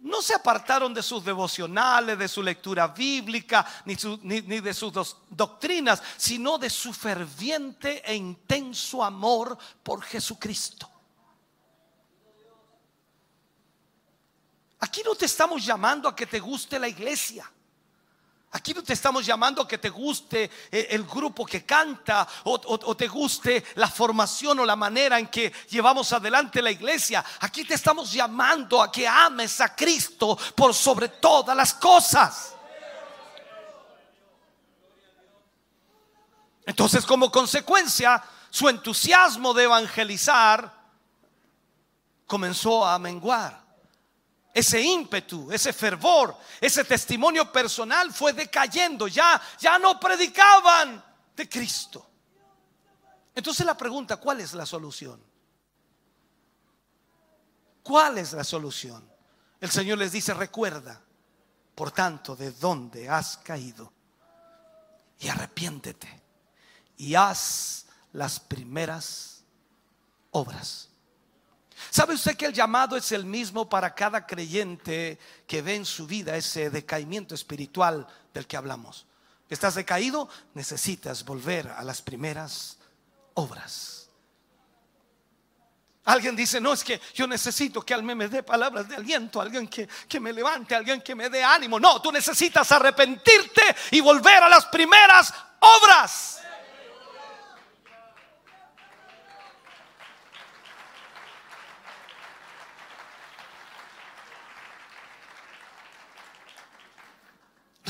no 0.00 0.22
se 0.22 0.34
apartaron 0.34 0.94
de 0.94 1.02
sus 1.02 1.24
devocionales, 1.24 2.18
de 2.18 2.28
su 2.28 2.42
lectura 2.42 2.88
bíblica, 2.88 3.66
ni, 3.84 3.94
de 4.60 4.74
sus 4.74 5.16
doctrinas, 5.28 6.02
sino 6.16 6.58
de 6.58 6.70
su 6.70 6.92
ferviente 6.92 8.02
e 8.04 8.14
intenso 8.14 9.04
amor 9.04 9.58
por 9.82 10.02
Jesucristo. 10.02 10.90
Aquí 14.80 15.02
no 15.04 15.14
te 15.14 15.26
estamos 15.26 15.64
llamando 15.64 16.08
a 16.08 16.16
que 16.16 16.26
te 16.26 16.40
guste 16.40 16.78
la 16.78 16.88
iglesia. 16.88 17.50
Aquí 18.52 18.74
no 18.74 18.82
te 18.82 18.94
estamos 18.94 19.24
llamando 19.24 19.62
a 19.62 19.68
que 19.68 19.78
te 19.78 19.90
guste 19.90 20.50
eh, 20.72 20.88
el 20.90 21.04
grupo 21.04 21.46
que 21.46 21.64
canta 21.64 22.26
o, 22.44 22.96
te 22.96 23.06
guste 23.06 23.64
la 23.76 23.88
formación 23.88 24.58
o 24.58 24.64
la 24.64 24.74
manera 24.74 25.20
en 25.20 25.28
que 25.28 25.52
llevamos 25.68 26.12
adelante 26.12 26.60
la 26.60 26.72
iglesia. 26.72 27.24
Aquí 27.40 27.64
te 27.64 27.74
estamos 27.74 28.10
llamando 28.10 28.82
a 28.82 28.90
que 28.90 29.06
ames 29.06 29.60
a 29.60 29.76
Cristo 29.76 30.36
por 30.56 30.74
sobre 30.74 31.10
todas 31.10 31.56
las 31.56 31.74
cosas. 31.74 32.56
Entonces 36.66 37.06
como 37.06 37.30
consecuencia, 37.30 38.20
su 38.48 38.68
entusiasmo 38.68 39.54
de 39.54 39.64
evangelizar 39.64 40.74
comenzó 42.26 42.84
a 42.84 42.98
menguar 42.98 43.69
ese 44.52 44.80
ímpetu, 44.80 45.50
ese 45.52 45.72
fervor, 45.72 46.36
ese 46.60 46.84
testimonio 46.84 47.50
personal 47.52 48.12
fue 48.12 48.32
decayendo. 48.32 49.06
Ya, 49.08 49.40
ya 49.58 49.78
no 49.78 49.98
predicaban 49.98 51.02
de 51.36 51.48
Cristo. 51.48 52.06
Entonces 53.34 53.64
la 53.64 53.76
pregunta, 53.76 54.16
¿cuál 54.16 54.40
es 54.40 54.52
la 54.52 54.66
solución? 54.66 55.22
¿Cuál 57.82 58.18
es 58.18 58.32
la 58.32 58.44
solución? 58.44 59.08
El 59.60 59.70
Señor 59.70 59.98
les 59.98 60.12
dice, 60.12 60.34
recuerda, 60.34 61.00
por 61.74 61.92
tanto, 61.92 62.36
de 62.36 62.50
dónde 62.52 63.08
has 63.08 63.36
caído 63.38 63.92
y 65.18 65.28
arrepiéntete 65.28 66.22
y 66.96 67.14
haz 67.14 67.86
las 68.12 68.38
primeras 68.38 69.42
obras. 70.30 70.89
¿Sabe 71.88 72.14
usted 72.14 72.36
que 72.36 72.46
el 72.46 72.52
llamado 72.52 72.96
es 72.96 73.10
el 73.12 73.24
mismo 73.24 73.68
para 73.68 73.94
cada 73.94 74.26
creyente 74.26 75.18
que 75.46 75.62
ve 75.62 75.76
en 75.76 75.86
su 75.86 76.06
vida 76.06 76.36
ese 76.36 76.68
decaimiento 76.68 77.34
espiritual 77.34 78.06
del 78.34 78.46
que 78.46 78.56
hablamos? 78.56 79.06
¿Estás 79.48 79.74
decaído? 79.74 80.28
Necesitas 80.54 81.24
volver 81.24 81.68
a 81.68 81.82
las 81.82 82.02
primeras 82.02 82.78
obras. 83.34 84.08
Alguien 86.04 86.34
dice, 86.34 86.60
no, 86.60 86.72
es 86.72 86.82
que 86.82 87.00
yo 87.14 87.26
necesito 87.26 87.82
que 87.82 87.94
alguien 87.94 88.16
me 88.16 88.28
dé 88.28 88.42
palabras 88.42 88.88
de 88.88 88.96
aliento, 88.96 89.40
alguien 89.40 89.68
que, 89.68 89.88
que 90.08 90.18
me 90.18 90.32
levante, 90.32 90.74
alguien 90.74 91.02
que 91.02 91.14
me 91.14 91.28
dé 91.28 91.42
ánimo. 91.44 91.78
No, 91.78 92.00
tú 92.00 92.10
necesitas 92.10 92.70
arrepentirte 92.72 93.62
y 93.92 94.00
volver 94.00 94.42
a 94.42 94.48
las 94.48 94.66
primeras 94.66 95.32
obras. 95.60 96.39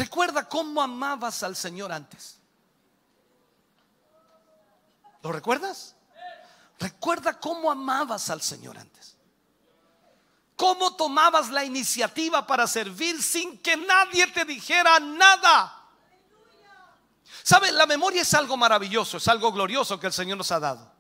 Recuerda 0.00 0.48
cómo 0.48 0.80
amabas 0.80 1.42
al 1.42 1.54
Señor 1.54 1.92
antes. 1.92 2.38
¿Lo 5.22 5.30
recuerdas? 5.30 5.94
Recuerda 6.78 7.38
cómo 7.38 7.70
amabas 7.70 8.30
al 8.30 8.40
Señor 8.40 8.78
antes. 8.78 9.18
Cómo 10.56 10.96
tomabas 10.96 11.50
la 11.50 11.66
iniciativa 11.66 12.46
para 12.46 12.66
servir 12.66 13.22
sin 13.22 13.58
que 13.58 13.76
nadie 13.76 14.26
te 14.28 14.46
dijera 14.46 14.98
nada. 15.00 15.86
¿Sabe? 17.42 17.70
La 17.70 17.84
memoria 17.84 18.22
es 18.22 18.32
algo 18.32 18.56
maravilloso, 18.56 19.18
es 19.18 19.28
algo 19.28 19.52
glorioso 19.52 20.00
que 20.00 20.06
el 20.06 20.14
Señor 20.14 20.38
nos 20.38 20.50
ha 20.50 20.60
dado. 20.60 20.90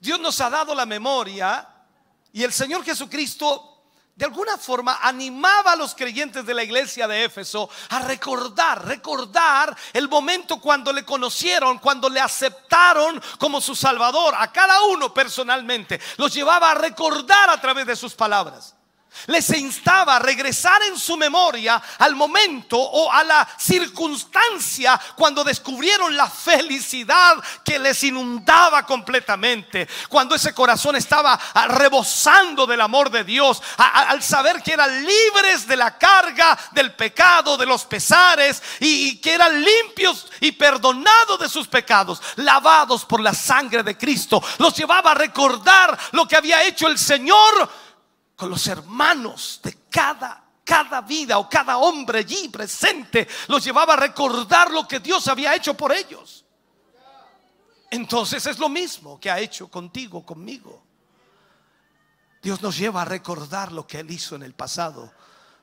Dios 0.00 0.18
nos 0.18 0.40
ha 0.40 0.50
dado 0.50 0.74
la 0.74 0.86
memoria 0.86 1.68
y 2.32 2.42
el 2.42 2.52
Señor 2.52 2.82
Jesucristo 2.82 3.73
de 4.16 4.24
alguna 4.24 4.56
forma 4.56 4.98
animaba 5.02 5.72
a 5.72 5.76
los 5.76 5.94
creyentes 5.94 6.46
de 6.46 6.54
la 6.54 6.62
iglesia 6.62 7.08
de 7.08 7.24
Éfeso 7.24 7.68
a 7.88 7.98
recordar, 8.00 8.86
recordar 8.86 9.76
el 9.92 10.08
momento 10.08 10.60
cuando 10.60 10.92
le 10.92 11.04
conocieron, 11.04 11.78
cuando 11.78 12.08
le 12.08 12.20
aceptaron 12.20 13.20
como 13.38 13.60
su 13.60 13.74
Salvador, 13.74 14.34
a 14.36 14.52
cada 14.52 14.82
uno 14.84 15.12
personalmente. 15.12 16.00
Los 16.16 16.32
llevaba 16.32 16.70
a 16.70 16.74
recordar 16.74 17.50
a 17.50 17.60
través 17.60 17.86
de 17.86 17.96
sus 17.96 18.14
palabras 18.14 18.74
les 19.26 19.48
instaba 19.50 20.16
a 20.16 20.18
regresar 20.18 20.82
en 20.82 20.98
su 20.98 21.16
memoria 21.16 21.80
al 21.98 22.14
momento 22.14 22.78
o 22.78 23.10
a 23.10 23.24
la 23.24 23.48
circunstancia 23.58 25.00
cuando 25.16 25.44
descubrieron 25.44 26.16
la 26.16 26.28
felicidad 26.28 27.36
que 27.64 27.78
les 27.78 28.02
inundaba 28.04 28.84
completamente, 28.84 29.88
cuando 30.08 30.34
ese 30.34 30.54
corazón 30.54 30.96
estaba 30.96 31.38
rebosando 31.68 32.66
del 32.66 32.80
amor 32.80 33.10
de 33.10 33.24
Dios, 33.24 33.62
al 33.76 34.22
saber 34.22 34.62
que 34.62 34.72
eran 34.72 35.04
libres 35.04 35.66
de 35.66 35.76
la 35.76 35.96
carga 35.98 36.58
del 36.72 36.94
pecado, 36.94 37.56
de 37.56 37.66
los 37.66 37.84
pesares 37.84 38.62
y 38.80 39.16
que 39.20 39.34
eran 39.34 39.62
limpios 39.62 40.26
y 40.40 40.52
perdonados 40.52 41.38
de 41.38 41.48
sus 41.48 41.66
pecados, 41.66 42.20
lavados 42.36 43.04
por 43.04 43.20
la 43.20 43.34
sangre 43.34 43.82
de 43.82 43.96
Cristo, 43.96 44.42
los 44.58 44.74
llevaba 44.74 45.12
a 45.12 45.14
recordar 45.14 45.98
lo 46.12 46.26
que 46.26 46.36
había 46.36 46.64
hecho 46.64 46.88
el 46.88 46.98
Señor 46.98 47.70
con 48.36 48.50
los 48.50 48.66
hermanos 48.66 49.60
de 49.62 49.76
cada 49.90 50.44
cada 50.64 51.02
vida 51.02 51.38
o 51.38 51.48
cada 51.48 51.76
hombre 51.76 52.20
allí 52.20 52.48
presente 52.48 53.28
los 53.48 53.62
llevaba 53.62 53.92
a 53.92 53.98
recordar 53.98 54.70
lo 54.70 54.88
que 54.88 54.98
Dios 54.98 55.28
había 55.28 55.54
hecho 55.54 55.74
por 55.74 55.92
ellos. 55.92 56.44
Entonces 57.90 58.46
es 58.46 58.58
lo 58.58 58.68
mismo 58.68 59.20
que 59.20 59.30
ha 59.30 59.38
hecho 59.38 59.68
contigo, 59.68 60.24
conmigo. 60.24 60.82
Dios 62.42 62.60
nos 62.60 62.76
lleva 62.76 63.02
a 63.02 63.04
recordar 63.04 63.72
lo 63.72 63.86
que 63.86 64.00
Él 64.00 64.10
hizo 64.10 64.34
en 64.36 64.42
el 64.42 64.54
pasado 64.54 65.12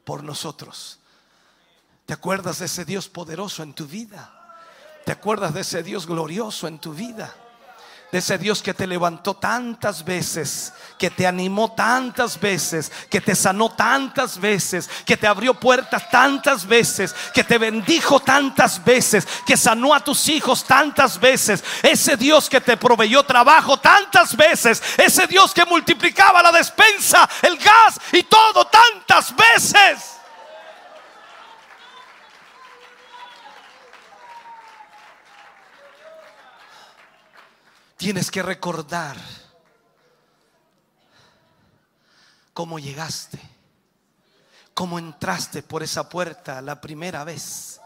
por 0.04 0.24
nosotros. 0.24 1.00
¿Te 2.06 2.14
acuerdas 2.14 2.60
de 2.60 2.66
ese 2.66 2.86
Dios 2.86 3.10
poderoso 3.10 3.64
en 3.64 3.74
tu 3.74 3.86
vida? 3.86 4.58
¿Te 5.06 5.12
acuerdas 5.12 5.54
de 5.54 5.62
ese 5.62 5.84
Dios 5.84 6.08
glorioso 6.08 6.68
en 6.68 6.80
tu 6.80 6.94
vida? 6.94 7.36
De 8.12 8.20
ese 8.20 8.38
Dios 8.38 8.62
que 8.62 8.74
te 8.74 8.86
levantó 8.86 9.34
tantas 9.34 10.04
veces, 10.04 10.74
que 10.98 11.10
te 11.10 11.26
animó 11.26 11.72
tantas 11.72 12.40
veces, 12.40 12.92
que 13.10 13.22
te 13.22 13.36
sanó 13.36 13.72
tantas 13.72 14.40
veces, 14.40 14.90
que 15.06 15.16
te 15.16 15.28
abrió 15.28 15.54
puertas 15.54 16.10
tantas 16.10 16.68
veces, 16.68 17.16
que 17.34 17.44
te 17.44 17.58
bendijo 17.58 18.20
tantas 18.20 18.84
veces, 18.84 19.28
que 19.46 19.56
sanó 19.56 19.94
a 19.94 20.02
tus 20.02 20.28
hijos 20.28 20.66
tantas 20.66 21.20
veces, 21.20 21.64
ese 21.82 22.18
Dios 22.18 22.50
que 22.50 22.60
te 22.60 22.76
proveyó 22.76 23.24
trabajo 23.24 23.78
tantas 23.78 24.36
veces, 24.36 24.82
ese 24.98 25.26
Dios 25.28 25.54
que 25.54 25.66
multiplicaba 25.66 26.44
la 26.44 26.52
despensa, 26.52 27.30
el 27.42 27.58
gas 27.58 28.00
y 28.12 28.24
todo 28.24 28.68
tantas 28.68 29.34
veces. 29.36 30.21
Tienes 38.02 38.32
que 38.32 38.42
recordar 38.42 39.16
cómo 42.52 42.80
llegaste, 42.80 43.40
cómo 44.74 44.98
entraste 44.98 45.62
por 45.62 45.84
esa 45.84 46.10
puerta 46.10 46.64
la 46.64 46.82
primera 46.82 47.24
vez. 47.24 47.80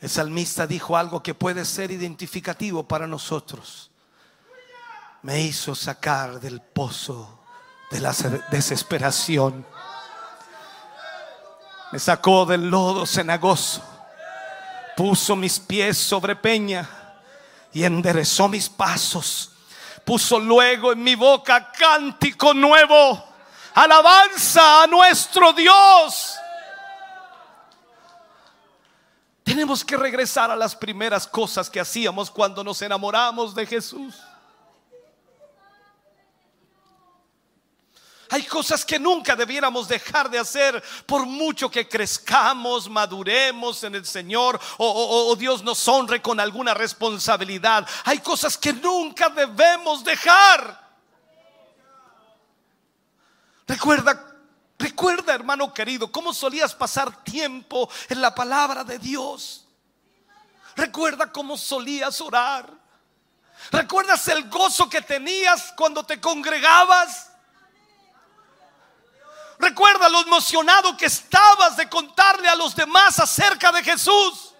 El 0.00 0.08
salmista 0.08 0.64
dijo 0.64 0.96
algo 0.96 1.24
que 1.24 1.34
puede 1.34 1.64
ser 1.64 1.90
identificativo 1.90 2.86
para 2.86 3.08
nosotros. 3.08 3.90
Me 5.22 5.40
hizo 5.40 5.74
sacar 5.74 6.38
del 6.38 6.60
pozo 6.60 7.40
de 7.90 7.98
la 7.98 8.14
desesperación. 8.48 9.66
Me 11.90 11.98
sacó 11.98 12.46
del 12.46 12.70
lodo 12.70 13.06
cenagoso. 13.06 13.82
Puso 14.96 15.34
mis 15.34 15.58
pies 15.58 15.98
sobre 15.98 16.36
peña 16.36 17.03
y 17.74 17.84
enderezó 17.84 18.48
mis 18.48 18.68
pasos. 18.68 19.50
Puso 20.04 20.38
luego 20.38 20.92
en 20.92 21.02
mi 21.02 21.14
boca 21.14 21.72
cántico 21.72 22.54
nuevo, 22.54 23.22
alabanza 23.74 24.84
a 24.84 24.86
nuestro 24.86 25.52
Dios. 25.52 26.36
Tenemos 29.42 29.84
que 29.84 29.96
regresar 29.96 30.50
a 30.50 30.56
las 30.56 30.74
primeras 30.74 31.26
cosas 31.26 31.68
que 31.68 31.80
hacíamos 31.80 32.30
cuando 32.30 32.64
nos 32.64 32.80
enamoramos 32.80 33.54
de 33.54 33.66
Jesús. 33.66 34.14
Hay 38.30 38.44
cosas 38.44 38.84
que 38.84 38.98
nunca 38.98 39.36
debiéramos 39.36 39.88
dejar 39.88 40.30
de 40.30 40.38
hacer 40.38 40.82
por 41.06 41.26
mucho 41.26 41.70
que 41.70 41.88
crezcamos, 41.88 42.88
maduremos 42.88 43.84
en 43.84 43.94
el 43.94 44.06
Señor 44.06 44.58
o, 44.78 45.34
Dios 45.36 45.62
nos 45.62 45.86
honre 45.88 46.22
con 46.22 46.40
alguna 46.40 46.74
responsabilidad. 46.74 47.86
Hay 48.04 48.20
cosas 48.20 48.56
que 48.56 48.72
nunca 48.72 49.28
debemos 49.28 50.02
dejar. 50.04 50.82
Recuerda 53.66 54.30
Recuerda, 54.76 55.34
hermano 55.34 55.72
querido, 55.72 56.10
cómo 56.10 56.34
solías 56.34 56.74
pasar 56.74 57.22
tiempo 57.24 57.88
en 58.08 58.20
la 58.20 58.34
palabra 58.34 58.84
de 58.84 58.98
Dios. 58.98 59.66
Recuerda 60.76 61.30
cómo 61.32 61.56
solías 61.56 62.20
orar. 62.20 62.70
¿Recuerdas 63.70 64.26
el 64.28 64.48
gozo 64.50 64.90
que 64.90 65.00
tenías 65.00 65.72
cuando 65.76 66.04
te 66.04 66.20
congregabas? 66.20 67.30
Recuerda 69.58 70.08
lo 70.08 70.20
emocionado 70.22 70.96
que 70.96 71.06
estabas 71.06 71.76
de 71.76 71.88
contarle 71.88 72.48
a 72.48 72.56
los 72.56 72.74
demás 72.74 73.18
acerca 73.18 73.70
de 73.72 73.82
Jesús. 73.82 74.54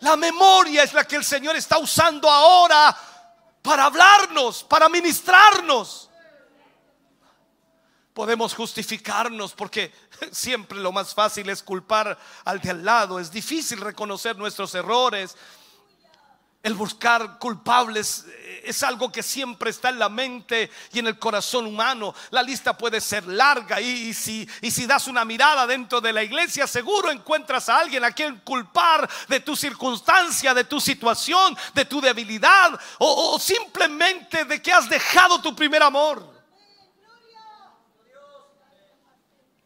La 0.00 0.16
memoria 0.16 0.82
es 0.82 0.92
la 0.92 1.04
que 1.04 1.16
el 1.16 1.24
Señor 1.24 1.56
está 1.56 1.78
usando 1.78 2.30
ahora 2.30 2.96
para 3.62 3.84
hablarnos, 3.84 4.64
para 4.64 4.88
ministrarnos. 4.88 6.08
Podemos 8.14 8.54
justificarnos 8.54 9.52
porque 9.52 9.92
siempre 10.32 10.78
lo 10.78 10.92
más 10.92 11.14
fácil 11.14 11.48
es 11.48 11.62
culpar 11.62 12.18
al 12.44 12.60
de 12.60 12.70
al 12.70 12.84
lado. 12.84 13.20
Es 13.20 13.30
difícil 13.30 13.80
reconocer 13.80 14.36
nuestros 14.36 14.74
errores. 14.74 15.36
El 16.62 16.74
buscar 16.74 17.38
culpables 17.38 18.26
eh, 18.28 18.62
es 18.66 18.82
algo 18.82 19.10
que 19.10 19.22
siempre 19.22 19.70
está 19.70 19.88
en 19.88 19.98
la 19.98 20.10
mente 20.10 20.70
y 20.92 20.98
en 20.98 21.06
el 21.06 21.18
corazón 21.18 21.66
humano. 21.66 22.14
La 22.30 22.42
lista 22.42 22.76
puede 22.76 23.00
ser 23.00 23.26
larga 23.26 23.80
y, 23.80 24.12
si, 24.12 24.46
y 24.60 24.70
si 24.70 24.86
das 24.86 25.06
una 25.06 25.24
mirada 25.24 25.66
dentro 25.66 26.02
de 26.02 26.12
la 26.12 26.22
iglesia, 26.22 26.66
seguro 26.66 27.10
encuentras 27.10 27.70
a 27.70 27.78
alguien 27.78 28.04
a 28.04 28.12
quien 28.12 28.40
culpar 28.40 29.08
de 29.28 29.40
tu 29.40 29.56
circunstancia, 29.56 30.52
de 30.52 30.64
tu 30.64 30.80
situación, 30.80 31.56
de 31.72 31.86
tu 31.86 32.00
debilidad 32.00 32.78
o 32.98 33.38
simplemente 33.38 34.44
de 34.44 34.60
que 34.60 34.72
has 34.72 34.88
dejado 34.88 35.40
tu 35.40 35.56
primer 35.56 35.82
amor. 35.82 36.39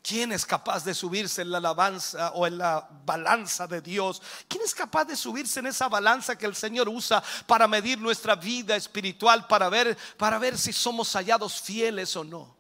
¿Quién 0.06 0.32
es 0.32 0.44
capaz 0.44 0.84
de 0.84 0.92
subirse 0.92 1.40
en 1.40 1.50
la 1.50 1.56
alabanza 1.56 2.32
o 2.32 2.46
en 2.46 2.58
la 2.58 2.86
balanza 3.06 3.66
de 3.66 3.80
Dios? 3.80 4.20
¿Quién 4.46 4.62
es 4.62 4.74
capaz 4.74 5.06
de 5.06 5.16
subirse 5.16 5.60
en 5.60 5.66
esa 5.66 5.88
balanza 5.88 6.36
que 6.36 6.44
el 6.44 6.54
Señor 6.54 6.90
usa 6.90 7.24
para 7.46 7.66
medir 7.66 7.98
nuestra 7.98 8.36
vida 8.36 8.76
espiritual, 8.76 9.46
para 9.46 9.70
ver, 9.70 9.96
para 10.18 10.38
ver 10.38 10.58
si 10.58 10.74
somos 10.74 11.10
hallados 11.14 11.58
fieles 11.58 12.14
o 12.16 12.22
no? 12.22 12.54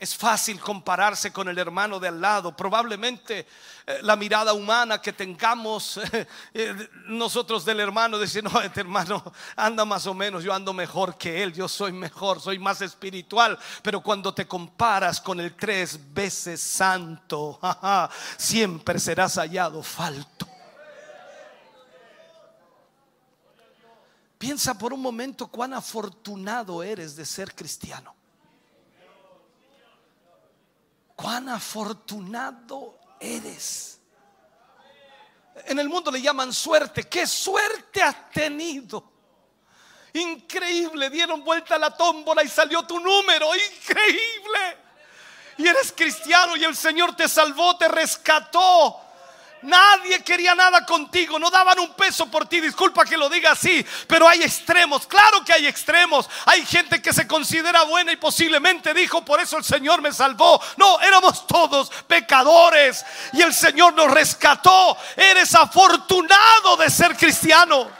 Es 0.00 0.14
fácil 0.14 0.60
compararse 0.60 1.32
con 1.32 1.48
el 1.48 1.58
hermano 1.58 1.98
de 1.98 2.06
al 2.06 2.20
lado. 2.20 2.56
Probablemente 2.56 3.48
eh, 3.84 3.98
la 4.02 4.14
mirada 4.14 4.52
humana 4.52 5.02
que 5.02 5.12
tengamos 5.12 5.98
eh, 6.54 6.88
nosotros 7.06 7.64
del 7.64 7.80
hermano, 7.80 8.16
decir, 8.16 8.44
no, 8.44 8.60
este 8.60 8.80
hermano 8.80 9.32
anda 9.56 9.84
más 9.84 10.06
o 10.06 10.14
menos, 10.14 10.44
yo 10.44 10.54
ando 10.54 10.72
mejor 10.72 11.18
que 11.18 11.42
él, 11.42 11.52
yo 11.52 11.66
soy 11.66 11.90
mejor, 11.90 12.40
soy 12.40 12.60
más 12.60 12.80
espiritual. 12.80 13.58
Pero 13.82 14.00
cuando 14.00 14.32
te 14.32 14.46
comparas 14.46 15.20
con 15.20 15.40
el 15.40 15.56
tres 15.56 15.98
veces 16.14 16.60
santo, 16.60 17.58
siempre 18.36 19.00
serás 19.00 19.34
hallado 19.34 19.82
falto. 19.82 20.46
Piensa 24.38 24.78
por 24.78 24.92
un 24.92 25.02
momento 25.02 25.48
cuán 25.48 25.74
afortunado 25.74 26.84
eres 26.84 27.16
de 27.16 27.26
ser 27.26 27.52
cristiano 27.52 28.17
cuán 31.20 31.48
afortunado 31.48 32.96
eres. 33.18 34.00
En 35.64 35.80
el 35.80 35.88
mundo 35.88 36.12
le 36.12 36.22
llaman 36.22 36.52
suerte. 36.52 37.08
¿Qué 37.08 37.26
suerte 37.26 38.00
has 38.00 38.30
tenido? 38.30 39.02
Increíble, 40.12 41.10
dieron 41.10 41.42
vuelta 41.42 41.74
a 41.74 41.78
la 41.78 41.96
tómbola 41.96 42.44
y 42.44 42.48
salió 42.48 42.84
tu 42.84 43.00
número. 43.00 43.48
Increíble. 43.52 44.78
Y 45.56 45.66
eres 45.66 45.92
cristiano 45.92 46.56
y 46.56 46.62
el 46.62 46.76
Señor 46.76 47.16
te 47.16 47.28
salvó, 47.28 47.76
te 47.76 47.88
rescató. 47.88 49.00
Nadie 49.62 50.22
quería 50.22 50.54
nada 50.54 50.86
contigo, 50.86 51.38
no 51.38 51.50
daban 51.50 51.78
un 51.78 51.92
peso 51.94 52.26
por 52.30 52.46
ti. 52.46 52.60
Disculpa 52.60 53.04
que 53.04 53.16
lo 53.16 53.28
diga 53.28 53.52
así, 53.52 53.84
pero 54.06 54.28
hay 54.28 54.42
extremos. 54.42 55.06
Claro 55.06 55.44
que 55.44 55.52
hay 55.52 55.66
extremos. 55.66 56.28
Hay 56.46 56.64
gente 56.64 57.02
que 57.02 57.12
se 57.12 57.26
considera 57.26 57.82
buena 57.84 58.12
y 58.12 58.16
posiblemente 58.16 58.94
dijo, 58.94 59.24
por 59.24 59.40
eso 59.40 59.58
el 59.58 59.64
Señor 59.64 60.00
me 60.00 60.12
salvó. 60.12 60.60
No, 60.76 61.00
éramos 61.00 61.46
todos 61.46 61.90
pecadores 62.06 63.04
y 63.32 63.42
el 63.42 63.52
Señor 63.52 63.94
nos 63.94 64.10
rescató. 64.10 64.96
Eres 65.16 65.54
afortunado 65.54 66.76
de 66.76 66.90
ser 66.90 67.16
cristiano. 67.16 67.97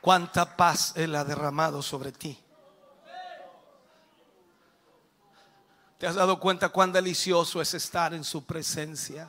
Cuánta 0.00 0.56
paz 0.56 0.92
Él 0.96 1.14
ha 1.14 1.24
derramado 1.24 1.82
sobre 1.82 2.12
ti. 2.12 2.38
¿Te 5.98 6.06
has 6.06 6.14
dado 6.14 6.40
cuenta 6.40 6.70
cuán 6.70 6.92
delicioso 6.92 7.60
es 7.60 7.74
estar 7.74 8.14
en 8.14 8.24
su 8.24 8.44
presencia? 8.44 9.28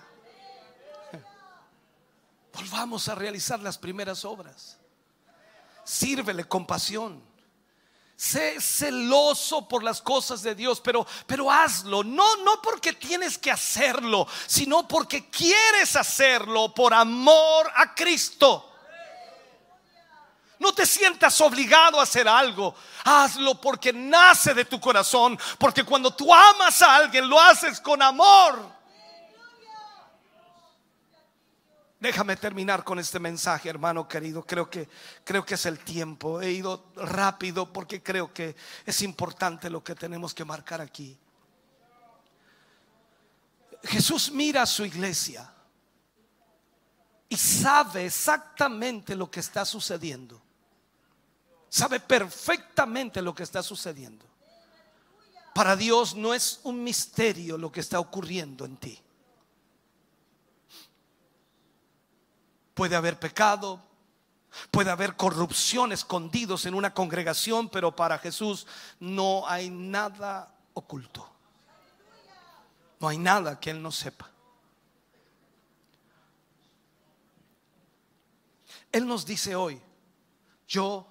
Volvamos 2.53 3.07
a 3.09 3.15
realizar 3.15 3.59
las 3.59 3.77
primeras 3.77 4.23
obras. 4.23 4.77
Sírvele 5.83 6.45
con 6.45 6.65
pasión. 6.65 7.21
Sé 8.15 8.61
celoso 8.61 9.67
por 9.67 9.83
las 9.83 10.01
cosas 10.01 10.43
de 10.43 10.53
Dios, 10.53 10.79
pero, 10.79 11.05
pero 11.25 11.49
hazlo. 11.49 12.03
No, 12.03 12.37
no 12.37 12.61
porque 12.61 12.93
tienes 12.93 13.37
que 13.37 13.51
hacerlo, 13.51 14.27
sino 14.45 14.87
porque 14.87 15.29
quieres 15.29 15.95
hacerlo 15.95 16.73
por 16.73 16.93
amor 16.93 17.69
a 17.75 17.95
Cristo. 17.95 18.70
No 20.61 20.71
te 20.73 20.85
sientas 20.85 21.41
obligado 21.41 21.99
a 21.99 22.03
hacer 22.03 22.27
algo. 22.27 22.75
Hazlo 23.03 23.59
porque 23.59 23.91
nace 23.91 24.53
de 24.53 24.63
tu 24.63 24.79
corazón. 24.79 25.35
Porque 25.57 25.83
cuando 25.83 26.13
tú 26.13 26.31
amas 26.31 26.83
a 26.83 26.97
alguien, 26.97 27.27
lo 27.27 27.41
haces 27.41 27.81
con 27.81 27.99
amor. 27.99 28.71
Déjame 31.99 32.35
terminar 32.35 32.83
con 32.83 32.99
este 32.99 33.17
mensaje, 33.17 33.69
hermano 33.69 34.07
querido. 34.07 34.45
Creo 34.45 34.69
que, 34.69 34.87
creo 35.23 35.43
que 35.43 35.55
es 35.55 35.65
el 35.65 35.79
tiempo. 35.79 36.39
He 36.39 36.51
ido 36.51 36.91
rápido 36.95 37.73
porque 37.73 38.03
creo 38.03 38.31
que 38.31 38.55
es 38.85 39.01
importante 39.01 39.67
lo 39.67 39.83
que 39.83 39.95
tenemos 39.95 40.31
que 40.31 40.45
marcar 40.45 40.79
aquí. 40.79 41.17
Jesús 43.81 44.29
mira 44.31 44.61
a 44.61 44.67
su 44.67 44.85
iglesia 44.85 45.51
y 47.27 47.35
sabe 47.35 48.05
exactamente 48.05 49.15
lo 49.15 49.31
que 49.31 49.39
está 49.39 49.65
sucediendo. 49.65 50.39
Sabe 51.71 52.01
perfectamente 52.01 53.21
lo 53.21 53.33
que 53.33 53.43
está 53.43 53.63
sucediendo. 53.63 54.25
Para 55.55 55.77
Dios 55.77 56.13
no 56.15 56.33
es 56.33 56.59
un 56.63 56.83
misterio 56.83 57.57
lo 57.57 57.71
que 57.71 57.79
está 57.79 57.97
ocurriendo 57.97 58.65
en 58.65 58.75
ti. 58.75 58.99
Puede 62.73 62.97
haber 62.97 63.17
pecado, 63.17 63.81
puede 64.69 64.91
haber 64.91 65.15
corrupción 65.15 65.93
escondidos 65.93 66.65
en 66.65 66.73
una 66.73 66.93
congregación, 66.93 67.69
pero 67.69 67.95
para 67.95 68.19
Jesús 68.19 68.67
no 68.99 69.47
hay 69.47 69.69
nada 69.69 70.53
oculto. 70.73 71.25
No 72.99 73.07
hay 73.07 73.17
nada 73.17 73.61
que 73.61 73.69
Él 73.69 73.81
no 73.81 73.93
sepa. 73.93 74.29
Él 78.91 79.07
nos 79.07 79.25
dice 79.25 79.55
hoy, 79.55 79.81
yo 80.67 81.10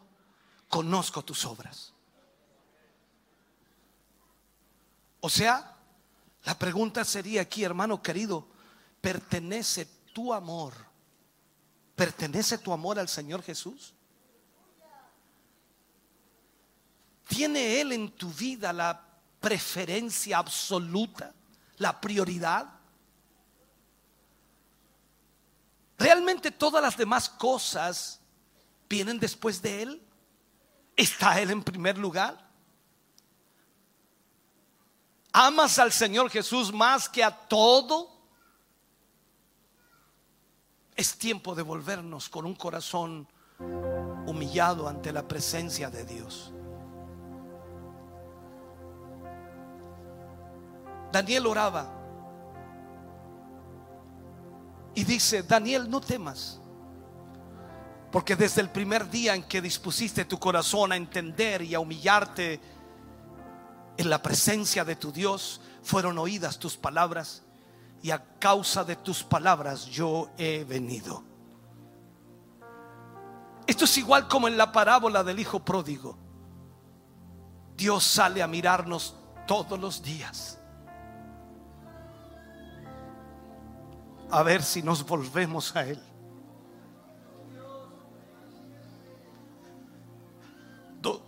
conozco 0.70 1.22
tus 1.22 1.44
obras. 1.44 1.92
O 5.20 5.28
sea, 5.28 5.76
la 6.44 6.58
pregunta 6.58 7.04
sería 7.04 7.42
aquí, 7.42 7.62
hermano 7.62 8.00
querido, 8.00 8.48
¿pertenece 9.02 9.84
tu 10.14 10.32
amor 10.32 10.88
¿Pertenece 12.00 12.56
tu 12.56 12.72
amor 12.72 12.98
al 12.98 13.10
Señor 13.10 13.42
Jesús? 13.42 13.92
¿Tiene 17.28 17.78
Él 17.78 17.92
en 17.92 18.10
tu 18.12 18.30
vida 18.30 18.72
la 18.72 19.06
preferencia 19.38 20.38
absoluta, 20.38 21.34
la 21.76 22.00
prioridad? 22.00 22.72
¿Realmente 25.98 26.50
todas 26.50 26.82
las 26.82 26.96
demás 26.96 27.28
cosas 27.28 28.18
vienen 28.88 29.18
después 29.20 29.60
de 29.60 29.82
Él? 29.82 30.02
¿Está 31.00 31.40
Él 31.40 31.50
en 31.50 31.62
primer 31.62 31.96
lugar? 31.96 32.36
¿Amas 35.32 35.78
al 35.78 35.92
Señor 35.92 36.28
Jesús 36.28 36.70
más 36.74 37.08
que 37.08 37.24
a 37.24 37.30
todo? 37.30 38.10
Es 40.94 41.16
tiempo 41.16 41.54
de 41.54 41.62
volvernos 41.62 42.28
con 42.28 42.44
un 42.44 42.54
corazón 42.54 43.26
humillado 44.26 44.86
ante 44.86 45.10
la 45.10 45.26
presencia 45.26 45.88
de 45.88 46.04
Dios. 46.04 46.52
Daniel 51.10 51.46
oraba 51.46 51.90
y 54.94 55.04
dice, 55.04 55.44
Daniel, 55.44 55.88
no 55.88 56.02
temas, 56.02 56.60
porque 58.10 58.34
desde 58.34 58.60
el 58.60 58.70
primer 58.70 59.08
día 59.08 59.34
en 59.34 59.44
que 59.44 59.62
dispusiste 59.62 60.24
tu 60.24 60.38
corazón 60.38 60.92
a 60.92 60.96
entender 60.96 61.62
y 61.62 61.74
a 61.74 61.80
humillarte 61.80 62.60
en 63.96 64.10
la 64.10 64.20
presencia 64.20 64.84
de 64.84 64.96
tu 64.96 65.12
Dios, 65.12 65.60
fueron 65.82 66.18
oídas 66.18 66.58
tus 66.58 66.76
palabras 66.76 67.42
y 68.02 68.10
a 68.10 68.24
causa 68.38 68.82
de 68.84 68.96
tus 68.96 69.22
palabras 69.22 69.86
yo 69.86 70.30
he 70.38 70.64
venido. 70.64 71.22
Esto 73.66 73.84
es 73.84 73.98
igual 73.98 74.26
como 74.26 74.48
en 74.48 74.56
la 74.56 74.72
parábola 74.72 75.22
del 75.22 75.38
hijo 75.38 75.60
pródigo. 75.60 76.18
Dios 77.76 78.02
sale 78.02 78.42
a 78.42 78.48
mirarnos 78.48 79.14
todos 79.46 79.78
los 79.78 80.02
días. 80.02 80.58
A 84.30 84.42
ver 84.42 84.62
si 84.62 84.82
nos 84.82 85.06
volvemos 85.06 85.74
a 85.76 85.86
Él. 85.86 86.09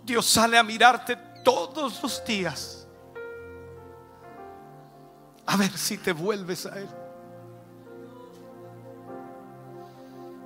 Dios 0.03 0.25
sale 0.25 0.57
a 0.57 0.63
mirarte 0.63 1.15
todos 1.43 2.01
los 2.01 2.23
días 2.25 2.87
a 5.45 5.57
ver 5.57 5.71
si 5.77 5.97
te 5.97 6.13
vuelves 6.13 6.65
a 6.65 6.79
Él. 6.79 6.89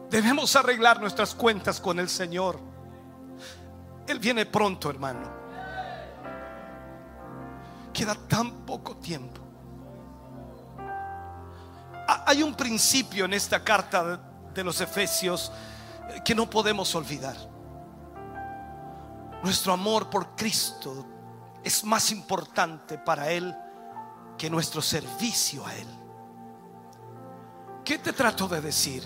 Debemos 0.10 0.56
arreglar 0.56 1.00
nuestras 1.02 1.36
cuentas 1.36 1.80
con 1.80 2.00
el 2.00 2.10
Señor. 2.10 2.60
Él 4.08 4.20
viene 4.20 4.46
pronto, 4.46 4.90
hermano. 4.90 5.30
Queda 7.94 8.16
tan 8.16 8.66
poco 8.66 8.96
tiempo. 8.98 9.42
Hay 12.26 12.42
un 12.42 12.56
principio 12.56 13.26
en 13.26 13.34
esta 13.34 13.64
carta 13.64 14.20
de 14.54 14.64
los 14.64 14.80
Efesios 14.80 15.52
que 16.24 16.34
no 16.34 16.50
podemos 16.50 16.96
olvidar. 16.96 17.57
Nuestro 19.44 19.74
amor 19.74 20.10
por 20.10 20.36
Cristo 20.36 21.06
es 21.64 21.84
más 21.84 22.12
importante 22.12 22.98
para 22.98 23.32
Él 23.32 23.56
que 24.38 24.50
nuestro 24.50 24.82
servicio 24.82 25.66
a 25.66 25.76
Él. 25.76 25.88
¿Qué 27.84 28.00
te 28.00 28.14
trato 28.14 28.48
de 28.48 28.62
decir? 28.62 29.04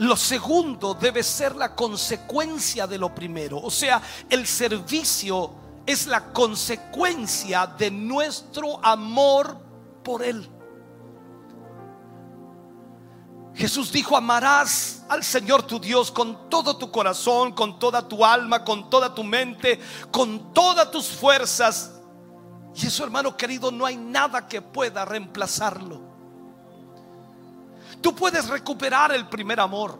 Lo 0.00 0.16
segundo 0.16 0.94
debe 0.94 1.22
ser 1.22 1.56
la 1.56 1.74
consecuencia 1.74 2.86
de 2.86 2.96
lo 2.96 3.14
primero. 3.14 3.58
O 3.58 3.70
sea, 3.70 4.00
el 4.30 4.46
servicio 4.46 5.50
es 5.84 6.06
la 6.06 6.32
consecuencia 6.32 7.66
de 7.66 7.90
nuestro 7.90 8.82
amor 8.84 9.58
por 10.02 10.22
Él. 10.22 10.48
Jesús 13.60 13.92
dijo, 13.92 14.16
amarás 14.16 15.04
al 15.08 15.22
Señor 15.22 15.62
tu 15.62 15.78
Dios 15.78 16.10
con 16.10 16.48
todo 16.48 16.76
tu 16.78 16.90
corazón, 16.90 17.52
con 17.52 17.78
toda 17.78 18.08
tu 18.08 18.24
alma, 18.24 18.64
con 18.64 18.88
toda 18.88 19.14
tu 19.14 19.22
mente, 19.22 19.78
con 20.10 20.52
todas 20.54 20.90
tus 20.90 21.08
fuerzas 21.08 22.00
y 22.74 22.86
eso, 22.86 23.04
hermano 23.04 23.36
querido, 23.36 23.70
no 23.70 23.84
hay 23.84 23.96
nada 23.96 24.46
que 24.46 24.62
pueda 24.62 25.04
reemplazarlo. 25.04 26.00
Tú 28.00 28.14
puedes 28.14 28.48
recuperar 28.48 29.12
el 29.12 29.28
primer 29.28 29.60
amor. 29.60 29.98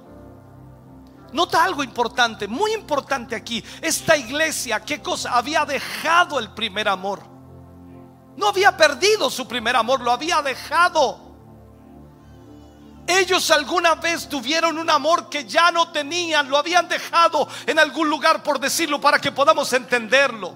Nota 1.32 1.62
algo 1.62 1.82
importante, 1.82 2.48
muy 2.48 2.72
importante 2.72 3.36
aquí. 3.36 3.62
Esta 3.80 4.16
iglesia, 4.16 4.80
¿qué 4.80 5.00
cosa? 5.00 5.36
Había 5.36 5.64
dejado 5.64 6.38
el 6.38 6.52
primer 6.52 6.88
amor. 6.88 7.22
No 8.36 8.48
había 8.48 8.76
perdido 8.76 9.28
su 9.30 9.46
primer 9.46 9.76
amor, 9.76 10.00
lo 10.00 10.10
había 10.10 10.40
dejado. 10.42 11.29
Ellos 13.10 13.50
alguna 13.50 13.96
vez 13.96 14.28
tuvieron 14.28 14.78
un 14.78 14.88
amor 14.88 15.28
que 15.28 15.44
ya 15.44 15.72
no 15.72 15.90
tenían, 15.90 16.48
lo 16.48 16.56
habían 16.56 16.88
dejado 16.88 17.48
en 17.66 17.80
algún 17.80 18.08
lugar, 18.08 18.40
por 18.44 18.60
decirlo, 18.60 19.00
para 19.00 19.18
que 19.18 19.32
podamos 19.32 19.72
entenderlo. 19.72 20.54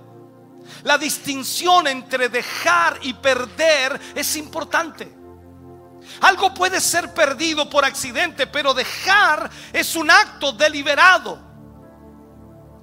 La 0.84 0.96
distinción 0.96 1.88
entre 1.88 2.28
dejar 2.28 3.00
y 3.02 3.12
perder 3.14 4.00
es 4.14 4.36
importante. 4.36 5.12
Algo 6.20 6.54
puede 6.54 6.80
ser 6.80 7.12
perdido 7.12 7.68
por 7.68 7.84
accidente, 7.84 8.46
pero 8.46 8.72
dejar 8.72 9.50
es 9.72 9.96
un 9.96 10.08
acto 10.08 10.52
deliberado. 10.52 11.40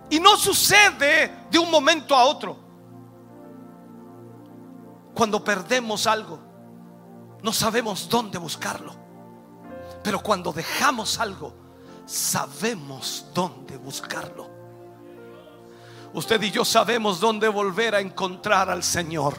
Y 0.10 0.20
no 0.20 0.36
sucede 0.36 1.46
de 1.50 1.60
un 1.60 1.72
momento 1.72 2.14
a 2.14 2.26
otro. 2.26 2.60
Cuando 5.14 5.42
perdemos 5.42 6.08
algo, 6.08 6.42
no 7.42 7.54
sabemos 7.54 8.10
dónde 8.10 8.38
buscarlo. 8.38 9.01
Pero 10.04 10.22
cuando 10.22 10.52
dejamos 10.52 11.20
algo, 11.20 11.54
sabemos 12.06 13.26
dónde 13.34 13.78
buscarlo. 13.78 14.50
Usted 16.14 16.42
y 16.42 16.52
yo 16.52 16.66
sabemos 16.66 17.20
dónde 17.20 17.48
volver 17.48 17.96
a 17.96 18.00
encontrar 18.00 18.70
al 18.70 18.84
Señor. 18.84 19.36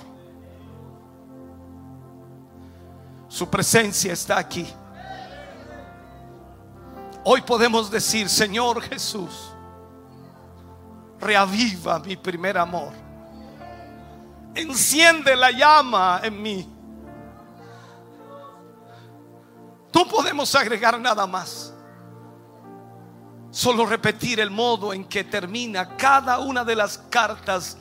Su 3.29 3.49
presencia 3.49 4.13
está 4.13 4.39
aquí. 4.39 4.67
Hoy 7.25 7.43
podemos 7.43 7.91
decir, 7.91 8.29
Señor 8.29 8.83
Jesús, 8.83 9.53
reaviva 11.21 11.99
mi 12.01 12.17
primer 12.17 12.59
amor. 12.59 12.93
Enciende 14.55 15.37
la 15.37 15.51
llama 15.51 16.21
en 16.23 16.43
mí. 16.43 16.72
No 19.95 20.07
podemos 20.07 20.55
agregar 20.55 20.99
nada 21.01 21.27
más. 21.27 21.75
Solo 23.51 23.85
repetir 23.85 24.41
el 24.41 24.51
modo 24.51 24.95
en 24.95 25.05
que 25.05 25.25
termina 25.25 25.97
cada 25.97 26.39
una 26.39 26.65
de 26.65 26.75
las 26.75 26.97
cartas 26.97 27.77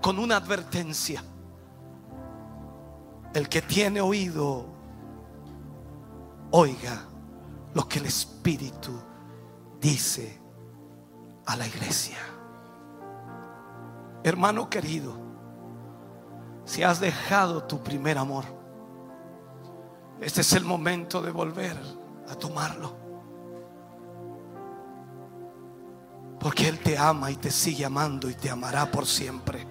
con 0.00 0.18
una 0.18 0.36
advertencia. 0.36 1.22
El 3.34 3.48
que 3.48 3.60
tiene 3.60 4.00
oído, 4.00 4.66
oiga 6.52 7.04
lo 7.74 7.88
que 7.88 7.98
el 7.98 8.06
Espíritu 8.06 8.92
dice 9.80 10.40
a 11.46 11.56
la 11.56 11.66
iglesia. 11.66 12.18
Hermano 14.22 14.70
querido, 14.70 15.16
si 16.64 16.82
has 16.82 17.00
dejado 17.00 17.64
tu 17.64 17.82
primer 17.82 18.18
amor, 18.18 18.44
este 20.20 20.40
es 20.40 20.52
el 20.52 20.64
momento 20.64 21.22
de 21.22 21.30
volver 21.30 21.76
a 22.28 22.34
tomarlo. 22.34 22.96
Porque 26.40 26.68
Él 26.68 26.78
te 26.78 26.96
ama 26.96 27.30
y 27.30 27.36
te 27.36 27.50
sigue 27.50 27.84
amando 27.84 28.30
y 28.30 28.34
te 28.34 28.50
amará 28.50 28.90
por 28.90 29.06
siempre. 29.06 29.66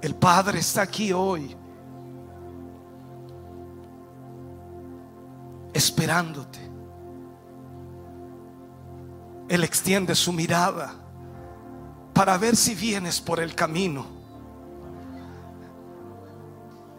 El 0.00 0.14
Padre 0.14 0.58
está 0.58 0.82
aquí 0.82 1.12
hoy 1.12 1.56
esperándote. 5.72 6.58
Él 9.48 9.64
extiende 9.64 10.14
su 10.14 10.32
mirada 10.32 10.94
para 12.12 12.38
ver 12.38 12.56
si 12.56 12.74
vienes 12.74 13.20
por 13.20 13.40
el 13.40 13.54
camino, 13.54 14.06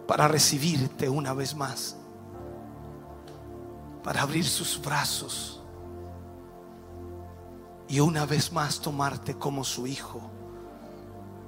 para 0.08 0.28
recibirte 0.28 1.10
una 1.10 1.34
vez 1.34 1.56
más, 1.56 1.96
para 4.04 4.22
abrir 4.22 4.46
sus 4.46 4.82
brazos 4.82 5.62
y 7.88 8.00
una 8.00 8.26
vez 8.26 8.52
más 8.52 8.80
tomarte 8.80 9.36
como 9.36 9.64
su 9.64 9.88
hijo, 9.88 10.22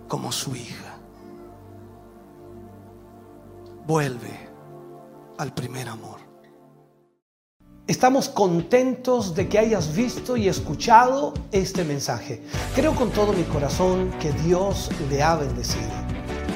como 0.08 0.32
su 0.32 0.56
hija. 0.56 0.96
Vuelve 3.86 4.50
al 5.38 5.54
primer 5.54 5.88
amor. 5.88 6.28
Estamos 7.88 8.28
contentos 8.28 9.34
de 9.34 9.48
que 9.48 9.60
hayas 9.60 9.96
visto 9.96 10.36
y 10.36 10.50
escuchado 10.50 11.34
este 11.54 11.86
mensaje. 11.86 12.44
Creo 12.76 12.94
con 12.94 13.12
todo 13.12 13.32
mi 13.32 13.44
corazón 13.44 14.12
que 14.20 14.34
Dios 14.34 14.90
le 15.10 15.24
ha 15.24 15.36
bendecido. 15.36 16.07